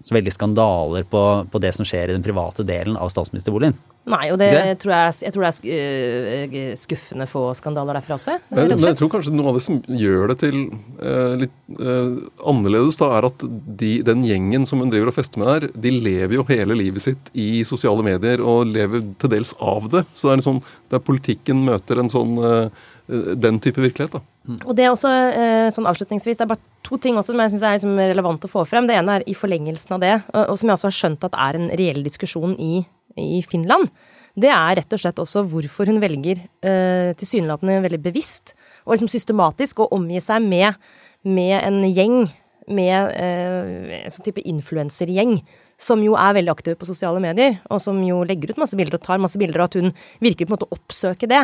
så 0.03 0.17
veldig 0.17 0.33
skandaler 0.35 1.05
på, 1.07 1.23
på 1.53 1.61
det 1.62 1.71
som 1.77 1.87
skjer 1.87 2.11
i 2.11 2.15
den 2.17 2.25
private 2.25 2.65
delen 2.67 2.97
av 2.99 3.11
statsministerboligen. 3.12 3.77
Nei, 4.11 4.33
og 4.35 4.39
det 4.41 4.49
Det? 4.51 4.79
tror 4.83 4.93
jeg, 4.97 5.12
jeg 5.23 5.35
tror 5.35 5.45
det 5.45 5.75
er 5.77 6.55
øh, 6.59 6.73
skuffende 6.79 7.27
få 7.31 7.43
skandaler 7.55 7.95
derfra 7.95 8.17
også. 8.17 8.33
jeg, 8.35 8.41
Men, 8.51 8.73
men 8.73 8.89
jeg 8.89 8.99
tror 8.99 9.12
kanskje 9.12 9.35
noe 9.37 9.53
av 9.53 9.59
det 9.61 9.62
som 9.62 9.79
gjør 9.87 10.33
det 10.33 10.39
til 10.41 10.57
eh, 10.99 11.37
litt 11.45 11.55
eh, 11.79 12.17
annerledes, 12.51 12.99
da, 12.99 13.12
er 13.21 13.29
at 13.29 13.47
de, 13.47 13.93
den 14.09 14.25
gjengen 14.27 14.67
som 14.67 14.83
hun 14.83 14.91
driver 14.91 15.12
og 15.12 15.19
fester 15.21 15.39
med 15.39 15.53
der, 15.53 15.69
de 15.87 15.95
lever 15.95 16.35
jo 16.41 16.47
hele 16.49 16.79
livet 16.81 17.07
sitt 17.07 17.31
i 17.39 17.62
sosiale 17.69 18.03
medier 18.03 18.43
og 18.43 18.73
lever 18.73 19.05
til 19.23 19.37
dels 19.37 19.55
av 19.62 19.87
det. 19.93 20.03
Så 20.17 20.27
det 20.27 20.33
er, 20.33 20.41
en 20.41 20.49
sånn, 20.49 20.65
der 20.91 21.05
politikken 21.05 21.62
møter 21.69 22.03
en 22.03 22.11
sånn 22.11 22.35
eh, 22.43 22.91
den 23.09 23.59
type 23.61 23.83
virkelighet. 23.83 24.13
da. 24.13 24.23
Og 24.67 24.75
det 24.77 24.85
er 24.85 24.93
også, 24.93 25.11
eh, 25.11 25.69
sånn 25.75 25.87
avslutningsvis, 25.87 26.39
det 26.39 26.47
er 26.47 26.55
bare 26.55 26.83
to 26.83 26.97
ting 26.97 27.17
også 27.17 27.33
som 27.33 27.41
jeg 27.41 27.51
synes 27.51 27.63
er 27.63 27.77
liksom 27.77 27.99
relevant 27.99 28.43
å 28.47 28.51
få 28.51 28.67
frem. 28.67 28.87
Det 28.87 28.97
ene 28.97 29.17
er 29.17 29.25
i 29.27 29.35
forlengelsen 29.35 29.97
av 29.97 30.01
det, 30.01 30.15
og, 30.35 30.51
og 30.51 30.59
som 30.59 30.69
jeg 30.69 30.79
også 30.79 30.91
har 30.91 30.99
skjønt 30.99 31.25
at 31.25 31.39
er 31.39 31.59
en 31.59 31.71
reell 31.71 32.03
diskusjon 32.03 32.57
i, 32.59 32.85
i 33.19 33.43
Finland. 33.43 33.91
Det 34.39 34.49
er 34.49 34.77
rett 34.79 34.93
og 34.93 35.01
slett 35.01 35.19
også 35.21 35.45
hvorfor 35.45 35.91
hun 35.91 36.01
velger 36.01 36.41
eh, 36.65 37.13
tilsynelatende 37.21 37.83
veldig 37.85 38.01
bevisst 38.01 38.55
og 38.87 38.95
liksom 38.95 39.11
systematisk 39.13 39.83
å 39.85 39.91
omgi 39.93 40.23
seg 40.25 40.41
med, 40.47 40.79
med 41.23 41.59
en 41.61 41.83
gjeng, 41.85 42.25
med 42.73 43.13
eh, 43.13 43.99
en 44.01 44.15
sånn 44.15 44.31
type 44.31 44.45
influensergjeng, 44.49 45.37
som 45.83 46.03
jo 46.05 46.15
er 46.19 46.37
veldig 46.37 46.53
aktive 46.53 46.79
på 46.79 46.87
sosiale 46.87 47.21
medier, 47.23 47.57
og 47.73 47.81
som 47.83 47.99
jo 48.07 48.21
legger 48.27 48.53
ut 48.53 48.61
masse 48.62 48.79
bilder 48.79 48.99
og 48.99 49.03
tar 49.03 49.23
masse 49.23 49.39
bilder, 49.41 49.62
og 49.62 49.71
at 49.71 49.79
hun 49.81 49.91
virker 50.23 50.47
på 50.47 50.53
en 50.53 50.57
måte 50.57 50.69
å 50.69 50.77
oppsøke 50.77 51.29
det. 51.31 51.41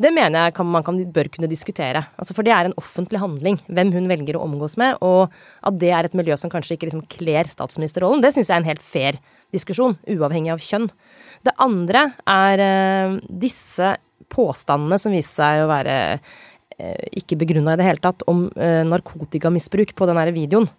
Det 0.00 0.12
mener 0.14 0.48
jeg 0.48 0.56
kan, 0.56 0.70
man 0.72 0.86
kan, 0.86 0.98
bør 1.12 1.28
kunne 1.34 1.50
diskutere. 1.50 2.04
Altså, 2.16 2.36
for 2.36 2.46
det 2.46 2.54
er 2.56 2.70
en 2.70 2.76
offentlig 2.80 3.20
handling, 3.22 3.60
hvem 3.68 3.92
hun 3.94 4.08
velger 4.10 4.38
å 4.38 4.46
omgås 4.46 4.78
med, 4.80 4.96
og 5.04 5.32
at 5.68 5.78
det 5.82 5.92
er 5.92 6.08
et 6.08 6.16
miljø 6.16 6.38
som 6.40 6.52
kanskje 6.52 6.78
ikke 6.78 6.88
liksom 6.88 7.04
kler 7.12 7.52
statsministerrollen, 7.52 8.24
det 8.24 8.32
syns 8.34 8.48
jeg 8.48 8.56
er 8.56 8.64
en 8.64 8.70
helt 8.70 8.86
fair 8.86 9.20
diskusjon, 9.52 9.98
uavhengig 10.08 10.54
av 10.54 10.64
kjønn. 10.64 10.88
Det 11.44 11.56
andre 11.60 12.08
er 12.32 12.64
eh, 12.64 13.20
disse 13.44 13.94
påstandene 14.32 14.96
som 15.00 15.12
viser 15.12 15.34
seg 15.42 15.64
å 15.64 15.70
være 15.70 15.96
eh, 16.14 17.08
ikke 17.20 17.36
begrunna 17.42 17.76
i 17.76 17.80
det 17.80 17.90
hele 17.90 18.02
tatt, 18.04 18.24
om 18.30 18.46
eh, 18.56 18.80
narkotikamisbruk 18.88 19.92
på 19.98 20.08
den 20.08 20.22
videoen. 20.32 20.70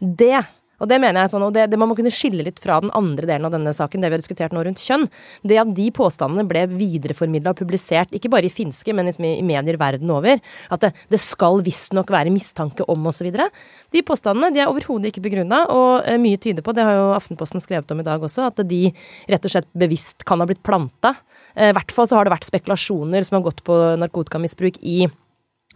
Det 0.00 0.38
og 0.80 0.90
det 0.90 0.98
mener 1.02 1.22
jeg 1.22 1.32
sånn, 1.32 1.46
og 1.46 1.54
det, 1.56 1.66
det 1.72 1.78
Man 1.80 1.90
må 1.90 1.96
kunne 1.98 2.12
skille 2.12 2.44
litt 2.46 2.60
fra 2.62 2.78
den 2.82 2.92
andre 2.96 3.28
delen 3.28 3.48
av 3.48 3.54
denne 3.54 3.72
saken, 3.76 4.02
det 4.02 4.10
vi 4.10 4.16
har 4.16 4.22
diskutert 4.22 4.54
nå 4.56 4.64
rundt 4.66 4.82
kjønn. 4.82 5.06
Det 5.46 5.58
at 5.60 5.72
de 5.76 5.86
påstandene 5.94 6.46
ble 6.48 6.64
videreformidla 6.72 7.54
og 7.54 7.60
publisert, 7.60 8.12
ikke 8.16 8.30
bare 8.32 8.48
i 8.48 8.52
finske, 8.52 8.94
men 8.96 9.08
liksom 9.08 9.28
i, 9.28 9.34
medier 9.46 9.78
verden 9.80 10.10
over, 10.12 10.40
at 10.72 10.84
det, 10.84 10.92
det 11.12 11.20
skal 11.22 11.62
visstnok 11.66 12.10
være 12.12 12.32
mistanke 12.34 12.86
om 12.92 13.08
osv. 13.10 13.30
De 13.32 14.04
påstandene 14.06 14.52
de 14.54 14.64
er 14.64 14.72
overhodet 14.72 15.12
ikke 15.12 15.24
begrunna, 15.28 15.64
og 15.72 16.08
eh, 16.08 16.20
mye 16.20 16.40
tyder 16.42 16.64
på, 16.66 16.74
det 16.76 16.86
har 16.86 16.98
jo 16.98 17.12
Aftenposten 17.16 17.62
skrevet 17.62 17.90
om 17.94 18.02
i 18.02 18.06
dag 18.06 18.22
også, 18.22 18.50
at 18.50 18.64
de 18.68 18.82
rett 19.30 19.46
og 19.46 19.52
slett 19.52 19.70
bevisst 19.78 20.26
kan 20.28 20.42
ha 20.42 20.48
blitt 20.48 20.64
planta. 20.66 21.14
Eh, 21.54 21.70
I 21.70 21.76
hvert 21.76 21.94
fall 21.94 22.08
så 22.10 22.18
har 22.18 22.26
det 22.26 22.34
vært 22.34 22.48
spekulasjoner 22.48 23.24
som 23.26 23.38
har 23.38 23.46
gått 23.48 23.64
på 23.66 23.78
narkotikamisbruk 24.02 24.82
i 24.82 25.06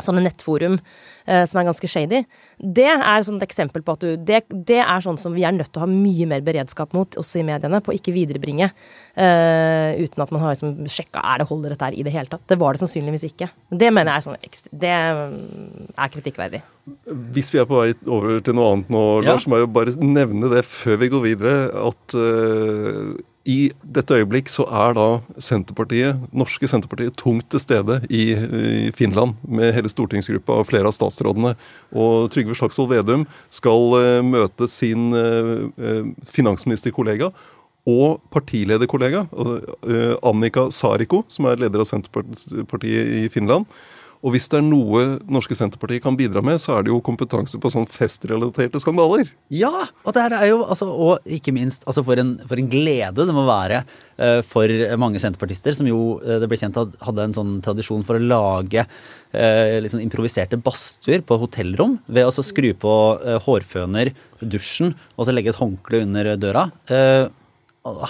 sånne 0.07 0.23
nettforum 0.25 0.77
eh, 0.79 1.45
som 1.49 1.61
er 1.61 1.69
ganske 1.69 1.91
shady. 1.91 2.23
Det 2.59 2.89
er 2.91 3.27
sånn 3.27 3.41
et 3.41 3.47
eksempel 3.49 3.85
på 3.87 3.97
at 3.97 4.05
du 4.05 4.27
det, 4.31 4.43
det 4.51 4.81
er 4.83 5.05
sånn 5.05 5.19
som 5.21 5.35
vi 5.37 5.45
er 5.47 5.55
nødt 5.57 5.73
til 5.73 5.83
å 5.83 5.87
ha 5.87 5.91
mye 5.91 6.29
mer 6.31 6.45
beredskap 6.47 6.95
mot, 6.97 7.19
også 7.21 7.41
i 7.43 7.47
mediene, 7.47 7.83
på 7.85 7.93
å 7.93 7.97
ikke 7.97 8.15
viderebringe 8.17 8.69
eh, 8.71 10.01
uten 10.01 10.25
at 10.25 10.35
man 10.35 10.45
har 10.45 10.55
liksom 10.55 10.91
sjekka 10.91 11.23
er 11.33 11.43
det 11.43 11.49
holder 11.51 11.75
dette 11.75 11.91
her 11.91 11.99
i 11.99 12.05
det 12.07 12.15
hele 12.15 12.31
tatt. 12.31 12.45
Det 12.51 12.59
var 12.61 12.77
det 12.77 12.83
sannsynligvis 12.85 13.29
ikke. 13.31 13.51
Det 13.71 13.93
mener 13.95 14.13
jeg 14.13 14.23
er 14.23 14.29
sånn 14.29 14.79
Det 14.85 14.95
mm, 15.21 15.89
er 15.97 16.15
kritikkverdig. 16.17 16.63
Hvis 17.35 17.53
vi 17.55 17.61
er 17.63 17.69
på 17.71 17.81
vei 17.81 17.91
over 18.07 18.41
til 18.45 18.57
noe 18.57 18.75
annet 18.75 18.93
nå, 18.93 19.07
Ja. 19.21 19.35
Lars, 19.35 19.47
må 19.47 19.59
jeg 19.59 19.67
jo 19.67 19.75
bare 19.75 19.97
nevne 20.01 20.51
det 20.53 20.65
før 20.69 21.01
vi 21.01 21.11
går 21.13 21.27
videre, 21.27 21.57
at 21.91 22.17
eh, 22.17 23.19
i 23.51 23.59
dette 23.83 24.17
øyeblikk 24.21 24.51
så 24.53 24.65
er 24.69 24.95
da 24.97 25.07
Senterpartiet, 25.43 26.21
norske 26.37 26.69
Senterpartiet 26.71 27.17
tungt 27.19 27.49
til 27.51 27.63
stede 27.63 28.01
i, 28.07 28.25
i 28.35 28.91
Finland 28.97 29.39
med 29.43 29.73
hele 29.75 29.91
stortingsgruppa 29.91 30.61
og 30.61 30.69
flere 30.69 30.91
av 30.91 30.95
statsrådene. 30.97 31.55
Og 31.91 32.29
Trygve 32.35 32.57
Slagsvold 32.59 32.93
Vedum 32.93 33.27
skal 33.53 33.97
uh, 33.97 34.21
møte 34.27 34.69
sin 34.71 35.11
eh, 35.17 36.13
finansministerkollega 36.31 37.31
og 37.91 38.21
partilederkollega, 38.31 39.25
uh, 39.33 40.13
Annika 40.27 40.69
Sariko, 40.75 41.25
som 41.33 41.49
er 41.51 41.63
leder 41.63 41.83
av 41.83 41.89
Senterpartiet 41.89 43.17
i 43.25 43.31
Finland. 43.33 43.67
Og 44.21 44.35
hvis 44.35 44.51
det 44.53 44.59
er 44.59 44.67
noe 44.67 45.03
norske 45.33 45.57
Senterpartiet 45.57 46.03
kan 46.05 46.17
bidra 46.19 46.43
med, 46.45 46.61
så 46.61 46.75
er 46.77 46.85
det 46.85 46.93
jo 46.93 46.99
kompetanse 47.05 47.57
på 47.61 47.71
sånn 47.73 47.87
festrelaterte 47.89 48.81
skandaler. 48.83 49.31
Ja, 49.49 49.87
og 50.05 50.13
det 50.17 50.25
her 50.27 50.35
er 50.37 50.51
jo 50.51 50.59
altså, 50.67 50.91
Og 50.91 51.31
ikke 51.39 51.55
minst, 51.57 51.87
altså 51.89 52.05
for 52.05 52.21
en, 52.21 52.35
for 52.45 52.61
en 52.61 52.69
glede 52.71 53.25
det 53.27 53.37
må 53.37 53.47
være 53.49 53.81
uh, 53.87 54.41
for 54.47 54.69
mange 55.01 55.23
senterpartister, 55.23 55.77
som 55.77 55.89
jo 55.89 56.19
uh, 56.21 56.37
det 56.43 56.51
ble 56.51 56.61
kjent 56.61 56.77
at 56.81 57.01
hadde 57.07 57.31
en 57.31 57.37
sånn 57.37 57.57
tradisjon 57.65 58.05
for 58.05 58.21
å 58.21 58.27
lage 58.35 58.85
uh, 58.85 59.81
liksom 59.81 60.05
improviserte 60.05 60.61
badstuer 60.61 61.25
på 61.25 61.41
hotellrom 61.41 61.97
ved 62.11 62.29
å 62.29 62.45
skru 62.45 62.73
på 62.81 62.93
hårføner, 63.45 64.13
dusjen, 64.41 64.95
og 65.17 65.27
så 65.27 65.33
legge 65.35 65.53
et 65.53 65.61
håndkle 65.61 66.01
under 66.07 66.31
døra. 66.41 66.63
Eh, 66.91 67.27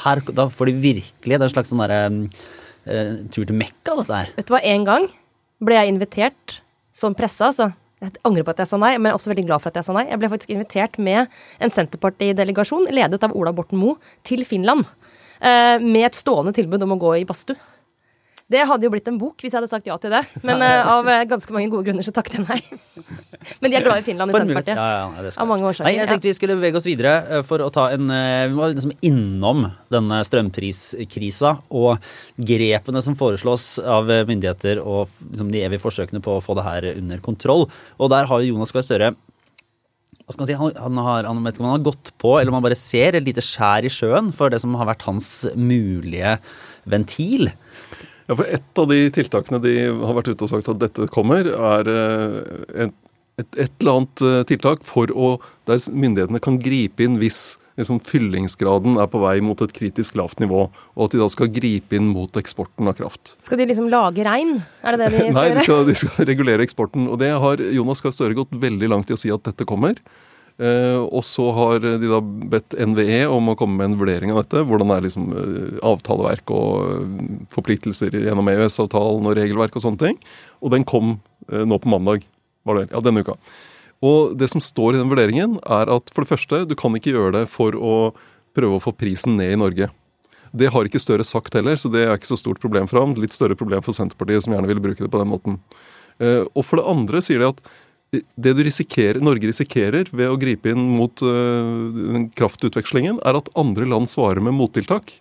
her, 0.04 0.22
da 0.34 0.46
får 0.50 0.70
de 0.70 0.74
virkelig 0.82 1.36
Det 1.36 1.40
er 1.40 1.46
en 1.46 1.52
slags 1.52 1.70
sånn 1.72 1.82
derre 1.82 2.00
tur 3.30 3.44
til 3.44 3.58
Mekka, 3.58 3.96
dette 4.00 4.20
her. 4.22 4.30
Vet 4.38 4.48
du 4.48 4.54
hva, 4.54 4.62
en 4.66 4.86
gang 4.88 5.10
ble 5.64 5.78
jeg 5.78 5.92
invitert 5.92 6.60
som 6.94 7.14
presse, 7.16 7.44
altså. 7.44 7.70
Jeg 8.00 8.16
angrer 8.24 8.46
på 8.46 8.54
at 8.54 8.62
jeg 8.62 8.70
sa 8.70 8.78
nei, 8.80 8.94
men 8.96 9.10
jeg 9.10 9.12
er 9.12 9.18
også 9.18 9.30
veldig 9.34 9.44
glad 9.44 9.60
for 9.60 9.68
at 9.68 9.76
jeg 9.76 9.86
sa 9.86 9.94
nei. 9.96 10.06
Jeg 10.08 10.20
ble 10.22 10.30
faktisk 10.32 10.52
invitert 10.54 10.94
med 11.04 11.40
en 11.60 11.72
Senterparti-delegasjon, 11.74 12.88
ledet 12.96 13.20
av 13.26 13.34
Ola 13.36 13.52
Borten 13.52 13.80
Moe, 13.80 13.98
til 14.24 14.46
Finland. 14.48 14.86
Eh, 15.40 15.76
med 15.84 16.06
et 16.08 16.16
stående 16.16 16.54
tilbud 16.56 16.80
om 16.86 16.96
å 16.96 17.00
gå 17.00 17.12
i 17.18 17.26
badstue. 17.28 17.60
Det 18.50 18.64
hadde 18.66 18.86
jo 18.86 18.90
blitt 18.90 19.06
en 19.06 19.18
bok 19.20 19.38
hvis 19.38 19.52
jeg 19.52 19.60
hadde 19.60 19.70
sagt 19.70 19.86
ja 19.86 19.94
til 20.02 20.10
det, 20.10 20.24
men 20.46 20.62
uh, 20.64 20.88
av 20.96 21.08
eh, 21.10 21.22
ganske 21.30 21.54
mange 21.54 21.70
gode 21.70 21.86
grunner 21.86 22.06
så 22.06 22.10
takket 22.14 22.40
jeg 22.40 22.46
nei. 22.48 22.58
men 23.62 23.70
de 23.70 23.78
er 23.78 23.84
glad 23.86 24.02
i 24.02 24.06
Finland 24.08 24.32
i. 24.32 24.34
Senterpartiet. 24.34 24.80
Ja, 24.80 25.06
ja, 25.06 25.30
Av 25.30 25.48
mange 25.48 25.68
årsaker, 25.68 25.86
Nei, 25.86 25.94
jeg 26.00 26.10
tenkte 26.10 26.30
vi 26.30 26.34
skulle 26.34 26.56
bevege 26.58 26.80
oss 26.80 26.88
videre 26.88 27.14
eh, 27.22 27.44
for 27.46 27.62
å 27.62 27.70
ta 27.74 27.88
en 27.94 28.10
Vi 28.10 28.56
må 28.56 28.72
liksom 28.72 28.94
innom 29.06 29.68
denne 29.92 30.20
strømpriskrisa 30.26 31.54
og 31.70 32.10
grepene 32.50 33.02
som 33.06 33.16
foreslås 33.18 33.72
av 33.80 34.10
myndigheter 34.10 34.82
og 34.82 35.12
liksom 35.28 35.54
de 35.54 35.62
evige 35.66 35.84
forsøkene 35.84 36.22
på 36.24 36.36
å 36.36 36.44
få 36.44 36.58
det 36.58 36.66
her 36.66 36.88
under 36.96 37.22
kontroll. 37.22 37.68
Og 38.02 38.10
der 38.10 38.26
har 38.30 38.46
Jonas 38.46 38.74
Gahr 38.74 38.86
Støre 38.86 39.14
han 40.38 40.46
si, 40.46 40.54
han, 40.54 40.74
han, 40.78 40.98
har, 41.02 41.26
han 41.26 41.40
vet 41.42 41.56
ikke 41.56 41.64
om 41.64 41.70
han 41.70 41.78
har 41.78 41.86
gått 41.90 42.12
på, 42.20 42.36
eller 42.38 42.52
om 42.52 42.60
han 42.60 42.66
bare 42.68 42.78
ser 42.78 43.16
et 43.18 43.26
lite 43.26 43.42
skjær 43.42 43.86
i 43.86 43.90
sjøen 43.90 44.30
for 44.36 44.52
det 44.52 44.60
som 44.62 44.76
har 44.78 44.86
vært 44.92 45.06
hans 45.08 45.30
mulige 45.58 46.36
ventil. 46.90 47.50
Ja, 48.30 48.36
for 48.38 48.46
Et 48.46 48.78
av 48.78 48.86
de 48.86 48.98
tiltakene 49.10 49.58
de 49.58 49.76
har 49.90 50.14
vært 50.14 50.30
ute 50.30 50.46
og 50.46 50.52
sagt 50.52 50.68
at 50.70 50.78
dette 50.78 51.08
kommer, 51.10 51.48
er 51.50 51.88
eh, 51.90 52.84
et, 52.86 52.92
et, 53.42 53.56
et 53.66 53.72
eller 53.82 53.96
annet 53.96 54.22
eh, 54.22 54.42
tiltak 54.52 54.86
for 54.86 55.10
å, 55.10 55.32
der 55.66 55.82
myndighetene 55.90 56.42
kan 56.44 56.60
gripe 56.62 57.02
inn 57.02 57.18
hvis 57.18 57.58
liksom, 57.80 57.98
fyllingsgraden 58.06 59.00
er 59.02 59.10
på 59.10 59.18
vei 59.24 59.40
mot 59.42 59.58
et 59.64 59.74
kritisk 59.74 60.14
lavt 60.20 60.38
nivå, 60.42 60.68
og 60.70 61.04
at 61.08 61.16
de 61.16 61.22
da 61.24 61.26
skal 61.32 61.50
gripe 61.50 61.98
inn 61.98 62.12
mot 62.14 62.38
eksporten 62.38 62.86
av 62.86 62.94
kraft. 63.00 63.34
Skal 63.46 63.58
de 63.58 63.66
liksom 63.72 63.90
lage 63.90 64.22
regn? 64.26 64.60
Er 64.84 64.94
det 64.94 65.02
det 65.02 65.10
de 65.16 65.22
skal 65.32 65.38
Nei, 65.40 65.46
de 65.56 65.66
skal, 65.66 65.84
de 65.90 65.98
skal 66.04 66.30
regulere 66.30 66.66
eksporten. 66.66 67.10
Og 67.10 67.18
det 67.22 67.32
har 67.34 67.66
Jonas 67.74 68.04
Gahr 68.04 68.14
Støre 68.14 68.38
gått 68.38 68.54
veldig 68.54 68.94
langt 68.94 69.10
i 69.10 69.18
å 69.18 69.20
si 69.20 69.32
at 69.34 69.42
dette 69.50 69.66
kommer. 69.68 69.98
Eh, 70.60 70.98
og 71.00 71.22
så 71.24 71.46
har 71.56 71.80
de 71.80 71.96
da 72.04 72.18
bedt 72.20 72.74
NVE 72.76 73.22
om 73.32 73.48
å 73.48 73.56
komme 73.56 73.78
med 73.78 73.88
en 73.88 74.00
vurdering 74.00 74.32
av 74.34 74.42
dette. 74.42 74.60
Hvordan 74.68 74.92
er 74.92 75.06
liksom 75.06 75.30
eh, 75.32 75.78
avtaleverk 75.88 76.52
og 76.52 76.72
eh, 76.84 77.30
forpliktelser 77.54 78.18
gjennom 78.26 78.50
EØS-avtalen 78.52 79.30
og 79.30 79.38
regelverk 79.38 79.78
og 79.78 79.86
sånne 79.86 80.02
ting. 80.02 80.18
Og 80.60 80.74
den 80.74 80.84
kom 80.84 81.18
nå 81.50 81.78
på 81.82 81.90
mandag. 81.90 82.26
Var 82.68 82.76
det? 82.76 82.90
Ja, 82.92 83.00
denne 83.02 83.24
uka. 83.24 83.38
Og 84.04 84.36
det 84.38 84.50
som 84.52 84.62
står 84.62 84.94
i 84.94 85.00
den 85.00 85.08
vurderingen, 85.10 85.56
er 85.64 85.90
at 85.92 86.12
for 86.12 86.24
det 86.24 86.30
første, 86.30 86.60
du 86.68 86.76
kan 86.78 86.94
ikke 86.96 87.14
gjøre 87.14 87.32
det 87.40 87.46
for 87.50 87.74
å 87.74 87.94
prøve 88.56 88.76
å 88.76 88.84
få 88.84 88.92
prisen 88.96 89.40
ned 89.40 89.54
i 89.54 89.58
Norge. 89.58 89.88
Det 90.52 90.70
har 90.70 90.86
ikke 90.86 91.00
Støre 91.00 91.24
sagt 91.24 91.56
heller, 91.56 91.80
så 91.80 91.90
det 91.92 92.04
er 92.04 92.14
ikke 92.14 92.30
så 92.30 92.38
stort 92.38 92.60
problem 92.62 92.88
for 92.90 93.00
ham. 93.00 93.16
Litt 93.18 93.34
større 93.34 93.56
problem 93.58 93.82
for 93.86 93.96
Senterpartiet, 93.96 94.44
som 94.44 94.54
gjerne 94.54 94.68
ville 94.70 94.84
bruke 94.84 95.02
det 95.02 95.10
på 95.10 95.20
den 95.20 95.32
måten. 95.32 95.58
Og 96.20 96.62
for 96.66 96.80
det 96.80 96.88
andre 96.92 97.22
sier 97.24 97.40
de 97.40 97.48
at 97.48 97.62
det 98.10 98.52
du 98.58 98.62
risikerer, 98.66 99.20
Norge 99.22 99.46
risikerer 99.46 100.08
ved 100.10 100.30
å 100.32 100.38
gripe 100.40 100.72
inn 100.72 100.82
mot 100.96 101.22
uh, 101.22 102.26
kraftutvekslingen, 102.38 103.20
er 103.22 103.38
at 103.38 103.50
andre 103.58 103.86
land 103.86 104.10
svarer 104.10 104.42
med 104.42 104.56
mottiltak. 104.58 105.20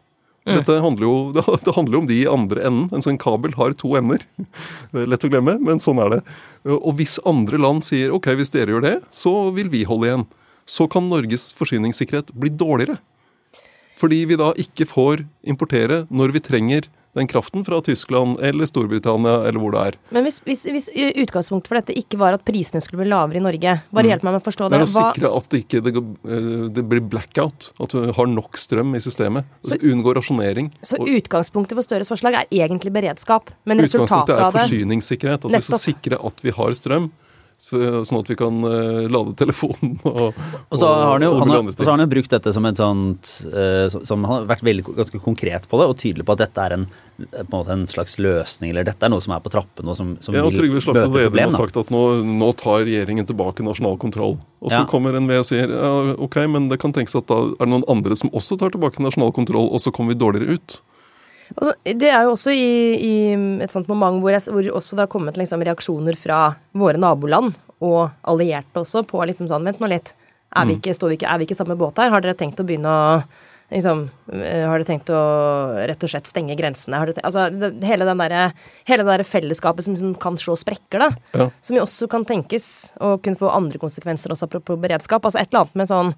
Dette 0.49 0.79
handler 0.81 1.05
jo, 1.05 1.15
det, 1.35 1.73
handler 1.75 1.97
jo 1.97 2.01
om 2.01 2.09
de 2.09 2.17
i 2.23 2.29
andre 2.29 2.65
enden. 2.69 2.87
En 2.95 3.05
sånn 3.05 3.19
kabel 3.21 3.53
har 3.59 3.75
to 3.77 3.93
ender. 3.99 4.25
Er 4.97 5.09
Lett 5.09 5.25
å 5.25 5.31
glemme, 5.31 5.57
men 5.61 5.81
sånn 5.83 6.01
er 6.01 6.17
det. 6.17 6.21
Og 6.79 6.95
hvis 6.99 7.19
andre 7.29 7.59
land 7.61 7.85
sier 7.85 8.13
ok, 8.15 8.31
hvis 8.39 8.53
dere 8.55 8.73
gjør 8.73 8.85
det, 8.87 8.95
så 9.13 9.51
vil 9.55 9.69
vi 9.71 9.85
holde 9.87 10.09
igjen. 10.09 10.27
Så 10.69 10.89
kan 10.91 11.09
Norges 11.09 11.49
forsyningssikkerhet 11.57 12.33
bli 12.37 12.51
dårligere. 12.53 12.99
Fordi 13.99 14.23
vi 14.29 14.37
da 14.39 14.53
ikke 14.57 14.87
får 14.87 15.25
importere 15.51 16.05
når 16.09 16.33
vi 16.37 16.41
trenger 16.45 16.87
den 17.17 17.27
kraften 17.27 17.65
fra 17.65 17.79
Tyskland 17.81 18.37
eller 18.45 18.69
Storbritannia 18.69 19.39
eller 19.47 19.59
hvor 19.61 19.73
det 19.73 19.81
er. 19.89 19.97
Men 20.13 20.27
hvis, 20.27 20.39
hvis, 20.45 20.65
hvis 20.69 20.89
utgangspunktet 21.23 21.71
for 21.71 21.79
dette 21.79 21.95
ikke 21.97 22.19
var 22.21 22.37
at 22.37 22.43
prisene 22.47 22.81
skulle 22.83 23.01
bli 23.03 23.09
lavere 23.09 23.39
i 23.39 23.43
Norge, 23.43 23.75
bare 23.95 24.11
hjelp 24.11 24.25
meg 24.27 24.35
med 24.37 24.43
å 24.43 24.45
forstå 24.45 24.69
Det 24.69 24.77
det. 24.77 24.81
er 24.81 24.87
å 24.87 24.91
sikre 24.93 25.31
at 25.39 25.49
det 25.49 25.61
ikke 25.63 25.81
det, 25.85 25.95
eh, 25.97 26.59
det 26.77 26.85
blir 26.91 27.01
blackout. 27.01 27.71
At 27.81 27.95
du 27.95 28.11
har 28.15 28.29
nok 28.29 28.59
strøm 28.61 28.93
i 28.97 29.01
systemet. 29.03 29.49
Så 29.65 29.79
Unngå 29.79 30.13
rasjonering. 30.17 30.69
så 30.83 30.99
Og 30.99 31.09
utgangspunktet 31.17 31.77
for 31.77 31.85
Støres 31.85 32.11
forslag 32.11 32.35
er 32.43 32.45
egentlig 32.51 32.93
beredskap, 32.93 33.49
men 33.65 33.79
resultatet 33.79 34.13
av 34.13 34.27
det 34.27 34.35
Utgangspunktet 34.35 34.45
er 34.45 34.59
forsyningssikkerhet. 34.59 35.49
Altså 35.49 35.73
vi 35.73 35.81
sikre 35.89 36.19
at 36.29 36.45
vi 36.45 36.51
har 36.51 36.77
strøm, 36.77 37.11
sånn 37.69 38.19
at 38.19 38.29
vi 38.31 38.35
kan 38.39 38.57
eh, 38.65 39.07
lade 39.11 39.35
telefonen 39.39 39.99
og, 40.09 40.33
Og 40.69 40.77
så 40.81 40.87
har 40.89 41.11
han 41.17 41.25
jo, 41.25 41.31
han 41.39 41.49
har, 41.53 41.69
så 41.77 41.85
har 41.85 41.95
han 41.97 42.03
jo 42.05 42.09
brukt 42.15 42.29
dette 42.33 42.53
som 42.55 42.65
et 42.69 42.79
sånt 42.79 43.31
eh, 43.53 43.85
som- 43.93 44.03
Som 44.05 44.23
han 44.25 44.41
har 44.41 44.49
vært 44.49 44.63
veldig, 44.65 44.83
ganske 44.97 45.21
konkret 45.23 45.67
på 45.69 45.79
det, 45.81 45.87
og 45.91 45.97
tydelig 46.01 46.25
på 46.25 46.33
at 46.35 46.43
dette 46.45 46.65
er 46.65 46.75
en, 46.77 46.87
på 47.51 47.61
en, 47.61 47.71
en 47.75 47.87
slags 47.91 48.17
løsning, 48.19 48.71
eller 48.71 48.83
dette 48.87 49.03
er 49.05 49.11
noe 49.11 49.21
som 49.21 49.33
er 49.35 49.41
på 49.43 49.51
trappene, 49.51 49.89
og 49.91 49.97
som, 49.97 50.13
som 50.23 50.33
Ja, 50.37 50.43
og 50.47 50.53
Trygve 50.55 50.81
Slagsvold 50.81 51.13
Vedum 51.17 51.39
har 51.43 51.51
sagt 51.55 51.77
at 51.81 51.89
nå, 51.93 52.03
nå 52.23 52.51
tar 52.59 52.85
regjeringen 52.87 53.27
tilbake 53.27 53.63
nasjonal 53.65 53.97
kontroll. 53.99 54.37
Og 54.63 54.71
så 54.71 54.81
Ja. 54.81 54.85
kommer 54.89 55.13
NVE 55.19 55.39
og 55.41 55.45
sier 55.49 55.67
ja, 55.69 55.91
ok, 56.17 56.37
men 56.47 56.69
det 56.71 56.79
kan 56.79 56.93
tenkes 56.95 57.15
at 57.19 57.27
da 57.27 57.41
er 57.51 57.65
det 57.65 57.71
noen 57.73 57.83
andre 57.91 58.15
som 58.15 58.29
også 58.31 58.57
tar 58.59 58.71
tilbake 58.71 59.03
nasjonal 59.03 59.33
kontroll, 59.35 59.67
og 59.71 59.79
så 59.83 59.91
kommer 59.91 60.15
vi 60.15 60.19
dårligere 60.23 60.55
ut. 60.59 60.79
Og 61.57 61.73
Det 61.83 62.11
er 62.11 62.27
jo 62.27 62.35
også 62.35 62.53
i, 62.53 62.69
i 62.99 63.13
et 63.63 63.73
sånt 63.73 63.89
moment 63.89 64.21
hvor, 64.21 64.33
jeg, 64.35 64.45
hvor 64.53 64.69
også 64.77 64.97
det 64.97 65.05
har 65.05 65.11
kommet 65.11 65.39
liksom 65.39 65.63
reaksjoner 65.65 66.17
fra 66.19 66.41
våre 66.77 67.01
naboland 67.01 67.55
og 67.79 68.09
allierte 68.27 68.81
også 68.81 69.05
på 69.07 69.21
liksom 69.25 69.47
sånn 69.49 69.65
Vent 69.67 69.79
nå 69.81 69.89
litt. 69.91 70.13
Er 70.57 70.65
vi 70.65 70.79
ikke, 70.79 70.95
står 70.97 71.13
vi 71.13 71.19
ikke, 71.19 71.29
er 71.29 71.39
vi 71.39 71.45
ikke 71.45 71.57
samme 71.59 71.77
båt 71.77 71.99
her? 72.01 72.09
Har 72.09 72.23
dere 72.25 72.37
tenkt 72.37 72.59
å 72.59 72.65
begynne 72.65 72.89
å 72.89 73.21
liksom, 73.69 74.09
eh, 74.33 74.65
Har 74.65 74.79
dere 74.79 74.87
tenkt 74.87 75.11
å 75.13 75.19
rett 75.87 76.03
og 76.03 76.09
slett 76.09 76.29
stenge 76.29 76.57
grensene? 76.57 76.99
Tenkt, 77.05 77.21
altså, 77.23 77.47
det, 77.53 77.71
hele, 77.85 78.07
den 78.09 78.23
der, 78.23 78.55
hele 78.89 79.05
det 79.05 79.19
der 79.19 79.27
fellesskapet 79.29 79.85
som, 79.85 79.97
som 79.99 80.15
kan 80.17 80.39
slå 80.41 80.57
sprekker, 80.57 81.05
da. 81.05 81.09
Ja. 81.37 81.49
Som 81.61 81.77
jo 81.77 81.85
også 81.85 82.09
kan 82.09 82.25
tenkes 82.25 82.95
å 82.97 83.17
kunne 83.21 83.39
få 83.39 83.51
andre 83.53 83.81
konsekvenser 83.81 84.33
også 84.33 84.49
apropos 84.49 84.81
beredskap. 84.81 85.25
Altså 85.25 85.41
et 85.41 85.51
eller 85.51 85.67
annet 85.67 85.77
med 85.79 85.91
sånn 85.91 86.13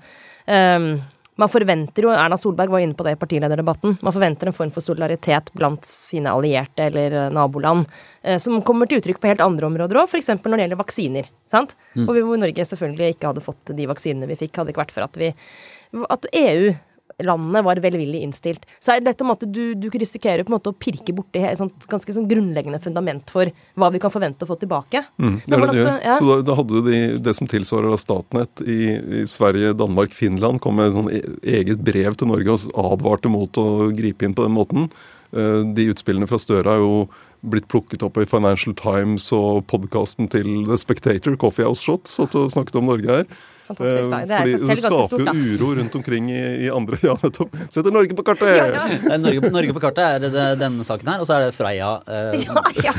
ehm, 0.48 0.94
man 1.42 1.50
forventer 1.52 2.06
jo, 2.06 2.12
Erna 2.14 2.38
Solberg 2.38 2.74
var 2.74 2.84
inne 2.84 2.98
på 2.98 3.06
det 3.08 3.16
i 3.16 3.20
partilederdebatten, 3.20 3.98
man 4.02 4.14
forventer 4.14 4.50
en 4.50 4.56
form 4.56 4.72
for 4.76 4.86
solidaritet 4.86 5.50
blant 5.58 5.88
sine 5.88 6.32
allierte 6.32 6.86
eller 6.88 7.18
eh, 7.26 7.32
naboland, 7.34 7.90
eh, 8.22 8.38
som 8.42 8.62
kommer 8.66 8.90
til 8.90 9.02
uttrykk 9.02 9.22
på 9.22 9.32
helt 9.32 9.44
andre 9.46 9.70
områder 9.72 10.02
òg, 10.04 10.12
f.eks. 10.12 10.32
når 10.38 10.56
det 10.56 10.68
gjelder 10.68 10.82
vaksiner. 10.84 11.32
sant? 11.50 11.76
Og 12.06 12.14
hvor 12.16 12.40
Norge 12.40 12.68
selvfølgelig 12.68 13.16
ikke 13.16 13.32
hadde 13.32 13.44
fått 13.46 13.74
de 13.78 13.90
vaksinene 13.90 14.30
vi 14.30 14.40
fikk, 14.44 14.62
hadde 14.62 14.74
ikke 14.74 14.86
vært 14.86 14.96
for 14.96 15.08
at 15.08 15.20
vi 15.20 15.34
at 16.08 16.26
EU 16.40 16.72
landene 17.26 17.64
var 17.66 17.82
velvillig 17.84 18.24
innstilt. 18.26 18.66
Så 18.80 18.94
er 18.94 19.02
det 19.02 19.12
dette 19.12 19.28
at 19.32 19.46
du, 19.48 19.62
du 19.76 19.88
risikerer 19.90 20.46
på 20.46 20.52
en 20.52 20.58
måte 20.58 20.74
å 20.74 20.78
pirke 20.78 21.14
borti 21.16 21.44
et 21.46 21.60
sånt 21.60 21.88
ganske 21.92 22.16
sånn 22.16 22.28
grunnleggende 22.30 22.82
fundament 22.84 23.32
for 23.34 23.52
hva 23.80 23.92
vi 23.94 24.02
kan 24.04 24.14
forvente 24.14 24.46
å 24.46 24.50
få 24.50 24.58
tilbake. 24.62 25.04
Mm, 25.22 25.38
det 25.46 25.56
er 25.58 25.64
det 25.66 25.72
du 25.72 25.80
gjør. 25.82 25.94
ja. 26.04 26.18
Så 26.20 26.30
da, 26.30 26.38
da 26.50 26.58
hadde 26.60 26.82
du 26.82 26.90
de, 26.90 27.00
det 27.24 27.36
som 27.38 27.50
tilsvarer 27.52 27.98
Statnett 28.02 28.64
i, 28.66 28.82
i 29.22 29.24
Sverige, 29.30 29.76
Danmark, 29.78 30.16
Finland, 30.18 30.62
kom 30.64 30.80
med 30.80 30.96
sånn 30.96 31.10
e- 31.14 31.24
eget 31.62 31.82
brev 31.86 32.18
til 32.20 32.32
Norge 32.32 32.58
og 32.58 32.94
advarte 32.98 33.32
mot 33.32 33.62
å 33.62 33.68
gripe 33.96 34.28
inn 34.28 34.38
på 34.38 34.46
den 34.48 34.56
måten. 34.58 34.92
Eh, 35.34 35.62
De 35.76 35.90
utspillene 35.94 36.28
fra 36.30 36.40
Støre 36.42 36.76
er 36.78 36.82
jo 36.84 37.06
blitt 37.42 37.66
plukket 37.72 38.04
opp 38.06 38.20
i 38.22 38.26
Financial 38.30 38.74
Times 38.78 39.32
og 39.34 39.64
podkasten 39.72 40.28
til 40.30 40.66
The 40.68 40.78
Spectator, 40.78 41.34
Coffee 41.42 41.66
House 41.66 41.82
Shots, 41.82 42.18
satt 42.20 42.36
og 42.38 42.52
snakket 42.54 42.76
om 42.78 42.86
Norge 42.92 43.10
her. 43.10 43.26
Fantastisk, 43.72 44.12
da. 44.12 44.20
Eh, 44.20 44.28
Det 44.28 44.36
er 44.36 44.42
Fordi 44.42 44.52
det 44.52 44.78
skaper 44.82 45.08
stort, 45.08 45.32
jo 45.32 45.56
uro 45.56 45.70
rundt 45.80 45.96
omkring 45.96 46.28
i, 46.30 46.42
i 46.68 46.70
andre 46.70 47.00
Ja, 47.08 47.16
nettopp. 47.24 47.56
Setter 47.72 47.96
Norge 47.96 48.18
på 48.18 48.26
kartet! 48.28 48.52
Ja, 48.60 48.66
ja. 48.76 48.84
Eh, 49.00 49.18
Norge, 49.24 49.52
Norge 49.56 49.74
på 49.78 49.82
kartet 49.84 50.04
er 50.04 50.26
det, 50.28 50.46
denne 50.62 50.86
saken 50.86 51.08
her, 51.14 51.24
og 51.24 51.30
så 51.30 51.38
er 51.40 51.48
det 51.48 51.56
Freia. 51.58 51.94
Eh, 52.06 52.44
Ja, 52.46 52.66
ja. 52.92 52.94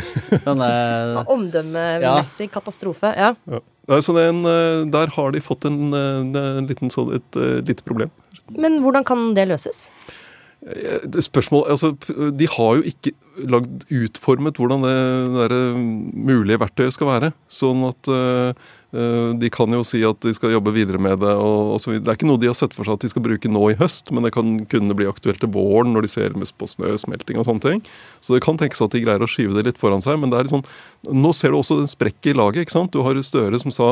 denne, 0.48 0.70
Omdømmemessig 1.30 2.48
katastrofe. 2.54 3.12
Ja. 3.18 3.34
Ja. 3.52 3.60
Så 4.00 4.14
den, 4.16 4.42
eh, 4.48 4.82
der 4.90 5.12
har 5.18 5.32
de 5.36 5.40
fått 5.44 5.66
en, 5.68 5.92
eh, 5.92 6.40
en 6.58 6.66
liten, 6.70 6.90
så, 6.90 7.06
et 7.14 7.36
et 7.36 7.68
lite 7.68 7.84
problem. 7.84 8.10
Men 8.56 8.80
hvordan 8.82 9.04
kan 9.04 9.34
det 9.36 9.46
løses? 9.48 9.86
Eh, 10.62 11.20
spørsmål, 11.20 11.64
altså, 11.74 11.96
De 12.38 12.46
har 12.46 12.76
jo 12.78 12.82
ikke 12.86 13.12
lagd 13.50 13.86
utformet 13.90 14.56
hvordan 14.60 14.84
det, 14.86 14.98
det 15.50 15.58
eh, 15.58 15.80
mulige 16.14 16.60
verktøyet 16.62 16.94
skal 16.94 17.10
være. 17.10 17.32
Sånn 17.50 17.82
at 17.88 18.10
eh, 18.12 18.70
de 18.92 19.48
kan 19.48 19.72
jo 19.72 19.80
si 19.88 20.02
at 20.04 20.18
de 20.20 20.34
skal 20.36 20.52
jobbe 20.52 20.72
videre 20.74 20.98
med 21.00 21.18
det. 21.22 21.30
og, 21.32 21.72
og 21.74 21.80
så 21.80 21.90
videre. 21.90 22.04
Det 22.04 22.10
er 22.12 22.18
ikke 22.20 22.28
noe 22.28 22.40
de 22.42 22.50
har 22.50 22.56
sett 22.58 22.74
for 22.76 22.84
seg 22.84 22.98
at 22.98 23.04
de 23.06 23.08
skal 23.08 23.24
bruke 23.24 23.48
nå 23.48 23.62
i 23.72 23.76
høst, 23.80 24.10
men 24.12 24.26
det 24.26 24.32
kan 24.34 24.50
kunne 24.68 24.96
bli 24.98 25.06
aktuelt 25.08 25.40
til 25.40 25.48
våren 25.54 25.94
når 25.96 26.04
de 26.04 26.10
ser 26.12 26.36
på 26.36 26.68
snøsmelting 26.68 27.38
og 27.40 27.46
sånne 27.48 27.64
ting. 27.64 27.80
Så 28.20 28.34
det 28.36 28.42
kan 28.44 28.60
tenkes 28.60 28.82
at 28.84 28.92
de 28.92 29.00
greier 29.00 29.24
å 29.24 29.30
skyve 29.30 29.56
det 29.56 29.64
litt 29.70 29.80
foran 29.80 30.04
seg. 30.04 30.20
Men 30.20 30.28
det 30.28 30.38
er 30.42 30.44
litt 30.48 30.52
sånn, 30.52 30.66
nå 31.08 31.32
ser 31.32 31.54
du 31.54 31.60
også 31.62 31.78
den 31.80 31.88
sprekket 31.88 32.34
i 32.34 32.36
laget. 32.36 32.66
ikke 32.66 32.76
sant? 32.76 32.92
Du 32.92 33.00
har 33.06 33.16
Støre 33.22 33.58
som 33.62 33.70
sa 33.70 33.86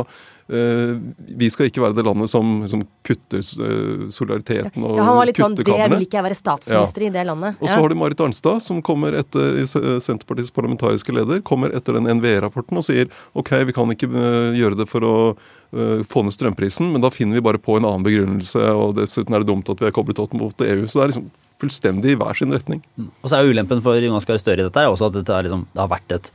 eh, 0.50 0.96
vi 1.38 1.48
skal 1.52 1.68
ikke 1.70 1.82
være 1.84 1.94
det 1.96 2.04
landet 2.04 2.30
som, 2.32 2.64
som 2.68 2.82
kutter 3.06 3.38
eh, 3.40 4.08
solidariteten 4.12 4.82
og 4.84 4.96
Ja, 4.98 5.04
han 5.06 5.18
var 5.20 5.28
litt 5.28 5.38
sånn 5.38 5.54
Det 5.54 5.64
vil 5.68 6.02
ikke 6.04 6.18
jeg 6.18 6.26
være 6.26 6.36
statsminister 6.38 7.04
i 7.06 7.10
det 7.14 7.22
landet. 7.28 7.56
Og 7.60 7.68
så 7.68 7.76
Ja. 7.76 7.80
har 7.84 7.92
du 7.92 7.96
Marit 8.00 8.20
Arnstad, 8.24 8.58
som 8.64 8.82
kommer 8.82 9.14
etter 9.20 9.60
Senterpartiets 9.70 10.50
parlamentariske 10.50 11.14
leder, 11.14 11.40
kommer 11.46 11.70
etter 11.76 11.94
den 11.96 12.10
NVE-rapporten 12.18 12.80
og 12.80 12.84
sier 12.84 13.06
ok, 13.38 13.52
vi 13.70 13.76
kan 13.76 13.94
ikke 13.94 14.10
gjøre 14.58 14.76
det 14.82 14.88
for 14.90 15.07
å 15.07 15.14
øh, 15.31 16.03
få 16.09 16.24
ned 16.26 16.35
strømprisen, 16.37 16.90
men 16.92 17.05
da 17.05 17.12
finner 17.14 17.38
vi 17.38 17.44
bare 17.46 17.62
på 17.62 17.79
en 17.79 17.88
annen 17.88 18.07
begrunnelse, 18.07 18.62
og 18.74 18.96
dessuten 18.98 19.37
er 19.37 19.44
det 19.44 19.50
dumt 19.53 19.70
at 19.72 19.83
vi 19.83 19.88
er 19.88 19.96
koblet 19.96 20.22
opp 20.22 20.35
mot 20.37 20.66
EU. 20.66 20.87
Så 20.87 21.00
det 21.00 21.05
er 21.05 21.12
liksom 21.14 21.29
fullstendig 21.61 22.14
i 22.14 22.20
hver 22.20 22.38
sin 22.38 22.55
retning. 22.55 22.81
Og 22.96 23.29
så 23.29 23.37
er 23.37 23.44
jo 23.44 23.55
ulempen 23.55 23.83
for 23.85 24.00
Jonas 24.00 24.26
Gahr 24.29 24.40
Støre 24.40 24.64
i 24.64 24.66
dette 24.68 24.83
er 24.83 24.90
også 24.90 25.11
at 25.11 25.18
dette 25.18 25.37
er 25.37 25.46
liksom, 25.46 25.66
det 25.74 25.83
har 25.83 25.92
vært 25.92 26.16
et, 26.16 26.33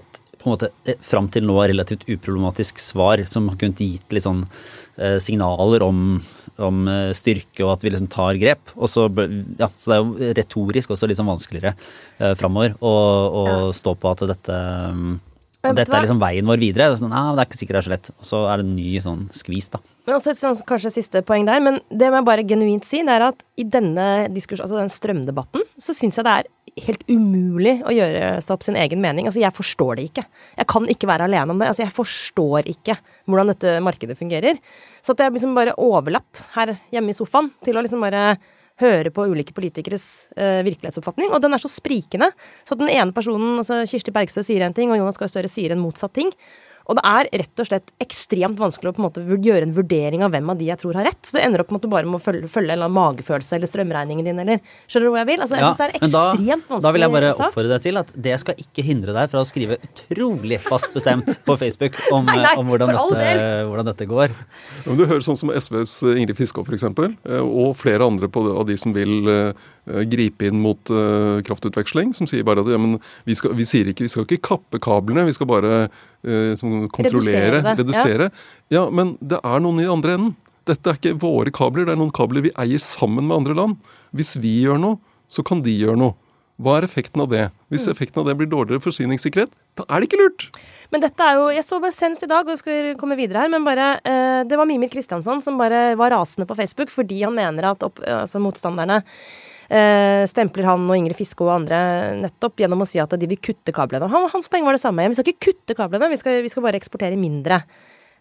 et 0.00 0.20
på 0.44 0.50
en 0.50 0.54
måte 0.54 0.68
et, 0.84 1.00
fram 1.04 1.30
til 1.32 1.46
nå 1.48 1.56
relativt 1.56 2.04
uproblematisk 2.04 2.80
svar 2.82 3.22
som 3.30 3.48
har 3.48 3.58
kunnet 3.60 3.80
gitt 3.80 4.12
litt 4.12 4.26
sånn 4.26 4.42
eh, 5.00 5.16
signaler 5.24 5.84
om, 5.86 6.18
om 6.60 6.88
eh, 6.90 7.12
styrke 7.16 7.64
og 7.64 7.78
at 7.78 7.86
vi 7.86 7.94
liksom 7.94 8.10
tar 8.12 8.36
grep. 8.40 8.74
Og 8.76 8.90
så, 8.92 9.08
ja, 9.58 9.70
så 9.72 9.90
det 9.90 9.96
er 9.96 10.02
jo 10.02 10.34
retorisk 10.40 10.92
også 10.92 11.08
litt 11.08 11.20
sånn 11.20 11.32
vanskeligere 11.32 11.72
eh, 11.72 12.34
framover 12.36 12.76
å, 12.84 12.92
å 12.92 13.46
stå 13.76 13.96
på 13.96 14.12
at 14.12 14.26
dette 14.34 14.58
mm, 14.98 15.14
Men 15.64 15.78
dette 15.78 15.94
er 15.96 16.04
liksom 16.04 16.20
veien 16.22 16.48
vår 16.48 16.60
videre. 16.60 16.90
Er, 16.90 16.98
sånn, 17.00 17.14
ah, 17.16 17.32
det 17.34 17.44
er 17.44 17.48
ikke 17.48 17.60
sikkert 17.60 17.78
det 17.78 17.80
er 17.80 17.86
så 17.88 17.94
lett. 17.94 18.10
Og 18.14 18.28
så 18.28 18.40
er 18.52 18.60
det 18.60 18.66
en 18.66 18.74
ny 18.76 18.88
sånn 19.04 19.22
skvis, 19.34 19.70
da. 19.72 19.80
Men 20.04 20.18
også 20.18 20.34
et 20.34 20.40
sånn, 20.40 20.58
kanskje 20.68 20.92
siste 20.98 21.22
poeng 21.24 21.46
der, 21.48 21.62
men 21.64 21.80
det 21.88 22.10
må 22.12 22.20
jeg 22.20 22.28
bare 22.28 22.44
genuint 22.48 22.84
si, 22.84 23.00
det 23.06 23.14
er 23.14 23.30
at 23.30 23.40
i 23.56 23.64
denne 23.64 24.08
diskurs, 24.34 24.60
altså 24.60 24.76
den 24.76 24.92
strømdebatten, 24.92 25.64
så 25.80 25.96
syns 25.96 26.20
jeg 26.20 26.26
det 26.26 26.34
er 26.42 26.50
helt 26.84 27.04
umulig 27.08 27.76
å 27.86 27.92
gjøre 27.94 28.32
seg 28.42 28.56
opp 28.56 28.66
sin 28.66 28.78
egen 28.80 29.00
mening. 29.02 29.28
Altså, 29.28 29.40
jeg 29.42 29.54
forstår 29.54 29.98
det 29.98 30.08
ikke. 30.10 30.26
Jeg 30.58 30.68
kan 30.70 30.88
ikke 30.90 31.08
være 31.10 31.28
alene 31.28 31.54
om 31.54 31.60
det. 31.60 31.70
Altså, 31.70 31.84
jeg 31.84 31.94
forstår 31.94 32.68
ikke 32.74 32.98
hvordan 33.30 33.52
dette 33.52 33.76
markedet 33.84 34.18
fungerer. 34.18 34.58
Så 35.04 35.14
at 35.14 35.22
jeg 35.22 35.36
liksom 35.36 35.54
bare 35.56 35.76
overlatt 35.80 36.42
her 36.56 36.74
hjemme 36.94 37.14
i 37.14 37.16
sofaen 37.16 37.52
til 37.64 37.78
å 37.78 37.84
liksom 37.84 38.02
bare 38.04 38.34
høre 38.82 39.12
på 39.14 39.26
ulike 39.30 39.54
politikeres 39.54 40.28
eh, 40.36 40.60
virkelighetsoppfatning, 40.66 41.30
og 41.34 41.42
den 41.44 41.54
er 41.54 41.62
så 41.62 41.70
sprikende. 41.70 42.30
Så 42.66 42.78
den 42.78 42.90
ene 42.90 43.14
personen, 43.14 43.58
altså 43.60 43.82
Kirsti 43.86 44.14
Bergstø, 44.14 44.42
sier 44.46 44.66
en 44.66 44.74
ting, 44.76 44.90
og 44.90 44.98
Jonas 44.98 45.20
Gahr 45.20 45.30
Støre 45.30 45.50
sier 45.50 45.74
en 45.74 45.82
motsatt 45.82 46.14
ting. 46.16 46.32
Og 46.84 46.98
det 46.98 47.04
er 47.08 47.28
rett 47.40 47.60
og 47.62 47.68
slett 47.68 47.92
ekstremt 48.04 48.58
vanskelig 48.60 48.90
å 48.90 48.94
på 48.96 49.00
en 49.00 49.06
måte 49.06 49.22
gjøre 49.24 49.64
en 49.64 49.72
vurdering 49.76 50.24
av 50.26 50.34
hvem 50.34 50.50
av 50.52 50.58
de 50.60 50.66
jeg 50.68 50.80
tror 50.82 50.98
har 50.98 51.06
rett. 51.08 51.20
Så 51.24 51.38
det 51.38 51.44
ender 51.46 51.62
opp 51.64 51.70
med 51.72 51.80
at 51.80 51.86
du 51.86 51.92
bare 51.94 52.10
må 52.12 52.18
følge, 52.20 52.50
følge 52.52 52.74
en 52.74 52.76
eller 52.76 52.90
annen 52.90 52.98
magefølelse 52.98 53.56
eller 53.56 53.70
strømregningen 53.70 54.28
din, 54.28 54.42
eller 54.42 54.60
Skjønner 54.84 55.06
du 55.08 55.12
hvor 55.14 55.20
jeg 55.22 55.28
vil? 55.30 55.44
Altså, 55.46 55.56
jeg 55.56 55.64
Ja, 55.64 55.70
synes 55.72 55.80
det 55.80 55.86
er 55.86 55.94
ekstremt 56.00 56.66
da, 56.66 56.74
vanskelig 56.74 56.84
da 56.84 56.92
vil 56.96 57.04
jeg 57.06 57.14
bare 57.14 57.30
sak. 57.32 57.46
oppfordre 57.48 57.72
deg 57.72 57.84
til 57.86 58.00
at 58.02 58.12
det 58.28 58.36
skal 58.42 58.60
ikke 58.66 58.84
hindre 58.84 59.14
deg 59.16 59.30
fra 59.32 59.40
å 59.40 59.48
skrive 59.48 59.78
utrolig 59.88 60.58
fast 60.60 60.90
bestemt 60.94 61.30
på 61.48 61.56
Facebook 61.60 61.96
om, 62.12 62.26
Nei, 62.28 62.36
nei, 62.44 62.52
om 62.60 62.68
hvordan, 62.68 62.92
dette, 62.92 63.48
hvordan 63.70 63.88
dette 63.88 64.08
går. 64.10 64.34
Ja, 64.36 64.84
men 64.90 65.00
du 65.00 65.06
hører 65.08 65.24
sånn 65.24 65.40
som 65.40 65.54
SVs 65.56 65.96
Ingrid 66.14 66.36
Fiskov 66.36 66.68
f.eks., 66.68 66.84
og 67.40 67.72
flere 67.80 68.04
andre 68.04 68.28
på, 68.28 68.44
av 68.52 68.68
de 68.68 68.76
som 68.80 68.92
vil 68.96 69.24
eh, 69.32 69.64
gripe 70.10 70.46
inn 70.48 70.60
mot 70.60 70.92
uh, 70.92 71.40
kraftutveksling, 71.44 72.12
som 72.16 72.28
sier 72.30 72.44
bare 72.46 72.62
at 72.64 72.70
ja, 72.72 72.78
men 72.80 72.98
vi, 73.28 73.36
skal, 73.36 73.52
vi 73.56 73.64
sier 73.68 73.88
ikke 73.90 74.04
vi 74.06 74.12
skal 74.12 74.28
ikke 74.28 74.40
kappe 74.52 74.80
kablene, 74.84 75.24
vi 75.28 75.34
skal 75.36 75.48
bare 75.50 75.72
uh, 75.88 76.52
som 76.58 76.73
kontrollere, 76.92 77.60
Redusere 77.62 77.78
redusere. 77.80 78.28
Ja. 78.72 78.88
men 78.90 79.14
det 79.20 79.40
er 79.42 79.64
noen 79.64 79.82
i 79.82 79.88
andre 79.90 80.18
enden. 80.18 80.34
Dette 80.68 80.90
er 80.90 80.98
ikke 80.98 81.16
våre 81.20 81.52
kabler, 81.52 81.84
det 81.84 81.92
er 81.92 82.00
noen 82.00 82.14
kabler 82.14 82.44
vi 82.46 82.52
eier 82.60 82.80
sammen 82.80 83.28
med 83.28 83.36
andre 83.36 83.56
land. 83.58 83.96
Hvis 84.16 84.34
vi 84.40 84.62
gjør 84.64 84.80
noe, 84.80 85.00
så 85.28 85.44
kan 85.44 85.60
de 85.64 85.74
gjøre 85.76 85.98
noe. 86.00 86.16
Hva 86.62 86.76
er 86.78 86.86
effekten 86.86 87.18
av 87.24 87.32
det? 87.32 87.48
Hvis 87.72 87.88
effekten 87.90 88.20
av 88.22 88.28
det 88.28 88.36
blir 88.38 88.46
dårligere 88.46 88.82
forsyningssikkerhet, 88.82 89.50
da 89.74 89.86
er 89.88 90.00
det 90.00 90.08
ikke 90.08 90.20
lurt! 90.20 90.46
Men 90.94 91.02
dette 91.02 91.26
er 91.26 91.40
jo 91.40 91.48
Jeg 91.50 91.64
så 91.66 91.80
bare 91.82 91.94
senest 91.96 92.22
i 92.22 92.30
dag, 92.30 92.46
og 92.46 92.60
skal 92.60 92.92
komme 93.00 93.16
videre 93.18 93.42
her, 93.42 93.50
men 93.50 93.64
bare 93.66 93.96
eh, 94.06 94.44
Det 94.46 94.58
var 94.60 94.68
Mimir 94.68 94.92
Kristiansson 94.92 95.42
som 95.42 95.58
bare 95.58 95.96
var 95.98 96.14
rasende 96.14 96.46
på 96.46 96.54
Facebook 96.54 96.92
fordi 96.94 97.24
han 97.24 97.34
mener 97.34 97.72
at 97.72 97.82
opp, 97.82 97.98
altså 97.98 98.38
motstanderne 98.42 99.00
eh, 99.02 99.10
stempler 100.30 100.68
han 100.68 100.84
og 100.86 100.96
Ingrid 100.98 101.18
Fiske 101.18 101.42
og 101.42 101.54
andre 101.56 101.78
nettopp 102.20 102.62
gjennom 102.62 102.84
å 102.84 102.86
si 102.88 103.00
at 103.02 103.16
de 103.18 103.28
vil 103.30 103.40
kutte 103.42 103.74
kablene. 103.74 104.06
Han, 104.12 104.28
hans 104.30 104.46
poeng 104.50 104.66
var 104.68 104.76
det 104.76 104.82
samme. 104.84 105.08
Vi 105.10 105.18
skal 105.18 105.32
ikke 105.32 105.50
kutte 105.50 105.76
kablene, 105.78 106.10
vi 106.12 106.20
skal, 106.20 106.40
vi 106.44 106.52
skal 106.52 106.64
bare 106.66 106.78
eksportere 106.78 107.18
mindre. 107.18 107.62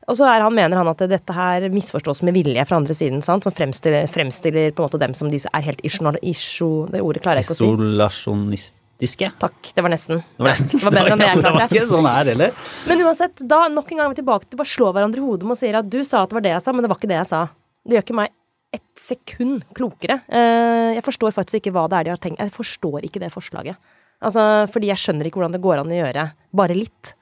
Og 0.09 0.17
så 0.19 0.27
er 0.27 0.43
han, 0.43 0.53
mener 0.55 0.79
han 0.79 0.89
at 0.91 1.01
dette 1.07 1.35
her 1.35 1.69
misforstås 1.71 2.23
med 2.27 2.35
vilje 2.35 2.65
fra 2.67 2.79
andre 2.81 2.95
siden, 2.97 3.21
sant? 3.23 3.45
som 3.45 3.55
fremstiller, 3.55 4.07
fremstiller 4.11 4.73
på 4.75 4.83
en 4.83 4.89
måte 4.89 4.99
dem 4.99 5.15
som 5.15 5.31
de 5.31 5.39
er 5.39 5.67
helt 5.69 5.83
isjo... 5.85 6.11
isjo 6.21 6.69
det 6.91 7.03
ordet 7.03 7.23
klarer 7.23 7.39
jeg 7.39 7.47
ikke 7.47 7.55
å 7.55 7.59
si. 7.59 7.69
Isolasjonistiske. 7.69 9.31
Takk, 9.39 9.71
det 9.75 9.85
var 9.85 9.93
nesten. 9.93 10.19
Det 10.19 10.43
var 10.43 10.51
nesten 10.51 10.73
Det 10.73 10.83
var 10.83 10.97
bedre 10.99 11.17
det 11.21 11.29
jeg 11.29 11.41
det 11.45 11.55
var 11.55 11.67
ikke 11.69 11.87
sånn 11.93 12.11
her 12.11 12.31
heller. 12.33 12.61
Men 12.89 13.07
uansett, 13.07 13.45
da 13.47 13.65
nok 13.71 13.91
en 13.91 14.01
gang 14.01 14.09
er 14.09 14.15
vi 14.15 14.19
tilbake 14.19 14.49
til 14.49 14.59
bare 14.59 14.73
slå 14.75 14.91
hverandre 14.91 15.23
i 15.23 15.25
hodet 15.25 15.47
med 15.47 15.55
og 15.55 15.61
si 15.63 15.71
at 15.71 15.91
du 15.95 15.99
sa 16.03 16.25
at 16.25 16.33
det 16.33 16.39
var 16.41 16.47
det 16.49 16.55
jeg 16.57 16.65
sa, 16.67 16.75
men 16.75 16.83
det 16.83 16.91
var 16.91 16.99
ikke 16.99 17.11
det 17.13 17.21
jeg 17.21 17.31
sa. 17.31 17.43
Det 17.83 17.97
gjør 17.97 18.07
ikke 18.09 18.19
meg 18.19 18.35
ett 18.73 18.99
sekund 18.99 19.63
klokere. 19.77 20.19
Eh, 20.27 20.93
Jeg 20.97 21.03
forstår 21.05 21.33
faktisk 21.35 21.61
ikke 21.61 21.73
hva 21.75 21.87
det 21.89 21.99
er 21.99 22.03
de 22.07 22.13
har 22.15 22.21
tenkt. 22.21 22.39
Jeg 22.41 22.53
forstår 22.55 23.05
ikke 23.07 23.21
det 23.23 23.31
forslaget. 23.33 23.77
Altså, 24.23 24.43
fordi 24.71 24.87
jeg 24.91 25.01
skjønner 25.01 25.27
ikke 25.27 25.41
hvordan 25.41 25.55
det 25.55 25.61
går 25.63 25.81
an 25.81 25.91
å 25.91 25.97
gjøre 25.99 26.27
bare 26.55 26.75
litt. 26.77 27.13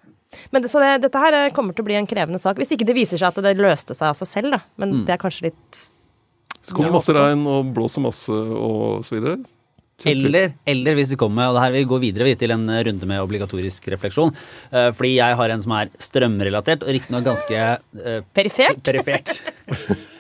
Men 0.52 0.64
det, 0.64 0.70
så 0.72 0.80
det, 0.80 0.92
dette 1.04 1.20
her 1.20 1.34
eh, 1.34 1.54
kommer 1.56 1.76
til 1.76 1.84
å 1.84 1.90
bli 1.90 1.98
en 2.00 2.08
krevende 2.08 2.40
sak. 2.40 2.60
Hvis 2.62 2.72
ikke 2.76 2.88
det 2.88 2.96
viser 2.96 3.20
seg 3.20 3.32
at 3.34 3.42
det 3.44 3.58
løste 3.60 3.96
seg 3.98 4.12
av 4.14 4.20
seg 4.20 4.30
selv, 4.30 4.54
da. 4.56 4.62
Men 4.80 5.02
det 5.08 5.16
er 5.16 5.22
kanskje 5.22 5.50
litt 5.50 5.82
Så 6.62 6.76
kommer 6.78 6.94
masse 6.94 7.14
regn 7.16 7.42
og 7.50 7.72
blåser 7.76 8.04
masse 8.06 8.32
og 8.32 9.04
så 9.04 9.18
videre. 9.18 9.40
Eller, 10.10 10.54
eller 10.66 10.96
hvis 10.98 11.10
det 11.14 11.18
kommer, 11.22 11.50
og 11.52 11.56
det 11.58 11.62
her 11.66 11.72
vi 11.76 11.84
går 11.90 12.00
videre 12.02 12.24
vi, 12.26 12.36
til 12.40 12.52
en 12.56 12.66
runde 12.70 13.08
med 13.10 13.22
obligatorisk 13.22 13.88
refleksjon. 13.94 14.34
eh, 14.72 14.90
fordi 14.98 15.16
jeg 15.18 15.36
har 15.38 15.50
en 15.54 15.62
som 15.62 15.72
er 15.78 15.92
strømrelatert, 16.02 16.82
og 16.84 16.90
riktignok 16.96 17.24
ganske 17.28 17.60
eh, 17.62 18.22
perifert. 18.34 18.82
perifert. 18.84 19.36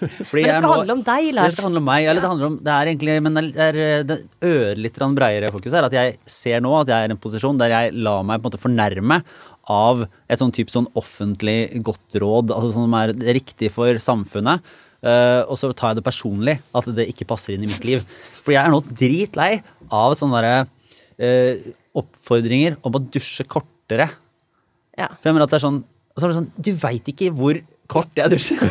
Fordi 0.01 0.41
Men 0.41 0.47
det 0.47 0.53
skal 0.55 0.63
nå- 0.65 0.73
handle 0.73 0.93
om 0.97 1.01
deg, 1.05 1.25
Lars. 1.35 1.45
Det 1.51 1.53
skal 1.57 1.65
handle 1.67 1.81
om 1.83 1.85
meg. 1.85 2.05
Eller 2.09 2.21
det 2.23 2.29
handler 2.31 2.47
om 2.47 2.55
Det 2.65 2.71
er 2.73 2.89
egentlig 2.89 3.15
Men 3.21 3.35
det 3.37 3.65
er, 3.67 4.03
det 4.09 4.17
ørlite 4.41 4.97
grann 4.97 5.13
breiere 5.17 5.51
fokus 5.53 5.75
her. 5.77 5.85
At 5.85 5.93
jeg 5.93 6.15
ser 6.25 6.63
nå 6.65 6.71
at 6.79 6.89
jeg 6.89 6.97
er 7.05 7.11
i 7.11 7.13
en 7.13 7.21
posisjon 7.21 7.59
der 7.61 7.69
jeg 7.75 7.93
lar 8.01 8.23
meg 8.25 8.41
på 8.41 8.47
en 8.47 8.51
måte 8.51 8.61
fornærme 8.63 9.19
av 9.71 10.01
et 10.27 10.41
sånn 10.41 10.51
type 10.55 10.73
sånn 10.73 10.87
offentlig 10.97 11.69
godt 11.85 12.17
råd, 12.19 12.49
altså 12.55 12.71
som 12.73 12.95
er 12.97 13.13
riktig 13.37 13.69
for 13.71 13.93
samfunnet. 14.01 14.63
Eh, 15.01 15.41
og 15.49 15.57
så 15.57 15.71
tar 15.73 15.91
jeg 15.91 16.01
det 16.01 16.05
personlig, 16.05 16.59
at 16.77 16.89
det 16.93 17.07
ikke 17.09 17.25
passer 17.29 17.55
inn 17.55 17.65
i 17.65 17.69
mitt 17.69 17.85
liv. 17.87 18.03
For 18.37 18.53
jeg 18.53 18.61
er 18.61 18.73
nå 18.73 18.81
dritlei 18.85 19.53
av 19.89 20.13
sånne 20.17 20.41
derre 20.41 20.57
uh, 21.21 21.71
oppfordringer 21.97 22.77
om 22.85 22.97
å 22.97 23.01
dusje 23.01 23.45
kortere. 23.49 24.07
Ja. 24.97 25.09
For 25.17 25.29
jeg 25.29 25.35
mener 25.35 25.47
at 25.47 25.53
det 25.53 25.59
er 25.59 25.65
sånn, 25.65 25.81
så 26.15 26.25
er 26.25 26.31
det 26.31 26.37
sånn 26.37 26.51
Du 26.55 26.71
veit 26.79 27.09
ikke 27.11 27.31
hvor 27.35 27.57
kort 27.91 28.13
jeg 28.17 28.31
dusjer. 28.31 28.61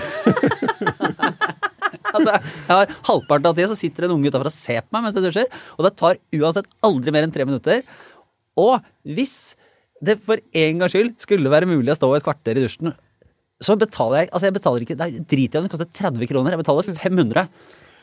altså, 2.15 2.37
jeg 2.37 2.71
har 2.71 2.95
Halvparten 3.09 3.51
av 3.51 3.59
tida 3.59 3.69
så 3.73 3.79
sitter 3.79 4.07
en 4.07 4.17
unge 4.17 4.31
utafor 4.31 4.51
og 4.53 4.55
ser 4.55 4.85
på 4.87 4.97
meg 4.97 5.07
mens 5.07 5.19
jeg 5.19 5.27
dusjer, 5.27 5.51
og 5.77 5.87
det 5.87 5.95
tar 5.99 6.21
uansett 6.39 6.71
aldri 6.87 7.15
mer 7.15 7.27
enn 7.27 7.35
tre 7.35 7.47
minutter. 7.49 7.85
Og 8.61 8.79
hvis 9.05 9.37
det 10.01 10.17
for 10.25 10.41
en 10.41 10.81
gangs 10.81 10.95
skyld 10.95 11.15
skulle 11.21 11.53
være 11.53 11.69
mulig 11.69 11.93
å 11.93 11.99
stå 11.99 12.15
et 12.17 12.25
kvarter 12.25 12.57
i 12.57 12.65
dusjen, 12.65 12.95
så 13.61 13.77
betaler 13.79 14.25
jeg 14.25 14.31
Altså, 14.31 14.47
jeg 14.49 14.57
betaler 14.57 14.85
ikke 14.87 14.97
er 14.97 15.19
drit 15.29 15.55
i 15.55 15.61
om 15.61 15.67
det 15.67 15.73
koster 15.73 15.91
30 16.01 16.31
kroner. 16.31 16.55
Jeg 16.55 16.63
betaler 16.63 16.95
500. 17.01 17.49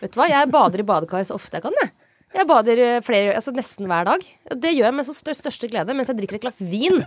Vet 0.02 0.13
du 0.13 0.20
hva, 0.20 0.28
jeg 0.30 0.52
bader 0.54 0.84
i 0.84 0.86
badekar 0.86 1.26
så 1.26 1.38
ofte 1.38 1.58
jeg 1.58 1.65
kan, 1.65 1.78
jeg. 1.82 1.93
Jeg 2.36 2.43
bader 2.43 2.80
eh, 2.84 2.98
flere, 3.06 3.36
altså 3.39 3.54
nesten 3.56 3.88
hver 3.88 4.04
dag. 4.06 4.24
Det 4.52 4.74
gjør 4.76 4.89
jeg 4.89 4.96
med 4.98 5.06
så 5.08 5.13
største 5.15 5.70
glede 5.72 5.96
mens 5.96 6.10
jeg 6.12 6.17
drikker 6.20 6.38
et 6.38 6.43
glass 6.43 6.60
vin. 6.60 7.00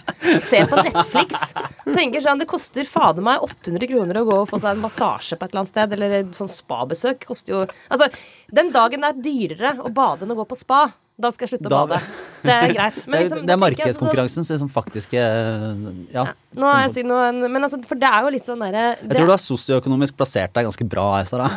Ser 0.42 0.64
på 0.70 0.80
Netflix. 0.80 1.52
Tenker 1.84 2.24
sånn, 2.24 2.40
Det 2.40 2.48
koster 2.50 2.88
fader 2.88 3.24
meg 3.24 3.44
800 3.44 3.90
kroner 3.90 4.20
å 4.22 4.24
gå 4.26 4.38
og 4.40 4.48
få 4.50 4.58
seg 4.62 4.72
en 4.72 4.82
massasje 4.82 5.36
på 5.36 5.44
et 5.44 5.52
eller 5.52 5.62
annet 5.62 5.74
sted. 5.74 5.94
Eller 5.96 6.16
sånn 6.36 6.50
spabesøk. 6.50 7.28
Koster 7.28 7.54
jo 7.54 7.62
Altså, 7.92 8.08
den 8.50 8.72
dagen 8.74 9.04
det 9.04 9.12
er 9.12 9.22
dyrere 9.28 9.74
å 9.84 9.92
bade 9.94 10.24
enn 10.24 10.32
å 10.32 10.38
gå 10.40 10.48
på 10.48 10.58
spa, 10.58 10.86
da 11.20 11.30
skal 11.34 11.46
jeg 11.46 11.52
slutte 11.54 11.68
å 11.68 11.72
Da- 11.72 11.80
bade. 11.86 12.00
Det 12.42 12.54
er 12.56 12.74
greit. 12.74 13.00
Men 13.06 13.16
Det, 13.16 13.22
liksom, 13.26 13.42
det 13.46 13.54
er 13.54 13.60
markedskonkurransen 13.64 14.46
som 14.48 14.68
faktisk... 14.72 15.12
liksom, 15.12 15.96
faktiske 16.00 16.14
Ja. 16.16 16.24
Nå 16.56 16.70
har 16.72 16.86
jeg 16.88 17.06
noe, 17.06 17.26
men 17.48 17.62
altså, 17.62 17.78
for 17.86 18.00
det 18.00 18.08
er 18.10 18.24
jo 18.26 18.32
litt 18.34 18.46
sånn 18.48 18.62
derre 18.64 18.86
Jeg 18.98 19.12
tror 19.14 19.28
du 19.28 19.34
har 19.36 19.42
sosioøkonomisk 19.44 20.16
plassert 20.18 20.54
deg 20.56 20.66
ganske 20.66 20.86
bra, 20.90 21.06
Sara. 21.28 21.50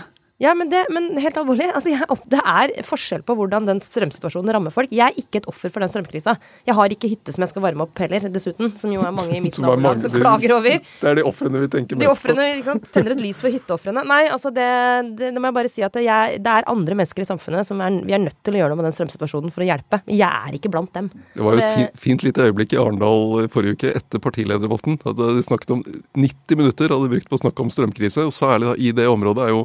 Ja, 0.43 0.51
men, 0.57 0.69
det, 0.69 0.81
men 0.91 1.13
helt 1.23 1.37
alvorlig. 1.39 1.69
Altså, 1.71 1.93
jeg, 1.93 2.03
det 2.31 2.39
er 2.43 2.73
forskjell 2.83 3.23
på 3.23 3.35
hvordan 3.39 3.67
den 3.69 3.79
strømsituasjonen 3.83 4.51
rammer 4.57 4.73
folk. 4.75 4.91
Jeg 4.91 5.13
er 5.13 5.19
ikke 5.21 5.39
et 5.39 5.47
offer 5.47 5.71
for 5.71 5.83
den 5.83 5.91
strømkrisa. 5.91 6.35
Jeg 6.67 6.75
har 6.75 6.95
ikke 6.95 7.09
hytte 7.13 7.31
som 7.35 7.45
jeg 7.45 7.53
skal 7.53 7.63
varme 7.63 7.85
opp 7.85 8.01
heller, 8.03 8.25
dessuten. 8.33 8.73
Som 8.79 8.91
jo 8.91 9.05
er 9.05 9.13
mange 9.15 9.37
i 9.37 9.41
mitt 9.45 9.59
nabolag 9.63 10.01
som 10.03 10.11
klager 10.11 10.55
over. 10.57 10.81
Det 10.99 11.11
er 11.13 11.19
de 11.21 11.25
ofrene 11.29 11.63
vi 11.63 11.69
tenker 11.71 11.95
De 11.95 12.03
mest 12.03 12.11
på. 12.11 12.17
ofrene 12.19 12.49
ikke 12.59 12.75
tenner 12.91 13.15
et 13.15 13.23
lys 13.23 13.39
for 13.43 13.55
hytteofrene. 13.55 14.03
Nei, 14.09 14.21
altså 14.33 14.51
det, 14.53 14.67
det, 15.15 15.31
det 15.31 15.39
må 15.39 15.51
jeg 15.51 15.57
bare 15.61 15.71
si 15.71 15.85
at 15.87 15.95
jeg, 16.03 16.41
det 16.43 16.57
er 16.57 16.67
andre 16.73 16.99
mennesker 16.99 17.23
i 17.23 17.29
samfunnet 17.29 17.69
som 17.69 17.79
er, 17.85 18.01
vi 18.03 18.17
er 18.17 18.23
nødt 18.25 18.39
til 18.43 18.57
å 18.57 18.61
gjøre 18.63 18.73
noe 18.73 18.81
med 18.81 18.89
den 18.89 18.97
strømsituasjonen 18.97 19.53
for 19.55 19.63
å 19.63 19.69
hjelpe. 19.69 20.01
Jeg 20.11 20.27
er 20.27 20.59
ikke 20.59 20.73
blant 20.73 20.91
dem. 20.97 21.07
Det 21.31 21.47
var 21.47 21.55
jo 21.55 21.63
et 21.63 21.79
fint, 21.79 22.03
fint 22.09 22.27
lite 22.27 22.49
øyeblikk 22.49 22.75
i 22.75 22.81
Arendal 22.83 23.47
forrige 23.53 23.79
uke 23.79 23.95
etter 23.95 24.21
partilederdebatten. 24.23 24.99
De 25.23 25.47
snakket 25.47 25.75
om 25.77 25.87
90 26.19 26.59
minutter 26.59 26.91
hadde 26.91 27.07
de 27.07 27.15
brukt 27.15 27.31
på 27.31 27.39
å 27.39 27.43
snakke 27.45 27.63
om 27.63 27.71
strømkrise. 27.73 28.27
Og 28.27 28.35
særlig 28.35 28.75
i 28.83 28.91
det 28.95 29.07
området 29.07 29.47
er 29.47 29.55
jo 29.55 29.63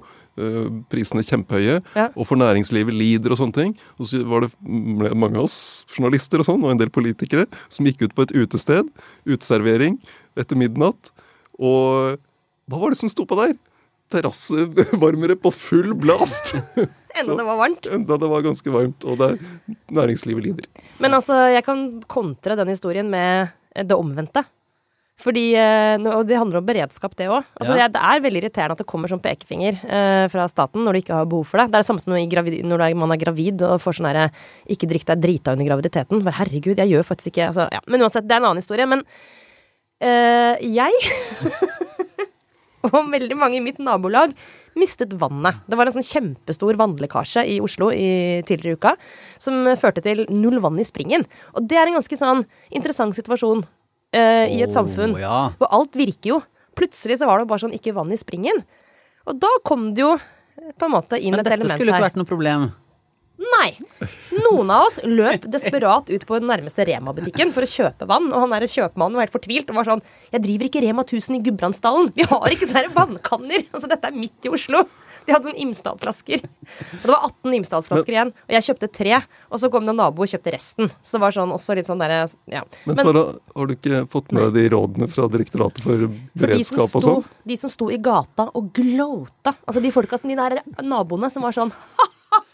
prisene 0.93 1.25
kjempehøye. 1.27 1.79
Ja. 1.97 2.09
Og 2.15 2.29
for 2.29 2.41
næringslivet 2.41 2.95
lider 2.95 3.35
og 3.35 3.41
sånne 3.41 3.57
ting. 3.57 3.75
Og 3.99 4.11
så 4.11 4.23
var 4.29 4.47
det 4.47 4.53
mange 4.63 5.39
av 5.39 5.47
oss 5.47 5.85
journalister 5.93 6.43
og 6.43 6.49
sånn, 6.49 6.65
og 6.65 6.75
en 6.75 6.83
del 6.83 6.93
politikere 6.95 7.49
som 7.73 7.89
gikk 7.89 8.07
ut 8.07 8.17
på 8.17 8.27
et 8.27 8.35
utested. 8.37 8.91
Uteservering 9.29 9.99
etter 10.39 10.59
midnatt. 10.59 11.13
Og 11.59 12.19
hva 12.69 12.83
var 12.83 12.93
det 12.93 13.01
som 13.01 13.11
sto 13.13 13.27
på 13.29 13.39
der? 13.41 13.57
Terrassevarmere 14.13 15.37
på 15.45 15.53
full 15.53 15.95
blast! 15.99 16.55
Enda 17.19 17.35
det 17.35 17.47
var 17.49 17.59
varmt. 17.59 17.89
Enda 17.91 18.19
det 18.21 18.29
var 18.31 18.45
ganske 18.45 18.73
varmt, 18.73 19.05
og 19.09 19.19
det 19.19 19.31
næringslivet 19.91 20.45
lider. 20.45 20.69
Men 21.03 21.17
altså, 21.17 21.35
jeg 21.51 21.65
kan 21.67 21.89
kontre 22.07 22.57
den 22.59 22.71
historien 22.71 23.09
med 23.11 23.51
det 23.75 23.97
omvendte. 23.97 24.45
Fordi, 25.19 25.55
eh, 25.59 25.99
Og 25.99 26.27
det 26.27 26.39
handler 26.39 26.59
om 26.59 26.67
beredskap, 26.67 27.15
det 27.17 27.27
òg. 27.27 27.45
Altså, 27.59 27.77
Ja. 27.77 27.89
Det 27.89 28.01
er 28.01 28.21
veldig 28.21 28.43
irriterende 28.43 28.73
at 28.73 28.79
det 28.79 28.87
kommer 28.87 29.09
sånn 29.09 29.23
pekefinger 29.23 29.75
eh, 29.85 30.29
fra 30.29 30.47
staten 30.47 30.85
når 30.85 30.93
du 30.93 30.99
ikke 31.03 31.15
har 31.15 31.27
behov 31.27 31.45
for 31.45 31.59
det. 31.59 31.71
Det 31.71 31.75
er 31.75 31.83
det 31.83 31.87
samme 31.87 32.01
som 32.01 32.13
når, 32.15 32.95
man 32.95 33.11
er 33.11 33.17
gravid 33.17 33.63
og 33.63 33.81
får 33.81 33.99
sånn 33.99 34.07
herre 34.07 34.31
Ikke 34.69 34.87
drikk 34.87 35.07
deg 35.07 35.21
drita 35.21 35.53
under 35.53 35.67
graviditeten. 35.67 36.23
For 36.23 36.31
herregud, 36.31 36.77
jeg 36.77 36.89
gjør 36.89 37.03
faktisk 37.03 37.33
ikke 37.33 37.49
altså, 37.49 37.69
ja. 37.73 37.81
Men 37.89 38.03
uansett, 38.03 38.29
det 38.29 38.33
er 38.33 38.41
en 38.41 38.45
annen 38.45 38.63
historie. 38.63 38.87
Men 38.87 39.03
eh, 40.01 40.57
jeg 40.63 40.93
og 42.87 43.11
veldig 43.11 43.37
mange 43.37 43.59
i 43.59 43.65
mitt 43.65 43.79
nabolag 43.83 44.33
mistet 44.79 45.13
vannet. 45.19 45.59
Det 45.67 45.75
var 45.75 45.89
en 45.89 45.97
sånn 45.97 46.07
kjempestor 46.07 46.79
vannlekkasje 46.79 47.43
i 47.43 47.59
Oslo 47.59 47.91
i 47.91 48.39
tidligere 48.47 48.77
i 48.77 48.79
uka 48.79 48.95
som 49.43 49.67
førte 49.75 50.05
til 50.05 50.23
null 50.31 50.61
vann 50.63 50.79
i 50.79 50.87
springen. 50.87 51.27
Og 51.59 51.67
det 51.67 51.81
er 51.81 51.89
en 51.89 51.99
ganske 51.99 52.21
sånn 52.21 52.45
interessant 52.71 53.19
situasjon 53.19 53.65
eh, 54.15 54.47
i 54.55 54.63
et 54.65 54.75
samfunn. 54.75 55.15
samfunn 55.15 55.23
ja. 55.23 55.39
hvor 55.59 55.73
alt 55.81 55.99
virker 55.99 56.37
jo. 56.37 56.41
Plutselig 56.79 57.19
så 57.21 57.29
var 57.29 57.43
det 57.43 57.49
bare 57.51 57.65
sånn 57.65 57.75
ikke 57.77 57.95
vann 57.97 58.13
i 58.15 58.19
springen. 58.21 58.63
Og 59.29 59.39
da 59.41 59.51
kom 59.67 59.91
det 59.97 60.05
jo 60.05 60.13
på 60.79 60.87
en 60.87 60.95
måte 60.95 61.19
inn 61.21 61.35
Men 61.35 61.43
et 61.43 61.51
dette 61.51 61.73
skulle 61.73 61.93
ikke 61.93 62.07
vært 62.09 62.21
noe 62.21 62.29
problem. 62.29 62.71
Nei. 63.39 63.69
Noen 64.43 64.71
av 64.75 64.89
oss 64.89 64.99
løp 65.07 65.45
desperat 65.51 66.11
ut 66.11 66.25
på 66.27 66.39
den 66.41 66.49
nærmeste 66.51 66.83
Rema-butikken 66.89 67.53
for 67.55 67.63
å 67.63 67.71
kjøpe 67.71 68.09
vann, 68.11 68.27
og 68.33 68.43
han 68.43 68.55
der 68.55 68.67
kjøpmannen 68.67 69.19
var 69.19 69.27
helt 69.27 69.35
fortvilt 69.35 69.71
og 69.71 69.79
var 69.79 69.87
sånn 69.87 70.03
Jeg 70.35 70.43
driver 70.43 70.67
ikke 70.67 70.83
Rema 70.83 71.05
1000 71.07 71.39
i 71.39 71.43
Gudbrandsdalen. 71.47 72.11
Vi 72.17 72.27
har 72.27 72.55
ikke 72.55 72.71
sånne 72.71 72.95
vannkanner. 72.97 73.67
Altså, 73.73 73.91
dette 73.91 74.11
er 74.11 74.17
midt 74.17 74.49
i 74.49 74.51
Oslo. 74.51 74.83
De 75.29 75.35
hadde 75.35 75.51
sånn 75.51 75.59
Imsdal-flasker. 75.61 76.41
Og 76.43 77.03
det 77.05 77.11
var 77.13 77.27
18 77.29 77.57
Imsdal-flasker 77.59 78.15
igjen. 78.15 78.31
Og 78.49 78.55
jeg 78.57 78.65
kjøpte 78.71 78.89
tre, 78.97 79.19
og 79.53 79.61
så 79.61 79.69
kom 79.73 79.85
det 79.85 79.93
en 79.93 80.01
nabo 80.01 80.25
og 80.25 80.31
kjøpte 80.33 80.55
resten. 80.55 80.89
Så 81.05 81.19
det 81.19 81.23
var 81.27 81.35
sånn 81.37 81.53
også 81.53 81.77
litt 81.77 81.89
sånn 81.91 82.01
derre 82.01 82.23
ja. 82.49 82.63
Men 82.89 82.97
Sara, 82.97 83.25
har 83.53 83.69
du 83.69 83.75
ikke 83.77 84.03
fått 84.09 84.33
med 84.33 84.49
deg 84.49 84.57
de 84.57 84.65
rådene 84.73 85.11
fra 85.13 85.29
Direktoratet 85.29 85.85
for 85.85 86.07
For 86.09 86.09
sto, 86.09 86.41
beredskap 86.47 86.97
og 86.97 87.05
sånn? 87.05 87.27
de 87.53 87.57
som 87.61 87.73
sto 87.77 87.91
i 87.93 88.01
gata 88.01 88.49
og 88.57 88.73
glåta, 88.77 89.53
altså 89.69 89.85
de 89.85 89.93
folka 89.93 90.17
som 90.21 90.33
de 90.33 90.39
der 90.41 90.63
naboene 90.81 91.29
som 91.33 91.45
var 91.45 91.53
sånn 91.57 91.75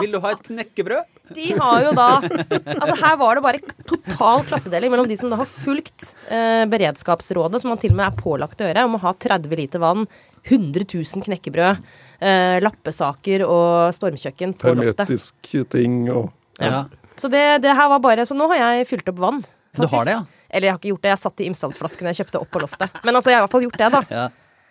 Vil 0.00 0.12
du 0.14 0.18
ha 0.24 0.32
et 0.34 0.42
knekkebrød? 0.46 1.18
De 1.34 1.46
har 1.54 1.84
jo 1.84 1.90
da 1.94 2.06
Altså 2.20 2.96
her 2.98 3.16
var 3.20 3.38
det 3.38 3.42
bare 3.44 3.60
total 3.86 4.42
klassedeling 4.48 4.90
mellom 4.90 5.06
de 5.06 5.16
som 5.18 5.30
da 5.30 5.38
har 5.38 5.46
fulgt 5.50 6.08
eh, 6.28 6.64
beredskapsrådet, 6.70 7.60
som 7.62 7.70
man 7.72 7.78
til 7.82 7.94
og 7.94 8.00
med 8.00 8.08
er 8.08 8.18
pålagt 8.18 8.60
å 8.62 8.66
gjøre, 8.68 8.86
om 8.88 8.98
å 8.98 9.02
ha 9.04 9.12
30 9.14 9.54
liter 9.60 9.82
vann, 9.82 10.06
100 10.48 10.86
000 10.90 11.26
knekkebrød, 11.28 11.84
eh, 12.24 12.56
lappesaker 12.64 13.44
og 13.46 13.94
stormkjøkken 13.94 14.56
på 14.58 14.74
loftet. 14.74 15.06
Hermetiske 15.06 15.64
ting 15.76 16.02
og 16.10 16.30
Ja. 16.60 16.84
Så 17.20 17.28
det, 17.28 17.62
det 17.62 17.72
her 17.76 17.88
var 17.92 18.00
bare 18.00 18.24
Så 18.24 18.32
nå 18.36 18.46
har 18.48 18.56
jeg 18.60 18.86
fylt 18.88 19.08
opp 19.12 19.18
vann. 19.20 19.42
Du 19.76 19.86
har 19.86 20.04
det, 20.08 20.14
ja? 20.16 20.22
Eller 20.50 20.66
jeg 20.66 20.72
har 20.74 20.78
ikke 20.80 20.90
gjort 20.94 21.02
det, 21.04 21.10
jeg 21.12 21.20
satt 21.22 21.40
i 21.40 21.48
Imsdalsflaskene 21.50 22.10
jeg 22.10 22.24
kjøpte 22.24 22.40
opp 22.42 22.50
på 22.50 22.62
loftet. 22.64 22.94
Men 23.06 23.14
altså, 23.14 23.30
jeg 23.30 23.38
har 23.38 23.44
i 23.44 23.46
hvert 23.46 23.54
fall 23.54 23.66
gjort 23.68 23.78
det, 23.78 23.90
da. 23.94 24.00
Ja. 24.10 24.24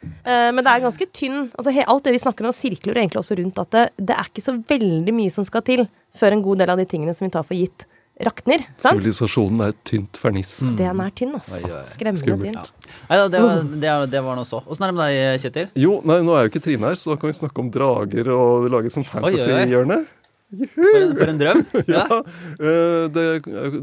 Eh, 0.03 0.49
men 0.55 0.63
det 0.63 0.71
er 0.71 0.83
ganske 0.85 1.07
tynn. 1.15 1.47
Altså, 1.57 1.73
alt 1.85 2.07
det 2.07 2.15
vi 2.15 2.23
snakker 2.23 2.47
om, 2.47 2.55
sirkler 2.55 2.99
egentlig 3.01 3.21
også 3.21 3.37
rundt 3.39 3.61
at 3.63 3.71
det, 3.75 3.85
det 4.09 4.17
er 4.17 4.31
ikke 4.31 4.43
så 4.45 4.55
veldig 4.69 5.15
mye 5.15 5.33
som 5.33 5.47
skal 5.47 5.65
til 5.67 5.87
før 6.15 6.35
en 6.35 6.43
god 6.45 6.61
del 6.63 6.73
av 6.73 6.81
de 6.81 6.87
tingene 6.89 7.15
som 7.15 7.27
vi 7.27 7.33
tar 7.33 7.47
for 7.47 7.57
gitt, 7.57 7.87
rakner. 8.19 8.65
Sant? 8.75 8.97
sivilisasjonen 8.99 9.63
er 9.63 9.73
et 9.73 9.81
tynt 9.87 10.19
ferniss. 10.19 10.57
Den 10.79 11.03
er 11.03 11.11
tynn, 11.15 11.35
ass. 11.37 11.53
Oi. 11.69 11.81
Skremmende 11.87 12.23
Skummelt. 12.23 12.49
tynn. 12.49 12.59
Ja. 12.59 13.03
Nei, 13.09 13.19
det, 13.31 13.43
var, 13.45 13.65
det, 13.85 13.95
det 14.11 14.23
var 14.25 14.39
noe 14.39 14.47
så. 14.47 14.61
Åssen 14.67 14.87
er 14.87 14.91
det 14.91 14.97
med 14.99 15.13
deg, 15.15 15.43
Kjetil? 15.45 15.69
Jo, 15.79 15.97
nei, 16.07 16.19
nå 16.27 16.35
er 16.35 16.47
jo 16.47 16.53
ikke 16.53 16.63
Trine 16.67 16.91
her, 16.91 16.99
så 16.99 17.13
da 17.13 17.19
kan 17.21 17.31
vi 17.31 17.37
snakke 17.39 17.63
om 17.63 17.71
drager 17.73 18.31
og 18.35 18.67
lage 18.73 18.91
oi. 18.91 19.05
fantasy-hjørne. 19.13 20.01
For 20.49 20.97
en, 20.97 21.11
for 21.17 21.29
en 21.29 21.39
drøm. 21.39 21.59
Ja. 21.93 22.05
Ja, 22.09 22.19
eh, 22.57 23.03
det, 23.13 23.25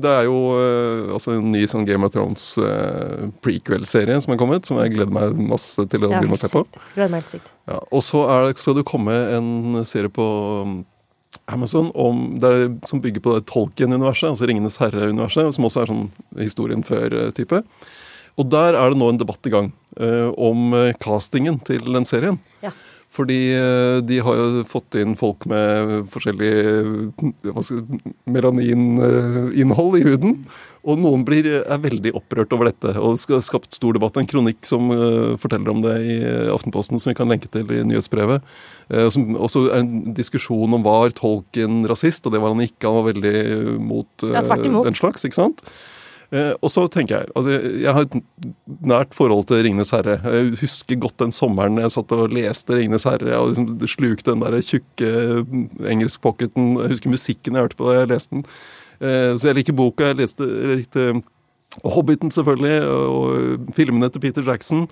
det 0.02 0.11
er 0.11 0.26
jo 0.26 0.38
eh, 0.59 1.12
altså 1.14 1.37
en 1.37 1.52
ny 1.55 1.62
sånn 1.70 1.87
Game 1.87 2.07
of 2.07 2.14
Thrones 2.14 2.46
eh, 2.59 3.29
prequel-serie 3.44 4.18
som 4.22 4.35
er 4.35 4.40
kommet, 4.40 4.66
som 4.66 4.81
jeg 4.83 4.96
gleder 4.96 5.14
meg 5.14 5.38
masse 5.52 5.87
til 5.92 6.07
å 6.07 6.11
Ja, 6.11 6.20
begynne 6.20 6.38
å 6.38 6.42
se 6.42 6.50
på. 6.50 6.64
Ja, 7.70 7.79
og 7.79 8.02
så 8.07 8.24
er 8.33 8.48
det, 8.48 8.59
skal 8.62 8.79
det 8.81 8.87
komme 8.88 9.14
en 9.37 9.79
serie 9.87 10.11
på 10.12 10.26
um, 10.66 10.81
Amazon 11.52 11.92
om, 11.94 12.24
det 12.42 12.50
er, 12.50 12.66
som 12.88 13.02
bygger 13.05 13.22
på 13.22 13.37
det 13.37 13.46
Tolkien-universet, 13.52 14.33
altså 14.33 14.50
Ringenes 14.50 14.81
herre-universet, 14.83 15.55
som 15.55 15.68
også 15.68 15.85
er 15.85 15.92
sånn 15.92 16.05
historien 16.40 16.83
før-type. 16.87 17.62
Og 18.37 18.50
der 18.52 18.76
er 18.76 18.92
det 18.92 18.98
nå 19.00 19.12
en 19.12 19.22
debatt 19.22 19.46
i 19.48 19.55
gang 19.55 19.70
uh, 20.02 20.35
om 20.35 20.74
castingen 21.02 21.62
til 21.68 21.87
den 21.94 22.09
serien. 22.09 22.42
Ja. 22.64 22.74
Fordi 23.12 23.40
eh, 23.55 23.99
de 24.05 24.21
har 24.21 24.38
jo 24.38 24.62
fått 24.69 24.99
inn 25.01 25.16
folk 25.19 25.47
med 25.49 26.09
forskjellig 26.12 26.53
eh, 26.53 27.69
melanininnhold 28.29 30.01
i 30.01 30.07
huden. 30.07 30.40
Og 30.87 31.01
noen 31.03 31.25
blir, 31.27 31.49
er 31.64 31.81
veldig 31.83 32.12
opprørt 32.14 32.53
over 32.55 32.69
dette. 32.69 32.92
Og 33.01 33.16
det 33.19 33.35
har 33.35 33.42
skapt 33.42 33.75
stor 33.75 33.97
debatt. 33.97 34.19
En 34.21 34.29
kronikk 34.31 34.61
som 34.69 34.92
uh, 34.95 35.35
forteller 35.42 35.73
om 35.73 35.81
det 35.83 35.97
i 36.07 36.19
Aftenposten, 36.53 37.01
som 37.03 37.11
vi 37.11 37.16
kan 37.19 37.27
lenke 37.27 37.51
til 37.51 37.66
i 37.75 37.81
nyhetsbrevet. 37.88 38.47
Uh, 38.92 39.09
som 39.11 39.35
også 39.35 39.64
er 39.66 39.81
en 39.81 40.14
diskusjon 40.14 40.79
om 40.79 40.87
var 40.87 41.11
tolken 41.19 41.83
rasist, 41.90 42.23
og 42.29 42.37
det 42.37 42.42
var 42.45 42.55
han 42.55 42.62
ikke. 42.62 42.87
Han 42.87 43.01
var 43.01 43.09
veldig 43.09 43.37
mot 43.83 44.29
uh, 44.29 44.37
Ja, 44.37 44.45
den 44.47 44.95
slags. 44.95 45.27
ikke 45.27 45.40
sant? 45.40 45.66
Eh, 46.35 46.53
og 46.59 46.73
så 46.73 46.83
tenker 46.91 47.21
jeg 47.21 47.29
altså, 47.39 47.53
Jeg 47.79 47.93
har 47.95 48.07
et 48.07 48.17
nært 48.83 49.12
forhold 49.15 49.47
til 49.47 49.62
'Ringenes 49.62 49.93
herre'. 49.95 50.19
Jeg 50.25 50.57
husker 50.61 50.99
godt 50.99 51.19
den 51.23 51.33
sommeren 51.33 51.79
jeg 51.79 51.93
satt 51.95 52.12
og 52.12 52.35
leste 52.35 52.75
'Ringenes 52.75 53.07
herre' 53.07 53.39
og 53.39 53.55
liksom 53.55 53.87
slukte 53.87 54.33
den 54.33 54.43
der 54.43 54.59
tjukke 54.61 55.11
engelskpocketen. 55.87 56.81
Jeg 56.83 56.91
husker 56.91 57.11
musikken 57.11 57.55
jeg 57.55 57.62
hørte 57.62 57.77
på 57.79 57.87
da 57.87 58.01
jeg 58.01 58.11
leste 58.11 58.35
den. 58.35 58.45
Eh, 59.01 59.39
så 59.39 59.51
jeg 59.51 59.55
liker 59.61 59.73
boka. 59.73 60.11
Jeg 60.11 60.17
leste, 60.17 60.43
jeg 60.43 60.79
likte 60.83 61.23
Hobbiten, 61.85 62.31
selvfølgelig, 62.31 62.83
og 62.89 63.75
filmene 63.77 64.09
til 64.09 64.21
Peter 64.21 64.43
Jackson. 64.43 64.89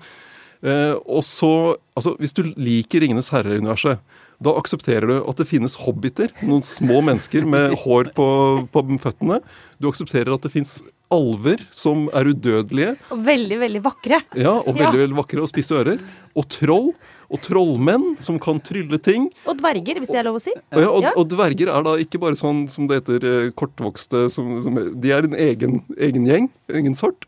Eh, 0.63 0.95
og 1.05 1.23
så, 1.23 1.75
altså 1.95 2.15
Hvis 2.19 2.33
du 2.33 2.43
liker 2.55 2.99
'Ringenes 2.99 3.29
herre'-universet, 3.29 3.99
da 4.43 4.51
aksepterer 4.51 5.07
du 5.07 5.23
at 5.29 5.37
det 5.37 5.47
finnes 5.47 5.75
hobbiter. 5.75 6.31
Noen 6.43 6.63
små 6.63 7.01
mennesker 7.01 7.45
med 7.45 7.75
hår 7.83 8.11
på, 8.15 8.67
på 8.71 8.83
føttene. 8.99 9.39
Du 9.79 9.87
aksepterer 9.87 10.33
at 10.33 10.41
det 10.41 10.51
fins 10.51 10.81
alver 11.13 11.61
som 11.73 12.07
er 12.15 12.29
udødelige. 12.31 12.95
Og 13.13 13.19
veldig, 13.25 13.57
veldig 13.61 13.81
vakre. 13.85 14.21
Ja, 14.37 14.55
og 14.59 14.71
Ja. 14.75 14.85
veldig, 14.85 14.99
veldig 15.05 15.17
vakre 15.19 15.41
og 15.43 15.49
spisse 15.51 15.75
ører. 15.77 15.99
Og 16.35 16.47
troll. 16.49 16.93
Og 17.29 17.41
trollmenn 17.41 18.19
som 18.21 18.37
kan 18.39 18.59
trylle 18.61 18.99
ting. 19.01 19.31
Og 19.47 19.57
dverger, 19.57 19.97
hvis 19.97 20.11
det 20.13 20.19
er 20.21 20.23
lov 20.27 20.35
å 20.37 20.41
si. 20.41 20.51
Og, 20.73 20.79
ja, 20.81 20.89
og, 20.89 21.01
Ja. 21.01 21.11
og 21.17 21.27
dverger 21.29 21.67
er 21.73 21.83
da 21.83 21.95
ikke 21.97 22.19
bare 22.21 22.35
sånn 22.37 22.69
som 22.69 22.87
det 22.87 23.03
heter 23.03 23.23
eh, 23.25 23.49
kortvokste 23.51 24.29
som, 24.29 24.61
som, 24.61 24.75
De 24.99 25.11
er 25.11 25.23
en 25.25 25.33
egen, 25.33 25.81
egen 25.97 26.25
gjeng, 26.25 26.49
egen 26.69 26.95
sort. 26.95 27.25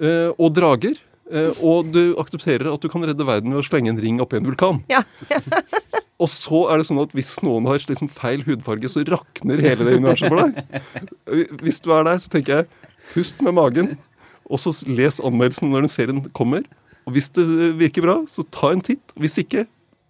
Eh, 0.00 0.30
og 0.38 0.52
drager. 0.54 0.96
Eh, 1.30 1.52
og 1.62 1.92
du 1.92 2.14
aksepterer 2.16 2.72
at 2.72 2.80
du 2.80 2.88
kan 2.88 3.02
redde 3.04 3.24
verden 3.24 3.52
ved 3.52 3.60
å 3.60 3.66
slenge 3.68 3.88
en 3.90 4.00
ring 4.00 4.18
oppi 4.20 4.36
en 4.36 4.44
vulkan. 4.44 4.82
Ja. 4.88 5.02
Og 6.18 6.26
så 6.26 6.64
er 6.72 6.78
det 6.80 6.86
sånn 6.88 6.98
at 6.98 7.12
hvis 7.14 7.36
noen 7.46 7.64
har 7.70 7.78
liksom 7.78 8.08
feil 8.10 8.42
hudfarge, 8.42 8.88
så 8.90 9.04
rakner 9.06 9.60
hele 9.62 9.84
det 9.86 10.00
universet 10.00 10.26
for 10.32 10.40
deg. 10.42 10.80
Hvis 11.62 11.78
du 11.84 11.92
er 11.94 12.08
der, 12.08 12.18
så 12.18 12.32
tenker 12.32 12.56
jeg 12.56 12.66
pust 13.12 13.42
med 13.44 13.56
magen, 13.58 13.96
og 14.48 14.60
så 14.62 14.72
les 14.88 15.20
anmeldelsen 15.20 15.72
når 15.72 15.84
den 15.84 15.92
serien 15.92 16.22
kommer. 16.36 16.64
Og 17.08 17.14
hvis 17.16 17.30
det 17.36 17.44
virker 17.80 18.04
bra, 18.04 18.20
så 18.28 18.44
ta 18.52 18.72
en 18.74 18.84
titt. 18.84 19.14
Hvis 19.16 19.38
ikke, 19.40 19.64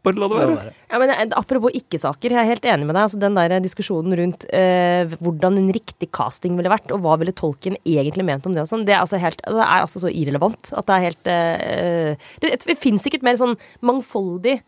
bare 0.07 0.21
la 0.21 0.29
det 0.31 0.39
være. 0.39 0.73
Ja, 0.91 0.99
men 1.03 1.11
eh, 1.11 1.25
Apropos 1.37 1.75
ikke-saker, 1.75 2.33
jeg 2.35 2.41
er 2.41 2.49
helt 2.53 2.67
enig 2.71 2.87
med 2.87 2.95
deg. 2.95 3.05
Altså, 3.05 3.21
den 3.23 3.39
der 3.39 3.57
diskusjonen 3.63 4.15
rundt 4.21 4.47
eh, 4.55 5.11
hvordan 5.19 5.59
en 5.59 5.73
riktig 5.75 6.11
casting 6.15 6.59
ville 6.59 6.73
vært, 6.73 6.91
og 6.95 7.03
hva 7.05 7.17
ville 7.21 7.35
tolken 7.37 7.79
egentlig 7.83 8.27
ment 8.27 8.47
om 8.47 8.55
det 8.55 8.65
og 8.65 8.71
sånn, 8.71 8.87
det 8.89 8.95
er 8.95 9.03
altså 9.03 9.21
helt, 9.23 9.43
det 9.43 9.65
er 9.65 9.83
altså 9.83 10.03
så 10.05 10.13
irrelevant 10.13 10.73
at 10.73 10.89
det 10.89 10.97
er 10.97 11.07
helt 11.09 11.31
eh, 11.35 12.29
Det, 12.43 12.55
det 12.67 12.79
fins 12.79 13.07
ikke 13.07 13.21
et 13.21 13.27
mer 13.27 13.39
sånn 13.41 13.57
mangfoldig 13.85 14.59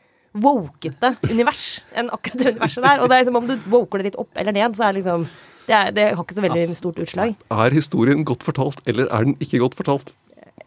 wokete 0.41 1.17
univers 1.27 1.81
enn 1.99 2.11
akkurat 2.15 2.43
det 2.43 2.53
universet 2.55 2.85
der. 2.87 3.01
Og 3.03 3.11
det 3.11 3.17
er 3.17 3.25
liksom 3.25 3.41
om 3.41 3.49
du 3.49 3.71
woker 3.71 4.01
det 4.01 4.11
litt 4.11 4.21
opp 4.21 4.39
eller 4.39 4.55
ned, 4.55 4.77
så 4.79 4.87
er 4.87 4.93
det 4.93 5.03
liksom 5.03 5.27
Det, 5.71 5.77
er, 5.77 5.93
det 5.95 6.09
har 6.17 6.25
ikke 6.25 6.35
så 6.35 6.43
veldig 6.43 6.75
stort 6.75 6.99
utslag. 6.99 7.37
Er 7.55 7.77
historien 7.77 8.27
godt 8.27 8.43
fortalt, 8.43 8.83
eller 8.91 9.07
er 9.07 9.29
den 9.29 9.37
ikke 9.39 9.63
godt 9.63 9.79
fortalt? 9.79 10.17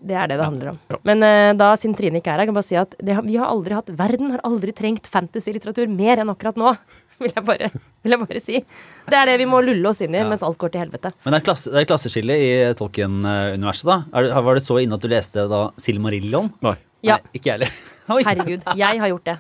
Det 0.03 0.15
er 0.19 0.27
det 0.27 0.37
det 0.39 0.45
handler 0.45 0.71
om. 0.73 0.79
Men 1.07 1.23
uh, 1.23 1.51
da, 1.55 1.69
siden 1.79 1.95
Trine 1.95 2.19
ikke 2.19 2.31
er 2.31 2.41
her, 2.41 2.47
kan 2.47 2.51
jeg 2.51 2.57
bare 2.57 2.67
si 2.67 2.77
at 2.79 2.95
det, 2.99 3.15
vi 3.23 3.37
har 3.39 3.51
aldri 3.51 3.75
hatt 3.77 3.91
Verden 3.99 4.33
har 4.33 4.43
aldri 4.47 4.73
trengt 4.75 5.07
fantasy-litteratur 5.11 5.91
mer 5.91 6.23
enn 6.23 6.31
akkurat 6.33 6.59
nå. 6.59 6.73
Vil 7.21 7.29
jeg, 7.29 7.43
bare, 7.45 7.67
vil 8.01 8.15
jeg 8.15 8.19
bare 8.19 8.39
si. 8.41 8.59
Det 9.07 9.15
er 9.15 9.29
det 9.29 9.35
vi 9.39 9.45
må 9.47 9.59
lulle 9.61 9.85
oss 9.87 10.01
inn 10.01 10.15
i 10.17 10.23
mens 10.25 10.41
alt 10.43 10.57
går 10.59 10.71
til 10.73 10.81
helvete. 10.81 11.11
Men 11.23 11.35
det 11.35 11.37
er, 11.37 11.45
klasse, 11.45 11.69
det 11.71 11.83
er 11.83 11.85
klasseskille 11.87 12.35
i 12.41 12.49
Tolkien-universet, 12.75 13.85
da. 13.87 13.99
Er, 14.17 14.31
var 14.43 14.57
det 14.57 14.63
så 14.65 14.79
inne 14.81 14.97
at 14.97 15.05
du 15.05 15.07
leste 15.13 15.45
da 15.47 15.61
Silmarillion? 15.79 16.49
Nei. 16.65 16.73
Ja. 17.05 17.19
Nei, 17.21 17.37
ikke 17.37 17.51
jeg 17.51 17.59
heller. 17.59 17.92
Herregud, 18.07 18.65
jeg 18.77 18.99
har 18.99 19.09
gjort 19.11 19.25
det. 19.29 19.35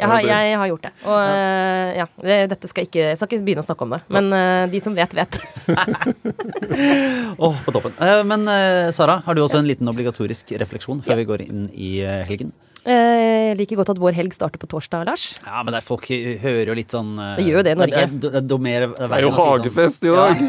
Jeg 0.00 0.08
har, 0.10 0.20
jeg 0.24 0.56
har 0.58 0.70
gjort 0.72 0.86
det. 0.88 0.92
Og 1.06 1.18
eh, 1.20 1.98
ja, 2.00 2.06
dette 2.50 2.70
skal 2.70 2.86
ikke, 2.88 3.04
jeg 3.12 3.18
skal 3.20 3.28
ikke 3.30 3.44
begynne 3.46 3.64
å 3.64 3.68
snakke 3.68 3.86
om 3.86 3.94
det. 3.96 4.00
Men 4.16 4.32
eh, 4.36 4.64
de 4.72 4.80
som 4.82 4.96
vet, 4.96 5.14
vet. 5.14 5.38
Åh, 7.38 7.62
på 7.64 7.74
toppen. 7.76 7.94
Eh, 8.00 8.22
men 8.26 8.48
eh, 8.48 8.90
Sara, 8.96 9.20
har 9.26 9.36
du 9.38 9.42
også 9.44 9.60
en 9.60 9.68
liten 9.68 9.88
obligatorisk 9.90 10.52
refleksjon 10.60 11.02
før 11.06 11.20
vi 11.22 11.28
går 11.28 11.46
inn 11.46 11.68
i 11.74 11.98
eh, 12.04 12.24
helgen? 12.28 12.52
Eh, 12.80 13.50
Jeg 13.50 13.58
liker 13.58 13.76
godt 13.82 13.90
at 13.92 13.98
vår 14.00 14.14
helg 14.16 14.32
starter 14.32 14.60
på 14.62 14.68
torsdag, 14.70 15.04
Lars. 15.08 15.24
Ja, 15.44 15.60
men 15.66 15.76
folk 15.84 16.06
eh, 16.14 16.38
hører 16.40 16.70
jo 16.72 16.76
litt 16.78 16.94
sånn 16.94 17.10
eh, 17.20 17.34
Det 17.40 17.44
gjør 17.48 17.58
jo 17.60 17.64
det 17.66 17.74
i 17.74 17.80
Norge. 17.80 17.92
Det 17.92 18.04
er, 18.06 18.14
det 18.16 18.30
er, 18.40 18.86
det 18.96 19.10
er 19.18 19.26
jo 19.26 19.32
sånn. 19.34 19.50
hagefest 19.50 20.08
i 20.08 20.14
dag! 20.14 20.34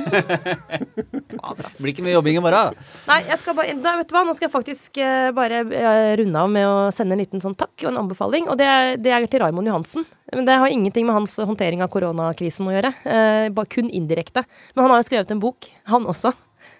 Det 1.41 1.79
blir 1.81 1.91
ikke 1.91 2.03
mye 2.05 2.13
jobbing 2.13 2.37
i 2.37 2.41
morgen. 2.43 2.75
Nei, 3.09 3.17
jeg 3.25 3.39
skal 3.41 3.55
bare, 3.57 3.73
vet 3.73 4.09
du 4.09 4.13
hva? 4.13 4.21
Nå 4.27 4.33
skal 4.37 4.45
jeg 4.47 4.53
faktisk 4.53 4.99
eh, 5.01 5.29
bare 5.35 5.61
eh, 5.65 6.11
runde 6.21 6.43
av 6.43 6.51
med 6.53 6.67
å 6.67 6.75
sende 6.93 7.15
en 7.17 7.21
liten 7.23 7.41
sånn 7.43 7.50
takk 7.55 7.85
og 7.85 7.91
en 7.91 7.97
anbefaling. 8.03 8.47
Og 8.49 8.57
det, 8.57 8.65
er- 8.67 8.97
det 8.97 9.11
er 9.11 9.25
til 9.27 9.39
Raimond 9.41 9.67
Johansen. 9.67 10.05
Men 10.33 10.45
Det 10.45 10.57
har 10.59 10.67
ingenting 10.67 11.05
med 11.05 11.13
hans 11.15 11.37
håndtering 11.37 11.81
av 11.81 11.89
koronakrisen 11.89 12.67
å 12.67 12.71
gjøre. 12.75 12.93
Eh, 13.05 13.49
bare 13.49 13.65
kun 13.67 13.89
indirekte. 13.89 14.43
Men 14.75 14.83
han 14.85 14.91
har 14.95 15.01
jo 15.03 15.09
skrevet 15.09 15.31
en 15.31 15.39
bok, 15.43 15.67
han 15.85 16.05
også. 16.05 16.33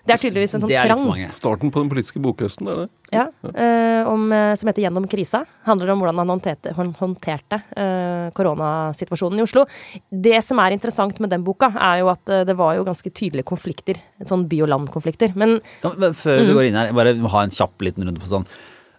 Det 0.05 0.13
er 0.15 0.17
tydeligvis 0.17 0.55
en 0.55 0.61
sånn 0.63 0.71
er 0.73 0.87
trang. 0.89 1.29
Starten 1.29 1.69
på 1.69 1.81
den 1.83 1.89
politiske 1.91 2.17
bokhøsten, 2.21 2.65
er 2.67 2.75
det? 2.79 2.89
ja, 3.13 3.25
eh, 3.53 4.07
om, 4.09 4.31
eh, 4.33 4.55
som 4.55 4.67
heter 4.67 4.81
'Gjennom 4.81 5.05
krisa'. 5.05 5.45
Handler 5.65 5.91
om 5.91 5.99
hvordan 6.01 6.17
han 6.17 6.27
håndterte, 6.27 6.73
han 6.73 6.93
håndterte 6.97 7.61
eh, 7.77 8.31
koronasituasjonen 8.33 9.37
i 9.39 9.43
Oslo. 9.43 9.65
Det 10.11 10.43
som 10.43 10.57
er 10.59 10.71
interessant 10.71 11.19
med 11.19 11.29
den 11.29 11.43
boka, 11.43 11.69
er 11.79 11.99
jo 12.01 12.09
at 12.09 12.29
eh, 12.29 12.43
det 12.43 12.55
var 12.57 12.75
jo 12.79 12.83
ganske 12.87 13.11
tydelige 13.13 13.45
konflikter. 13.45 13.95
Sånn 14.25 14.47
by- 14.49 14.63
og 14.63 14.69
land-konflikter. 14.69 15.35
Men 15.35 15.59
da, 15.83 15.89
før 16.13 16.41
Mm. 16.41 16.47
du 16.47 16.53
går 16.55 16.65
inn 16.67 16.75
her, 16.75 16.91
bare 16.93 17.15
ha 17.29 17.41
en 17.43 17.49
kjapp 17.49 17.77
liten 17.81 18.03
runde 18.03 18.19
på 18.19 18.25
sånn. 18.27 18.45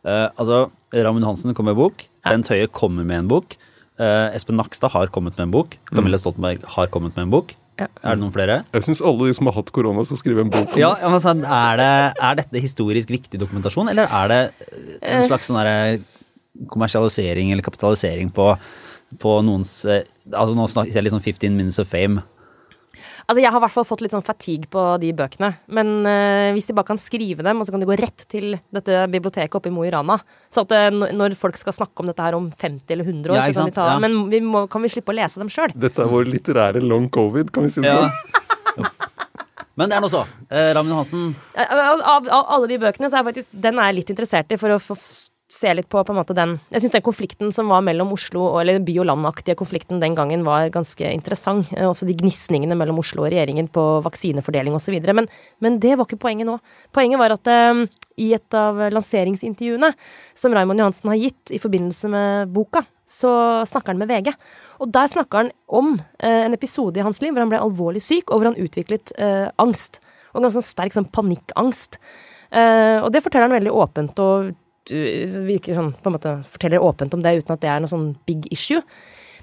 Eh, 0.02 0.28
altså, 0.36 0.66
Raymond 0.94 1.26
Hansen 1.28 1.54
kommer 1.54 1.72
med 1.72 1.80
bok. 1.80 2.06
Bent 2.26 2.50
Høie 2.52 2.68
kommer 2.70 3.06
med 3.06 3.24
en 3.24 3.30
bok. 3.30 3.56
Uh, 4.00 4.32
Espen 4.34 4.56
Nakstad 4.58 4.90
har 4.94 5.10
kommet 5.14 5.36
med 5.36 5.46
en 5.46 5.52
bok. 5.52 5.76
Camilla 5.92 6.18
Stoltenberg 6.18 6.62
har 6.74 6.88
kommet 6.90 7.14
med 7.14 7.28
en 7.28 7.34
bok. 7.34 7.52
Ja. 7.80 7.86
Er 8.02 8.16
det 8.16 8.22
noen 8.22 8.32
flere? 8.34 8.60
Jeg 8.74 8.86
syns 8.86 9.02
alle 9.04 9.28
de 9.28 9.34
som 9.36 9.48
har 9.48 9.56
hatt 9.56 9.70
korona, 9.74 10.04
skal 10.06 10.20
skrive 10.20 10.44
en 10.44 10.52
bok. 10.52 10.74
om 10.74 10.80
Ja, 10.80 10.92
sånn, 11.22 11.44
er, 11.44 11.80
det, 11.80 11.90
er 12.28 12.38
dette 12.40 12.62
historisk 12.62 13.12
viktig 13.12 13.40
dokumentasjon, 13.40 13.90
eller 13.92 14.10
er 14.10 14.32
det 14.32 14.40
eh, 15.00 15.18
en 15.18 15.28
slags 15.28 15.48
sånn 15.48 15.60
derre 15.60 16.66
kommersialisering 16.72 17.52
eller 17.52 17.64
kapitalisering 17.64 18.32
på 18.34 18.52
på 19.20 19.32
noens 19.44 19.82
eh, 19.84 20.04
Altså 20.32 20.54
nå 20.56 20.64
snakker 20.70 20.94
jeg 20.94 21.04
litt 21.04 21.12
sånn 21.12 21.24
15 21.24 21.56
minutes 21.56 21.80
of 21.82 21.90
fame. 21.90 22.22
Altså, 23.28 23.40
Jeg 23.42 23.50
har 23.52 23.60
i 23.60 23.64
hvert 23.64 23.72
fall 23.76 23.84
fått 23.86 24.00
litt 24.02 24.10
sånn 24.12 24.24
fatigue 24.26 24.66
på 24.72 24.82
de 25.00 25.12
bøkene. 25.14 25.52
Men 25.68 25.92
uh, 26.06 26.50
hvis 26.56 26.66
de 26.68 26.74
bare 26.74 26.88
kan 26.90 26.98
skrive 27.00 27.42
dem, 27.46 27.60
og 27.62 27.66
så 27.68 27.72
kan 27.74 27.80
de 27.80 27.86
gå 27.86 27.96
rett 28.00 28.24
til 28.28 28.56
dette 28.74 29.04
biblioteket 29.12 29.54
oppe 29.54 29.70
i 29.70 29.74
Mo 29.74 29.84
i 29.86 29.90
Rana 29.94 30.16
Så 30.52 30.64
at 30.66 30.72
uh, 30.74 30.90
når- 30.90 31.36
folk 31.38 31.56
skal 31.56 31.72
snakke 31.76 32.02
om 32.02 32.06
dette 32.10 32.22
her 32.26 32.34
om 32.34 32.50
50 32.50 32.90
eller 32.96 33.04
100 33.04 33.30
år, 33.30 33.36
Ja, 33.38 33.46
så 33.52 33.60
kan 33.62 33.70
de 33.70 33.76
ta 33.78 33.86
Ja. 33.92 33.98
Men 34.02 34.28
vi 34.32 34.40
må, 34.40 34.64
kan 34.70 34.82
vi 34.82 34.88
slippe 34.92 35.12
å 35.14 35.16
lese 35.16 35.38
dem 35.38 35.48
sjøl? 35.52 35.72
Dette 35.78 36.02
er 36.02 36.10
vår 36.10 36.26
litterære 36.32 36.82
long 36.82 37.08
covid, 37.08 37.52
kan 37.52 37.62
vi 37.64 37.70
si 37.70 37.80
det 37.80 37.92
Ja. 37.94 38.08
sånn? 38.08 38.90
Men 39.76 39.88
det 39.88 39.96
er 39.96 40.02
nå 40.04 40.08
så. 40.12 40.26
Eh, 40.52 40.72
Ramin 40.76 40.92
Johansen, 40.92 41.30
Av, 41.56 42.00
av, 42.04 42.26
av 42.28 42.44
alle 42.56 42.66
de 42.68 42.76
bøkene, 42.82 43.08
så 43.08 43.20
er 43.22 43.24
faktisk 43.30 43.54
den 43.56 43.78
er 43.80 43.88
jeg 43.88 43.96
litt 44.02 44.10
interessert 44.12 44.52
i, 44.52 44.58
for 44.60 44.74
å 44.74 44.76
få 44.82 44.96
se 45.52 45.72
litt 45.76 45.88
på 45.92 46.00
på 46.00 46.34
den 46.36 46.54
Jeg 46.72 46.82
syns 46.82 46.94
den 46.94 47.04
konflikten 47.04 47.52
som 47.52 47.68
var 47.68 47.82
mellom 47.84 48.12
Oslo 48.14 48.58
eller 48.60 48.80
by 48.80 48.94
og 49.02 49.08
land-aktige 49.10 49.56
konflikten 49.58 50.00
den 50.00 50.14
gangen 50.16 50.44
var 50.44 50.70
ganske 50.72 51.04
interessant. 51.12 51.68
Eh, 51.76 51.88
Også 51.88 52.08
de 52.08 52.16
gnisningene 52.16 52.76
mellom 52.78 52.98
Oslo 53.02 53.24
og 53.26 53.32
regjeringen 53.32 53.68
på 53.68 53.84
vaksinefordeling 54.04 54.74
osv. 54.74 54.96
Men, 55.12 55.28
men 55.60 55.78
det 55.82 55.96
var 55.98 56.08
ikke 56.08 56.22
poenget 56.24 56.48
nå. 56.48 56.58
Poenget 56.92 57.20
var 57.20 57.36
at 57.36 57.52
um, 57.52 57.84
i 58.16 58.32
et 58.36 58.56
av 58.56 58.80
lanseringsintervjuene 58.92 59.92
som 60.34 60.56
Raymond 60.56 60.80
Johansen 60.80 61.12
har 61.12 61.20
gitt 61.20 61.52
i 61.52 61.60
forbindelse 61.60 62.08
med 62.12 62.52
boka, 62.52 62.84
så 63.04 63.62
snakker 63.68 63.92
han 63.92 64.00
med 64.00 64.08
VG. 64.12 64.32
Og 64.80 64.90
der 64.94 65.12
snakker 65.12 65.42
han 65.42 65.52
om 65.68 65.94
eh, 66.18 66.46
en 66.46 66.56
episode 66.56 67.00
i 67.00 67.04
hans 67.04 67.20
liv 67.20 67.32
hvor 67.32 67.44
han 67.44 67.52
ble 67.52 67.60
alvorlig 67.60 68.02
syk, 68.04 68.30
og 68.30 68.40
hvor 68.40 68.52
han 68.52 68.60
utviklet 68.60 69.12
eh, 69.20 69.48
angst. 69.60 70.00
Og 70.32 70.46
ganske 70.46 70.64
sterk 70.64 70.96
sånn 70.96 71.10
panikkangst. 71.12 72.00
Uh, 72.52 73.00
og 73.00 73.12
det 73.14 73.22
forteller 73.24 73.48
han 73.48 73.54
veldig 73.56 73.72
åpent, 73.72 74.18
og 74.20 74.50
virker 74.90 75.76
sånn, 75.78 75.92
på 75.94 76.10
en 76.10 76.16
måte 76.16 76.36
forteller 76.48 76.82
åpent 76.82 77.14
om 77.14 77.22
det 77.22 77.36
uten 77.38 77.54
at 77.54 77.62
det 77.62 77.70
er 77.70 77.82
noe 77.82 77.90
sånn 77.90 78.08
big 78.26 78.48
issue. 78.54 78.82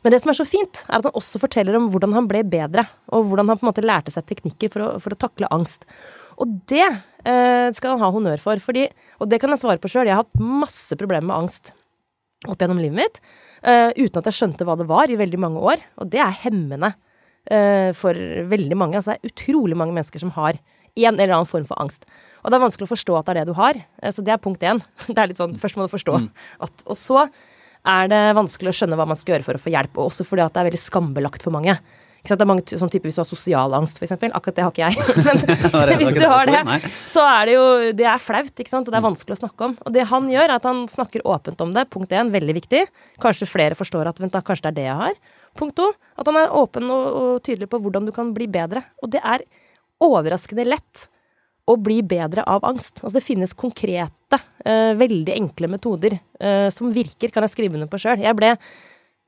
Men 0.04 0.14
det 0.14 0.22
som 0.24 0.32
er 0.32 0.38
så 0.38 0.48
fint, 0.48 0.84
er 0.88 1.00
at 1.00 1.08
han 1.08 1.18
også 1.18 1.42
forteller 1.42 1.76
om 1.78 1.90
hvordan 1.92 2.16
han 2.16 2.28
ble 2.30 2.44
bedre, 2.48 2.86
og 3.12 3.28
hvordan 3.30 3.52
han 3.52 3.60
på 3.60 3.66
en 3.66 3.72
måte 3.72 3.86
lærte 3.86 4.14
seg 4.14 4.28
teknikker 4.30 4.72
for 4.74 4.86
å, 4.86 4.90
for 5.04 5.16
å 5.16 5.20
takle 5.20 5.50
angst. 5.56 5.88
Og 6.40 6.56
det 6.72 6.86
eh, 6.88 7.68
skal 7.76 7.96
han 7.96 8.04
ha 8.06 8.12
honnør 8.16 8.40
for, 8.44 8.62
fordi, 8.64 8.88
og 9.20 9.32
det 9.32 9.42
kan 9.42 9.52
jeg 9.52 9.62
svare 9.64 9.82
på 9.82 9.92
sjøl, 9.92 10.08
jeg 10.08 10.16
har 10.16 10.24
hatt 10.24 10.40
masse 10.40 10.96
problemer 11.00 11.28
med 11.28 11.38
angst 11.42 11.74
opp 12.48 12.62
gjennom 12.62 12.80
livet 12.80 12.96
mitt, 12.96 13.20
eh, 13.68 13.92
uten 13.98 14.22
at 14.22 14.30
jeg 14.30 14.38
skjønte 14.38 14.68
hva 14.68 14.78
det 14.80 14.88
var 14.88 15.12
i 15.12 15.20
veldig 15.20 15.40
mange 15.44 15.64
år. 15.74 15.84
Og 16.00 16.12
det 16.14 16.22
er 16.24 16.38
hemmende 16.46 16.94
eh, 17.52 17.92
for 17.98 18.16
veldig 18.54 18.78
mange. 18.80 19.00
Altså, 19.00 19.18
det 19.18 19.20
er 19.20 19.34
utrolig 19.34 19.76
mange 19.80 19.98
mennesker 19.98 20.24
som 20.24 20.32
har 20.38 20.62
en 20.96 21.16
eller 21.16 21.36
annen 21.36 21.50
form 21.50 21.68
for 21.70 21.80
angst. 21.82 22.08
Og 22.44 22.52
det 22.52 22.58
er 22.58 22.66
vanskelig 22.66 22.88
å 22.88 22.94
forstå 22.94 23.16
at 23.20 23.28
det 23.28 23.34
er 23.34 23.40
det 23.42 23.52
du 23.52 23.58
har. 23.60 23.80
Eh, 24.02 24.12
så 24.16 24.26
det 24.26 24.36
er 24.36 24.42
punkt 24.42 24.64
én. 24.64 24.82
Det 25.14 25.18
er 25.18 25.32
litt 25.32 25.40
sånn, 25.40 25.58
Først 25.60 25.80
må 25.80 25.88
du 25.88 25.92
forstå 25.92 26.20
at 26.66 26.84
Og 26.88 26.98
så 26.98 27.26
er 27.88 28.12
det 28.12 28.20
vanskelig 28.36 28.74
å 28.74 28.76
skjønne 28.76 29.00
hva 29.00 29.08
man 29.08 29.18
skal 29.18 29.38
gjøre 29.38 29.46
for 29.46 29.58
å 29.58 29.62
få 29.62 29.72
hjelp, 29.72 29.96
og 29.96 30.10
også 30.10 30.26
fordi 30.28 30.44
at 30.44 30.54
det 30.56 30.62
er 30.62 30.68
veldig 30.68 30.82
skambelagt 30.82 31.46
for 31.46 31.56
mange. 31.56 31.78
Ikke 32.20 32.34
sant? 32.34 32.42
Det 32.42 32.44
er 32.44 32.50
mange 32.50 32.80
sånn 32.82 32.92
type 32.92 33.08
Hvis 33.08 33.16
du 33.16 33.22
har 33.22 33.30
sosial 33.30 33.76
angst, 33.78 34.00
f.eks. 34.02 34.18
Akkurat 34.28 34.58
det 34.58 34.66
har 34.66 34.74
ikke 34.74 34.90
jeg. 34.90 35.20
Men 35.88 35.94
hvis 36.02 36.12
du 36.18 36.26
har 36.28 36.50
det, 36.50 36.64
så 37.08 37.24
er 37.24 37.48
det 37.48 37.56
jo 37.56 37.66
Det 37.96 38.08
er 38.12 38.24
flaut, 38.24 38.52
ikke 38.52 38.74
sant. 38.74 38.88
Og 38.90 38.96
det 38.96 39.00
er 39.00 39.08
vanskelig 39.08 39.38
å 39.38 39.42
snakke 39.46 39.70
om. 39.70 39.78
Og 39.86 39.96
det 39.96 40.08
han 40.12 40.28
gjør, 40.32 40.48
er 40.50 40.56
at 40.58 40.68
han 40.68 40.84
snakker 40.92 41.24
åpent 41.24 41.64
om 41.64 41.72
det. 41.76 41.88
Punkt 41.94 42.12
én, 42.16 42.34
veldig 42.36 42.58
viktig. 42.60 42.84
Kanskje 43.24 43.48
flere 43.50 43.80
forstår 43.80 44.12
at 44.12 44.20
vent 44.20 44.36
da, 44.36 44.44
kanskje 44.44 44.68
det 44.68 44.74
er 44.74 44.80
det 44.82 44.88
jeg 44.90 45.00
har. 45.06 45.16
Punkt 45.60 45.78
to, 45.80 45.88
at 46.20 46.28
han 46.28 46.42
er 46.44 46.52
åpen 46.60 46.92
og, 46.92 47.08
og 47.22 47.42
tydelig 47.48 47.72
på 47.72 47.80
hvordan 47.82 48.10
du 48.10 48.14
kan 48.16 48.36
bli 48.36 48.50
bedre. 48.52 48.84
Og 49.00 49.16
det 49.16 49.24
er 49.24 49.48
overraskende 50.04 50.68
lett 50.68 51.08
å 51.70 51.76
bli 51.78 52.00
bedre 52.06 52.44
av 52.50 52.66
angst. 52.66 53.04
Altså 53.04 53.20
det 53.20 53.26
finnes 53.26 53.54
konkrete, 53.58 54.40
eh, 54.66 54.94
veldig 54.98 55.36
enkle 55.36 55.70
metoder 55.70 56.18
eh, 56.40 56.70
som 56.74 56.94
virker, 56.94 57.34
kan 57.34 57.46
jeg 57.46 57.54
skrive 57.54 57.78
under 57.78 57.92
på 57.92 58.00
sjøl. 58.02 58.24
Jeg 58.24 58.38
ble 58.38 58.56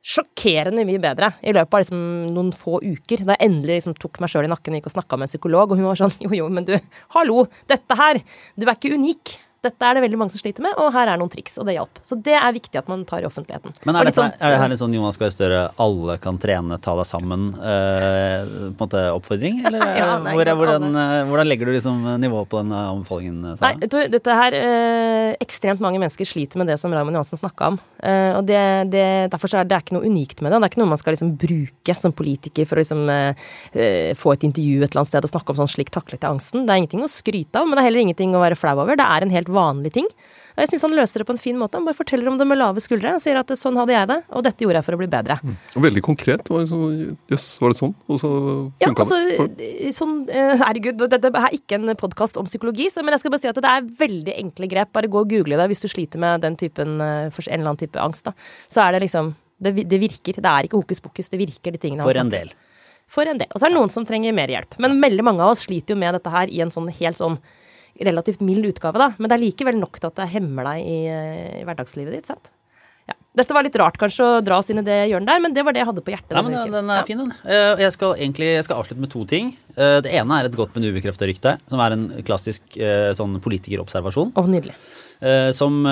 sjokkerende 0.01 0.81
mye 0.87 1.01
bedre 1.01 1.29
i 1.45 1.53
løpet 1.53 1.75
av 1.77 1.83
liksom 1.83 2.01
noen 2.33 2.49
få 2.57 2.79
uker. 2.81 3.21
Da 3.27 3.37
jeg 3.37 3.51
endelig 3.51 3.81
liksom 3.81 3.95
tok 3.99 4.17
meg 4.23 4.33
sjøl 4.33 4.47
i 4.47 4.51
nakken 4.51 4.73
og 4.73 4.81
gikk 4.81 4.89
og 4.89 4.95
snakka 4.95 5.19
med 5.19 5.29
en 5.29 5.33
psykolog, 5.35 5.71
og 5.71 5.81
hun 5.81 5.89
var 5.91 6.01
sånn 6.01 6.17
jo 6.25 6.33
jo, 6.39 6.49
men 6.49 6.65
du, 6.67 6.73
hallo, 7.15 7.45
dette 7.69 7.97
her, 7.99 8.21
du 8.57 8.65
er 8.65 8.75
ikke 8.75 8.95
unik. 8.97 9.35
Dette 9.61 9.85
er 9.85 9.93
det 9.93 10.01
veldig 10.01 10.17
mange 10.17 10.33
som 10.33 10.41
sliter 10.41 10.63
med, 10.65 10.73
og 10.81 10.87
her 10.95 11.05
er 11.13 11.19
noen 11.21 11.29
triks, 11.29 11.59
og 11.61 11.67
det 11.67 11.75
hjalp. 11.75 11.99
Så 12.01 12.15
det 12.25 12.33
er 12.33 12.53
viktig 12.55 12.79
at 12.79 12.87
man 12.89 13.03
tar 13.05 13.21
i 13.21 13.27
offentligheten. 13.27 13.75
Men 13.85 13.95
er, 13.99 14.07
dette, 14.09 14.17
sånn- 14.17 14.33
er 14.41 14.55
det 14.55 14.57
her 14.57 14.71
en 14.73 14.79
sånn 14.81 14.95
Jonas 14.97 15.19
Gahr 15.21 15.29
Støre 15.29 15.59
'alle 15.77 16.15
kan 16.19 16.39
trene, 16.41 16.79
ta 16.81 16.95
deg 16.97 17.05
sammen' 17.05 17.51
eh, 17.61 18.41
på 18.73 18.73
en 18.73 18.77
måte 18.81 19.03
oppfordring? 19.13 19.61
Eller 19.69 19.83
er- 19.85 19.97
Ja, 20.01 20.07
nei, 20.17 20.33
hvor, 20.33 20.49
hvordan, 20.57 20.87
eh, 20.97 21.25
hvordan 21.29 21.47
legger 21.51 21.69
du 21.69 21.73
liksom 21.77 22.01
nivået 22.23 22.49
på 22.49 22.57
den 22.63 22.71
eh, 22.73 22.89
anbefalingen? 22.89 23.41
Nei, 23.61 23.73
du, 23.85 23.97
dette 24.09 24.37
her 24.41 24.57
eh, 24.57 25.35
Ekstremt 25.41 25.79
mange 25.79 25.99
mennesker 26.01 26.25
sliter 26.27 26.57
med 26.59 26.67
det 26.67 26.79
som 26.81 26.91
Raymond 26.93 27.15
Johansen 27.15 27.39
snakka 27.39 27.69
om. 27.71 27.77
Eh, 28.03 28.33
og 28.37 28.45
det, 28.49 28.89
det, 28.91 29.05
derfor 29.31 29.47
så 29.47 29.61
er 29.61 29.69
det 29.69 29.77
er 29.77 29.85
ikke 29.85 29.95
noe 29.95 30.05
unikt 30.09 30.41
med 30.41 30.51
det. 30.51 30.57
Det 30.59 30.65
er 30.67 30.73
ikke 30.73 30.81
noe 30.81 30.91
man 30.91 30.99
skal 31.01 31.13
liksom 31.15 31.31
bruke 31.39 31.95
som 31.97 32.11
politiker 32.17 32.65
for 32.65 32.77
å 32.77 32.83
liksom, 32.83 33.05
eh, 33.13 33.45
eh, 33.77 34.11
få 34.17 34.33
et 34.33 34.43
intervju 34.49 34.81
et 34.81 34.89
eller 34.89 35.01
annet 35.03 35.11
sted 35.13 35.23
og 35.29 35.31
snakke 35.33 35.53
om 35.53 35.61
sånn 35.61 35.71
slik 35.71 35.93
taklet 35.93 36.19
jeg 36.25 36.29
angsten. 36.33 36.65
Det 36.65 36.73
er 36.73 36.81
ingenting 36.81 37.05
å 37.05 37.09
skryte 37.11 37.61
av, 37.61 37.67
men 37.69 37.77
det 37.77 37.83
er 37.85 37.89
heller 37.91 38.03
ingenting 38.07 38.35
å 38.35 38.41
være 38.43 38.57
flau 38.59 38.75
over. 38.83 38.97
Det 38.99 39.05
er 39.07 39.21
en 39.27 39.33
helt 39.37 39.50
vanlig 39.53 39.91
ting. 39.97 40.07
Og 40.51 40.63
jeg 40.63 40.71
syns 40.73 40.85
han 40.85 40.95
løser 40.95 41.21
det 41.21 41.27
på 41.29 41.35
en 41.35 41.41
fin 41.41 41.57
måte. 41.59 41.79
Han 41.79 41.87
bare 41.87 41.97
forteller 41.97 42.27
om 42.31 42.37
det 42.39 42.47
med 42.47 42.59
lave 42.59 42.81
skuldre. 42.83 43.13
Han 43.15 43.23
sier 43.23 43.39
at 43.39 43.51
sånn 43.57 43.77
hadde 43.79 43.95
jeg 43.95 44.09
det, 44.11 44.17
og 44.35 44.43
dette 44.45 44.65
gjorde 44.65 44.81
jeg 44.81 44.87
for 44.87 44.97
å 44.97 45.01
bli 45.01 45.09
bedre. 45.11 45.37
Mm. 45.41 45.59
veldig 45.87 46.03
konkret. 46.05 46.51
Var 46.51 46.65
det, 46.65 47.15
yes, 47.31 47.45
var 47.63 47.73
det 47.73 47.79
sånn? 47.79 47.93
Og 48.07 48.19
så 48.21 48.31
Ja, 48.83 48.91
altså, 48.91 49.19
det. 49.57 49.93
Sånn, 49.95 50.17
eh, 50.29 50.55
herregud, 50.61 51.05
dette 51.11 51.31
er 51.31 51.55
ikke 51.55 51.79
en 51.79 51.95
podkast 51.99 52.39
om 52.41 52.49
psykologi, 52.49 52.89
men 52.99 53.15
jeg 53.15 53.23
skal 53.23 53.35
bare 53.35 53.43
si 53.45 53.51
at 53.51 53.61
det 53.61 53.71
er 53.71 53.87
veldig 54.01 54.35
enkle 54.43 54.71
grep. 54.71 54.91
Bare 54.97 55.11
gå 55.11 55.23
og 55.23 55.31
google 55.31 55.59
det 55.61 55.69
hvis 55.71 55.85
du 55.85 55.89
sliter 55.91 56.19
med 56.19 56.43
den 56.43 56.57
typen, 56.59 56.99
eh, 56.99 57.29
en 57.31 57.31
eller 57.31 57.71
annen 57.71 57.79
type 57.79 57.99
angst. 58.01 58.27
Da. 58.27 58.35
Så 58.67 58.83
er 58.83 58.97
det 58.97 59.07
liksom 59.07 59.33
det, 59.61 59.85
det 59.85 60.01
virker. 60.01 60.41
Det 60.41 60.51
er 60.51 60.67
ikke 60.67 60.81
hokus 60.81 61.01
pokus. 61.03 61.29
Det 61.29 61.39
virker, 61.39 61.71
de 61.71 61.81
tingene 61.81 62.03
For 62.03 62.17
en 62.17 62.31
del. 62.33 62.51
For 63.11 63.27
en 63.27 63.41
del. 63.41 63.49
Og 63.51 63.59
så 63.59 63.67
er 63.67 63.73
det 63.73 63.77
noen 63.77 63.91
som 63.93 64.05
trenger 64.07 64.33
mer 64.35 64.51
hjelp. 64.51 64.77
Men 64.81 64.99
veldig 65.03 65.25
mange 65.27 65.43
av 65.43 65.53
oss 65.53 65.65
sliter 65.67 65.95
jo 65.95 66.01
med 66.01 66.15
dette 66.17 66.31
her 66.33 66.51
i 66.51 66.61
en 66.63 66.73
sånn 66.73 66.89
helt 67.01 67.19
sånn 67.19 67.37
relativt 68.07 68.41
mild 68.41 68.65
utgave, 68.65 68.97
da. 69.01 69.11
Men 69.17 69.29
det 69.29 69.37
er 69.37 69.43
likevel 69.45 69.77
nok 69.79 69.99
til 69.99 70.07
at 70.11 70.15
det 70.21 70.29
hemmer 70.33 70.63
deg 70.71 70.87
i, 70.87 70.97
eh, 71.11 71.61
i 71.61 71.63
hverdagslivet 71.67 72.11
ditt, 72.17 72.25
sant. 72.31 72.49
Ja. 73.09 73.15
Dette 73.35 73.53
var 73.55 73.63
litt 73.65 73.75
rart 73.81 73.97
kanskje 73.97 74.23
å 74.23 74.43
dra 74.45 74.59
oss 74.61 74.69
inn 74.69 74.77
i 74.79 74.85
det 74.85 74.97
hjørnet 75.09 75.25
der, 75.31 75.39
men 75.41 75.53
det 75.55 75.63
var 75.65 75.73
det 75.73 75.81
jeg 75.81 75.87
hadde 75.89 76.03
på 76.05 76.11
hjertet 76.13 76.35
Nei, 76.37 76.41
men 76.43 76.51
den, 76.53 76.71
Den 76.71 76.89
er 76.93 76.99
Ja. 77.01 77.03
fin, 77.07 77.17
den. 77.17 77.31
Eh, 77.45 77.75
Jeg 77.81 77.93
skal 77.93 78.13
egentlig 78.15 78.49
jeg 78.55 78.63
skal 78.65 78.77
avslutte 78.83 78.99
med 79.01 79.09
to 79.09 79.25
ting. 79.25 79.57
Eh, 79.75 80.01
Det 80.01 80.11
ene 80.13 80.31
er 80.39 80.45
et 80.45 80.55
godt, 80.55 80.75
men 80.75 80.83
ubekrefta 80.85 81.25
rykte, 81.27 81.57
som 81.67 81.79
er 81.79 81.91
en 81.93 82.09
klassisk 82.23 82.61
sånn 83.17 83.39
politikerobservasjon. 83.41 84.33
Og 84.35 84.47
nydelig. 84.47 84.75
Som, 85.53 85.83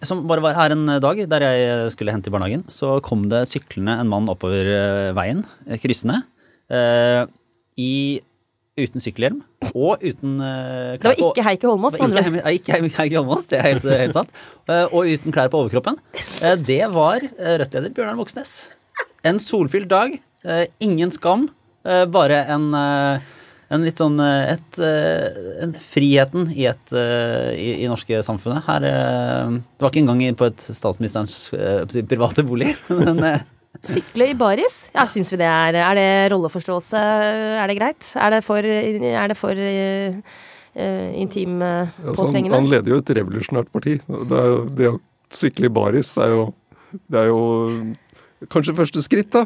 som 0.00 0.26
bare 0.26 0.40
var 0.40 0.54
her 0.54 0.70
en 0.72 0.86
dag 0.98 1.28
der 1.28 1.40
jeg 1.40 1.90
skulle 1.92 2.12
hente 2.12 2.28
i 2.28 2.32
barnehagen. 2.32 2.64
Så 2.72 3.02
kom 3.02 3.28
det 3.28 3.42
syklende 3.46 3.98
en 4.00 4.08
mann 4.08 4.26
oppover 4.26 5.12
veien, 5.12 5.44
kryssende, 5.82 6.22
i, 7.76 8.20
uten 8.74 9.02
sykkelhjelm 9.02 9.42
og 9.70 10.02
uten 10.02 10.38
eh, 10.42 10.94
Det 10.98 11.06
var 11.12 11.20
ikke 11.20 11.44
Heikki 11.46 11.68
Holmås. 11.70 11.94
Ikke. 11.98 12.40
Ikke 12.56 12.80
Heikki 12.98 13.18
Holmås, 13.20 13.44
det 13.50 13.60
er 13.60 13.68
helt, 13.68 13.84
helt 13.86 14.16
sant. 14.16 14.32
Eh, 14.66 14.86
Og 14.90 15.06
uten 15.14 15.34
klær 15.34 15.50
på 15.52 15.60
overkroppen. 15.62 16.00
Eh, 16.42 16.56
Det 16.58 16.80
var 16.94 17.22
Rødt-leder 17.38 17.94
Bjørnar 17.94 18.18
Moxnes. 18.18 18.56
En 19.24 19.38
solfylt 19.40 19.88
dag. 19.90 20.18
Ingen 20.84 21.10
skam. 21.14 21.46
Bare 22.12 22.42
en, 22.52 22.66
en 22.74 23.84
litt 23.86 24.00
sånn 24.00 24.18
et, 24.20 24.76
en 24.82 25.72
Friheten 25.80 26.50
i, 26.52 26.66
et, 26.68 26.92
i, 26.92 27.70
i 27.84 27.88
norske 27.88 28.20
samfunnet. 28.26 28.66
Her 28.68 28.84
Det 28.84 29.80
var 29.86 29.92
ikke 29.94 30.02
engang 30.04 30.36
på 30.36 30.50
et 30.50 30.66
statsministerens 30.66 31.38
private 32.10 32.44
bolig. 32.44 32.74
Men 33.00 33.22
Sykle 33.82 34.28
i 34.30 34.34
baris? 34.38 34.88
Ja, 34.94 35.04
syns 35.08 35.32
vi 35.32 35.38
det 35.40 35.48
er 35.48 35.76
Er 35.80 35.98
det 35.98 36.10
rolleforståelse? 36.32 37.00
Er 37.62 37.66
det 37.68 37.78
greit? 37.78 38.12
Er 38.14 38.36
det 38.36 38.44
for, 38.46 38.62
er 38.62 39.28
det 39.28 39.36
for 39.36 39.58
eh, 39.58 40.14
intim 41.20 41.60
uh, 41.62 41.66
ja, 41.66 41.88
han, 42.06 42.14
påtrengende? 42.14 42.54
han 42.56 42.70
leder 42.70 42.94
jo 42.94 43.00
et 43.02 43.12
revolusjonært 43.18 43.72
parti. 43.74 43.98
Det, 44.06 44.38
er, 44.38 44.48
jo- 44.52 44.64
det 44.78 44.88
å 44.92 45.00
sykle 45.34 45.68
i 45.68 45.74
baris 45.74 46.14
er 46.22 46.32
jo, 46.34 46.46
det 47.10 47.24
er 47.24 47.30
jo 47.32 47.42
kanskje 48.52 48.76
første 48.78 49.02
skritt, 49.04 49.32
da. 49.34 49.44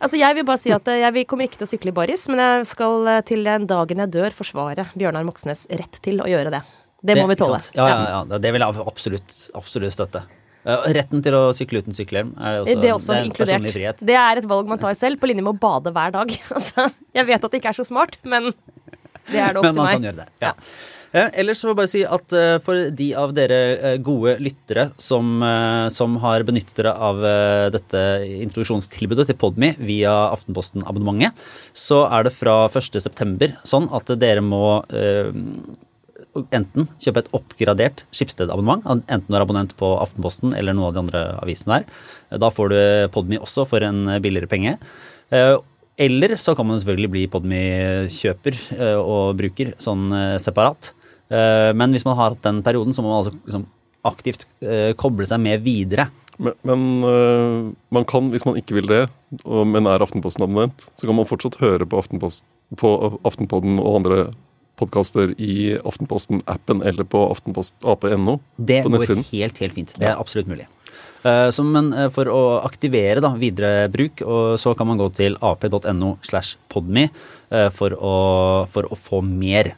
Altså, 0.00 0.18
jeg 0.20 0.36
vil 0.36 0.44
bare 0.48 0.60
si 0.60 0.72
at 0.76 0.88
eh, 0.92 1.02
jeg 1.06 1.26
kommer 1.28 1.48
ikke 1.48 1.62
til 1.62 1.68
å 1.68 1.72
sykle 1.72 1.94
i 1.94 1.96
baris, 1.96 2.26
men 2.32 2.42
jeg 2.44 2.68
skal 2.74 3.08
til 3.28 3.48
den 3.48 3.64
dagen 3.70 4.04
jeg 4.04 4.12
dør 4.12 4.36
forsvare 4.36 4.90
Bjørnar 4.92 5.24
Moxnes 5.28 5.64
rett 5.72 6.02
til 6.04 6.20
å 6.20 6.28
gjøre 6.28 6.52
det. 6.52 6.62
Det 7.00 7.16
må 7.16 7.30
vi 7.30 7.38
tåle. 7.40 7.62
Ja, 7.72 7.86
ja, 7.88 8.00
ja, 8.12 8.38
det 8.38 8.52
vil 8.52 8.60
jeg 8.60 8.84
absolutt, 8.84 9.36
absolutt 9.56 9.96
støtte. 9.96 10.26
Eh, 10.68 10.90
Retten 10.96 11.22
til 11.24 11.36
å 11.36 11.42
sykle 11.56 11.80
uten 11.80 11.96
sykkelhjelm 11.96 12.34
er 12.36 12.60
også, 12.60 12.76
Det 12.82 12.90
er 12.90 12.96
også 12.96 13.14
en 13.16 13.28
inkludert. 13.30 13.56
personlig 13.56 13.72
frihet. 13.78 14.04
Det 14.12 14.18
er 14.20 14.42
et 14.42 14.48
valg 14.50 14.68
man 14.68 14.78
tar 14.82 14.94
selv, 14.98 15.20
på 15.20 15.30
linje 15.30 15.44
med 15.44 15.54
å 15.54 15.60
bade 15.60 15.92
hver 15.96 16.12
dag. 16.18 16.28
Altså, 16.60 16.90
jeg 17.16 17.26
vet 17.26 17.44
at 17.44 17.50
det 17.50 17.60
ikke 17.62 17.72
er 17.72 17.80
så 17.80 17.86
smart, 17.88 18.18
men 18.22 18.50
det 19.30 19.40
er 19.40 19.54
det 19.54 19.62
opp 19.62 19.64
Men 19.70 19.78
man 19.78 19.92
kan 19.94 20.08
gjøre 20.10 20.20
det. 20.24 20.28
Ja. 20.44 20.52
ja. 21.14 21.24
ellers 21.40 21.62
så 21.62 21.68
vil 21.68 21.72
jeg 21.72 21.80
bare 21.80 21.92
si 21.94 22.02
at 22.18 22.36
eh, 22.36 22.58
for 22.64 22.90
de 23.00 23.08
av 23.18 23.32
dere 23.36 23.60
eh, 23.78 23.96
gode 24.04 24.36
lyttere 24.44 24.90
som, 25.00 25.32
eh, 25.46 25.88
som 25.94 26.18
har 26.22 26.44
benyttet 26.48 26.76
dere 26.82 26.92
av 27.08 27.24
eh, 27.24 27.66
dette 27.72 28.04
introduksjonstilbudet 28.44 29.30
til 29.30 29.38
Podme 29.40 29.72
via 29.80 30.12
Aftenposten-abonnementet, 30.36 31.40
så 31.72 32.04
er 32.10 32.28
det 32.28 32.36
fra 32.36 32.66
1.9. 32.68 33.54
sånn 33.64 33.88
at 33.96 34.12
dere 34.20 34.44
må 34.44 34.82
eh, 34.92 35.32
enten 36.54 36.86
kjøpe 37.02 37.24
et 37.24 37.30
oppgradert 37.36 38.04
Skipsted-abonnement, 38.14 38.84
enten 38.86 39.26
du 39.26 39.36
er 39.36 39.44
abonnent 39.44 39.74
på 39.78 39.88
Aftenposten 39.98 40.54
eller 40.56 40.76
noen 40.76 40.90
av 40.90 40.94
de 40.94 41.02
andre 41.04 41.22
avisene 41.42 41.80
der. 41.80 42.04
Da 42.42 42.50
får 42.54 42.70
du 42.70 42.80
Podme 43.14 43.40
også 43.42 43.66
for 43.68 43.82
en 43.86 44.04
billigere 44.22 44.50
penge. 44.50 44.76
Eh, 45.30 45.56
eller 46.00 46.36
så 46.40 46.54
kan 46.56 46.66
man 46.66 46.80
selvfølgelig 46.80 47.12
bli 47.12 47.26
Podme-kjøper 47.32 48.56
eh, 48.78 48.96
og 48.98 49.36
bruker 49.40 49.74
sånn 49.82 50.08
eh, 50.16 50.38
separat. 50.42 50.94
Men 51.30 51.92
hvis 51.94 52.02
man 52.02 52.16
har 52.18 52.32
hatt 52.32 52.42
den 52.42 52.56
perioden, 52.66 52.90
så 52.90 53.04
må 53.04 53.12
man 53.12 53.20
altså 53.20 53.30
liksom 53.36 53.68
aktivt 54.02 54.48
koble 54.98 55.22
seg 55.30 55.38
med 55.38 55.60
videre. 55.62 56.08
Men, 56.42 56.56
men 56.66 57.76
man 57.94 58.06
kan, 58.10 58.32
hvis 58.32 58.42
man 58.42 58.58
ikke 58.58 58.80
vil 58.80 58.88
det, 58.90 59.04
men 59.46 59.86
er 59.86 60.02
Aftenposten-abonnent, 60.02 60.88
så 60.98 61.06
kan 61.06 61.14
man 61.14 61.28
fortsatt 61.30 61.60
høre 61.62 61.86
på, 61.86 62.00
Aftenpost, 62.02 62.42
på 62.82 62.90
Aftenpodden 63.22 63.78
og 63.78 64.00
andre 64.00 64.18
podkaster 64.80 65.34
i 65.36 65.76
Aftenposten-appen 65.76 66.82
eller 66.86 67.06
på 67.08 67.22
aftenpost.ap.no. 67.30 68.40
Det 68.56 68.82
går 68.88 69.16
helt, 69.32 69.60
helt 69.60 69.76
fint. 69.76 69.96
Det 70.00 70.08
er 70.10 70.18
absolutt 70.18 70.50
mulig. 70.50 70.68
Uh, 71.20 71.50
så, 71.52 71.64
men 71.66 71.92
uh, 71.92 72.06
for 72.12 72.30
å 72.32 72.40
aktivere 72.64 73.20
da, 73.20 73.34
videre 73.36 73.90
bruk, 73.92 74.22
så 74.60 74.72
kan 74.76 74.88
man 74.88 75.00
gå 75.00 75.10
til 75.18 75.36
ap.no 75.44 76.14
slash 76.24 76.56
podme 76.72 77.10
uh, 77.10 77.68
for, 77.74 77.96
for, 78.72 78.88
å 78.88 78.98
få 78.98 79.20
mer. 79.26 79.74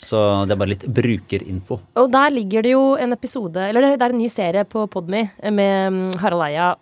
Så 0.00 0.18
det 0.44 0.52
er 0.52 0.60
bare 0.60 0.72
litt 0.74 0.88
brukerinfo. 0.92 1.78
Og 1.96 2.08
der 2.12 2.32
ligger 2.32 2.64
det 2.64 2.74
jo 2.74 2.82
en 3.00 3.16
episode, 3.16 3.62
eller 3.64 3.94
det 3.96 4.04
er 4.04 4.12
en 4.12 4.20
ny 4.20 4.28
serie 4.28 4.64
på 4.68 4.82
Podme 4.92 5.22
med 5.40 5.94
mm, 5.94 6.18
Harald 6.20 6.44
Eia 6.44 6.74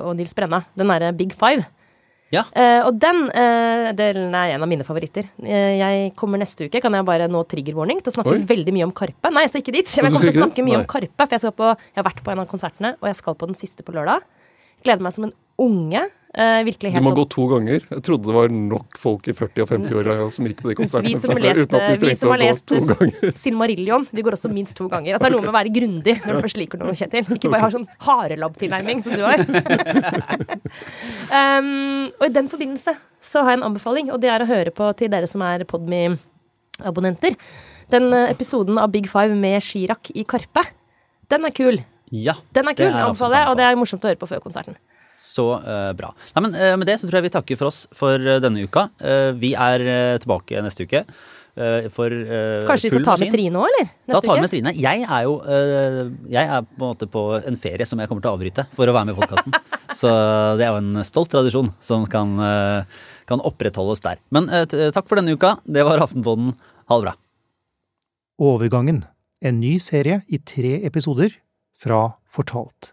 og 0.00 0.14
Nils 0.16 0.32
Brenna. 0.36 0.62
Den 0.72 0.88
derre 0.88 1.12
Big 1.16 1.36
Five. 1.36 1.66
Ja. 2.34 2.42
Uh, 2.52 2.90
og 2.90 2.98
den, 3.00 3.22
uh, 3.32 3.88
delen 3.96 4.34
er 4.36 4.54
en 4.54 4.64
av 4.64 4.68
mine 4.68 4.84
favoritter. 4.84 5.30
Uh, 5.40 5.72
jeg 5.78 6.10
kommer 6.18 6.40
neste 6.40 6.66
uke, 6.68 6.82
kan 6.84 6.92
jeg 6.92 7.06
bare 7.08 7.28
nå 7.30 7.40
trigger-warning, 7.48 8.02
til 8.04 8.12
å 8.12 8.16
snakke 8.18 8.34
Oi. 8.36 8.42
veldig 8.50 8.74
mye 8.76 8.88
om 8.88 8.94
Karpe. 8.96 9.32
Nei, 9.32 9.46
jeg 9.46 9.54
skal 9.54 9.64
ikke 9.64 9.76
dit. 9.78 9.94
Jeg 9.96 10.04
kommer 10.04 10.26
til 10.26 10.34
å 10.34 10.40
snakke 10.42 10.66
mye 10.66 10.80
om 10.82 10.88
Karpe, 10.90 11.24
for 11.24 11.38
jeg, 11.38 11.56
på, 11.56 11.70
jeg, 11.72 11.96
har 12.00 12.08
vært 12.10 12.24
på 12.26 12.34
en 12.34 12.42
av 12.44 12.50
konsertene, 12.50 12.94
og 13.00 13.08
jeg 13.08 13.20
skal 13.22 13.38
på 13.40 13.48
den 13.48 13.58
siste 13.58 13.86
på 13.86 13.96
lørdag. 13.96 14.26
Gleder 14.84 15.06
meg 15.06 15.16
som 15.16 15.30
en 15.30 15.34
unge. 15.58 16.04
Uh, 16.36 16.60
virkelig 16.60 16.90
helt 16.92 17.00
Du 17.00 17.06
må 17.06 17.14
sånn. 17.14 17.18
gå 17.22 17.24
to 17.32 17.44
ganger. 17.48 17.84
Jeg 17.88 18.02
trodde 18.04 18.28
det 18.28 18.34
var 18.36 18.50
nok 18.52 18.98
folk 19.00 19.28
i 19.30 19.32
40- 19.32 19.62
og 19.64 19.70
50-åra 19.70 20.16
som 20.34 20.44
gikk 20.44 20.58
på 20.60 20.68
de 20.68 20.74
konsertene. 20.76 21.08
Vi 21.08 21.22
som, 21.22 21.32
leste, 21.40 21.80
vi 22.02 22.10
som 22.20 22.32
har 22.34 22.42
lest 22.42 22.74
Silmarillion, 23.42 24.04
vi 24.12 24.24
går 24.26 24.36
også 24.36 24.50
minst 24.52 24.76
to 24.76 24.90
ganger. 24.92 25.16
Altså, 25.16 25.24
det 25.24 25.30
er 25.30 25.36
noe 25.38 25.46
med 25.46 25.52
å 25.54 25.56
være 25.56 25.72
grundig 25.72 26.14
når 26.26 26.36
du 26.36 26.44
først 26.44 26.60
liker 26.60 26.82
noe, 26.82 26.92
Kjetil. 26.98 27.24
Ikke 27.32 27.52
bare 27.54 27.64
ha 27.64 27.70
sånn 27.72 27.88
harelabb-tilnærming 28.04 29.00
som 29.06 29.16
du 29.16 29.24
har. 29.24 29.40
um, 31.40 32.12
og 32.12 32.26
i 32.28 32.34
den 32.36 32.52
forbindelse 32.52 32.94
så 33.24 33.42
har 33.46 33.56
jeg 33.56 33.62
en 33.62 33.66
anbefaling, 33.70 34.12
og 34.12 34.20
det 34.20 34.28
er 34.34 34.44
å 34.44 34.50
høre 34.52 34.74
på 34.74 34.90
til 35.00 35.08
dere 35.12 35.30
som 35.30 35.42
er 35.48 35.64
Podme-abonnenter. 35.68 37.40
Den 37.88 38.12
eh, 38.12 38.28
episoden 38.34 38.76
av 38.78 38.92
Big 38.92 39.08
Five 39.08 39.32
med 39.32 39.64
Chirag 39.64 40.12
i 40.12 40.26
Karpe, 40.28 40.66
den 41.32 41.48
er 41.48 41.56
kul. 41.56 41.80
Ja, 42.12 42.36
Den 42.56 42.68
er 42.70 42.76
kul, 42.76 42.92
anbefaler 42.92 43.42
jeg, 43.42 43.48
og 43.50 43.58
det 43.58 43.64
er 43.66 43.80
morsomt 43.80 44.04
å 44.04 44.08
høre 44.08 44.20
på 44.20 44.28
før 44.28 44.44
konserten. 44.44 44.76
Så 45.18 45.48
uh, 45.58 45.90
bra. 45.98 46.12
Nei, 46.36 46.44
men 46.46 46.54
uh, 46.54 46.76
Med 46.78 46.86
det 46.88 47.00
så 47.00 47.08
tror 47.08 47.18
jeg 47.18 47.26
vi 47.26 47.34
takker 47.34 47.58
for 47.58 47.72
oss 47.72 47.82
for 47.96 48.22
uh, 48.22 48.38
denne 48.42 48.62
uka. 48.62 48.86
vi 49.38 49.52
er 49.58 49.82
tilbake 50.22 50.62
neste 50.62 50.86
uke. 50.86 51.04
For 51.90 52.12
Kanskje 52.68 52.86
vi 52.86 52.90
skal 52.92 53.04
ta 53.06 53.14
med 53.18 53.32
Trine 53.34 53.58
òg, 53.58 53.64
eller? 53.66 53.88
Neste 54.06 54.14
da 54.14 54.20
tar 54.22 54.36
vi 54.36 54.42
med 54.44 54.52
Trine. 54.52 54.72
Jeg 54.78 55.02
er 55.02 55.24
jo 55.26 55.32
jeg 56.30 56.44
er 56.44 56.66
på 56.68 56.76
en 56.76 56.92
måte 56.92 57.08
på 57.10 57.22
en 57.40 57.58
ferie 57.58 57.86
som 57.88 57.98
jeg 57.98 58.10
kommer 58.10 58.22
til 58.22 58.30
å 58.30 58.36
avbryte 58.38 58.64
for 58.76 58.86
å 58.86 58.94
være 58.94 59.08
med 59.08 59.16
i 59.16 59.18
podkasten. 59.18 59.56
så 60.00 60.12
det 60.60 60.68
er 60.68 60.70
jo 60.70 60.82
en 60.84 61.02
stolt 61.08 61.32
tradisjon 61.34 61.72
som 61.82 62.06
kan, 62.10 62.36
kan 63.26 63.42
opprettholdes 63.50 64.04
der. 64.06 64.22
Men 64.30 64.46
takk 64.46 65.10
for 65.10 65.18
denne 65.18 65.34
uka. 65.34 65.56
Det 65.66 65.82
var 65.88 66.04
Aftenpodden. 66.04 66.52
Ha 66.92 67.00
det 67.00 67.08
bra. 67.08 67.16
Overgangen. 68.52 69.02
En 69.42 69.58
ny 69.58 69.74
serie 69.82 70.22
i 70.30 70.38
tre 70.38 70.76
episoder 70.86 71.34
fra 71.74 72.04
Fortalt. 72.30 72.92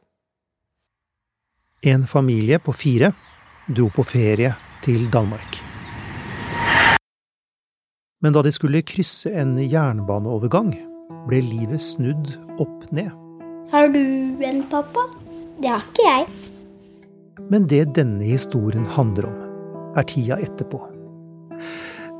En 1.88 2.08
familie 2.08 2.60
på 2.60 2.74
fire 2.74 3.12
dro 3.68 3.92
på 3.94 4.04
ferie 4.04 4.56
til 4.82 5.04
Danmark. 5.14 5.60
Men 8.24 8.34
da 8.34 8.42
de 8.42 8.50
skulle 8.56 8.82
krysse 8.82 9.30
en 9.38 9.52
jernbaneovergang, 9.62 10.72
ble 11.30 11.44
livet 11.46 11.84
snudd 11.86 12.32
opp 12.58 12.88
ned. 12.90 13.12
Har 13.70 13.94
du 13.94 14.02
en 14.50 14.64
pappa? 14.72 15.06
Det 15.62 15.70
har 15.70 15.86
ikke 15.86 16.08
jeg. 16.10 16.28
Men 17.54 17.70
det 17.70 17.84
denne 17.94 18.34
historien 18.34 18.90
handler 18.98 19.30
om, 19.30 19.38
er 19.94 20.10
tida 20.10 20.42
etterpå. 20.42 20.82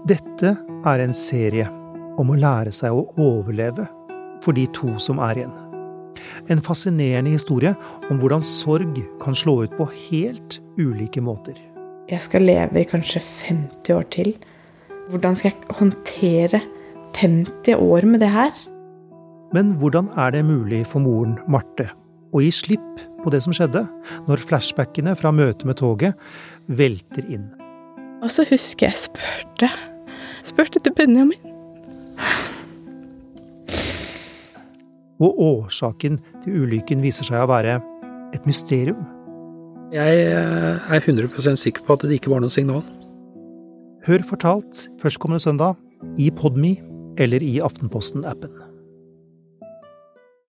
Dette 0.06 0.54
er 0.86 1.08
en 1.08 1.18
serie 1.18 1.66
om 2.22 2.30
å 2.30 2.38
lære 2.38 2.70
seg 2.70 2.94
å 2.94 3.08
overleve 3.18 3.90
for 4.46 4.54
de 4.54 4.70
to 4.78 4.94
som 5.02 5.18
er 5.26 5.42
igjen. 5.42 5.58
En 6.52 6.62
fascinerende 6.64 7.34
historie 7.36 7.76
om 8.10 8.20
hvordan 8.22 8.44
sorg 8.46 9.00
kan 9.22 9.38
slå 9.38 9.64
ut 9.66 9.76
på 9.78 9.88
helt 10.10 10.60
ulike 10.80 11.24
måter. 11.24 11.58
Jeg 12.10 12.22
skal 12.22 12.46
leve 12.46 12.84
i 12.84 12.86
kanskje 12.86 13.22
50 13.48 13.96
år 13.96 14.06
til. 14.14 14.36
Hvordan 15.10 15.36
skal 15.38 15.52
jeg 15.52 15.78
håndtere 15.80 16.62
50 17.18 17.76
år 17.76 18.06
med 18.06 18.22
det 18.22 18.30
her? 18.30 18.54
Men 19.54 19.76
hvordan 19.80 20.10
er 20.18 20.36
det 20.36 20.46
mulig 20.46 20.84
for 20.90 21.02
moren 21.02 21.38
Marte 21.48 21.88
å 22.36 22.42
gi 22.44 22.52
slipp 22.52 23.04
på 23.24 23.32
det 23.32 23.40
som 23.46 23.56
skjedde, 23.56 23.86
når 24.28 24.44
flashbackene 24.44 25.16
fra 25.18 25.32
møtet 25.34 25.66
med 25.66 25.80
toget 25.80 26.18
velter 26.68 27.26
inn? 27.32 27.48
Og 28.22 28.32
så 28.34 28.46
husker 28.50 28.90
jeg 28.90 29.06
spurte. 29.08 29.70
Spurte 30.46 30.82
til 30.82 30.94
Benjamin. 30.98 31.40
Og 35.24 35.40
årsaken 35.42 36.20
til 36.44 36.66
ulykken 36.66 37.04
viser 37.04 37.28
seg 37.28 37.44
å 37.44 37.50
være 37.52 37.78
et 38.36 38.48
mysterium. 38.50 39.00
Jeg 39.94 40.26
eh, 40.28 40.92
er 40.92 41.00
100% 41.00 41.62
sikker 41.62 41.86
på 41.86 41.96
at 41.96 42.08
det 42.08 42.20
ikke 42.20 42.34
var 42.34 42.44
noe 42.44 42.54
signal. 42.54 42.84
Hør 44.06 44.26
fortalt 44.28 44.88
førstkommende 45.02 45.44
søndag 45.44 45.80
i 46.22 46.32
Podme 46.36 46.76
eller 47.22 47.44
i 47.46 47.58
Aftenposten-appen. 47.64 48.65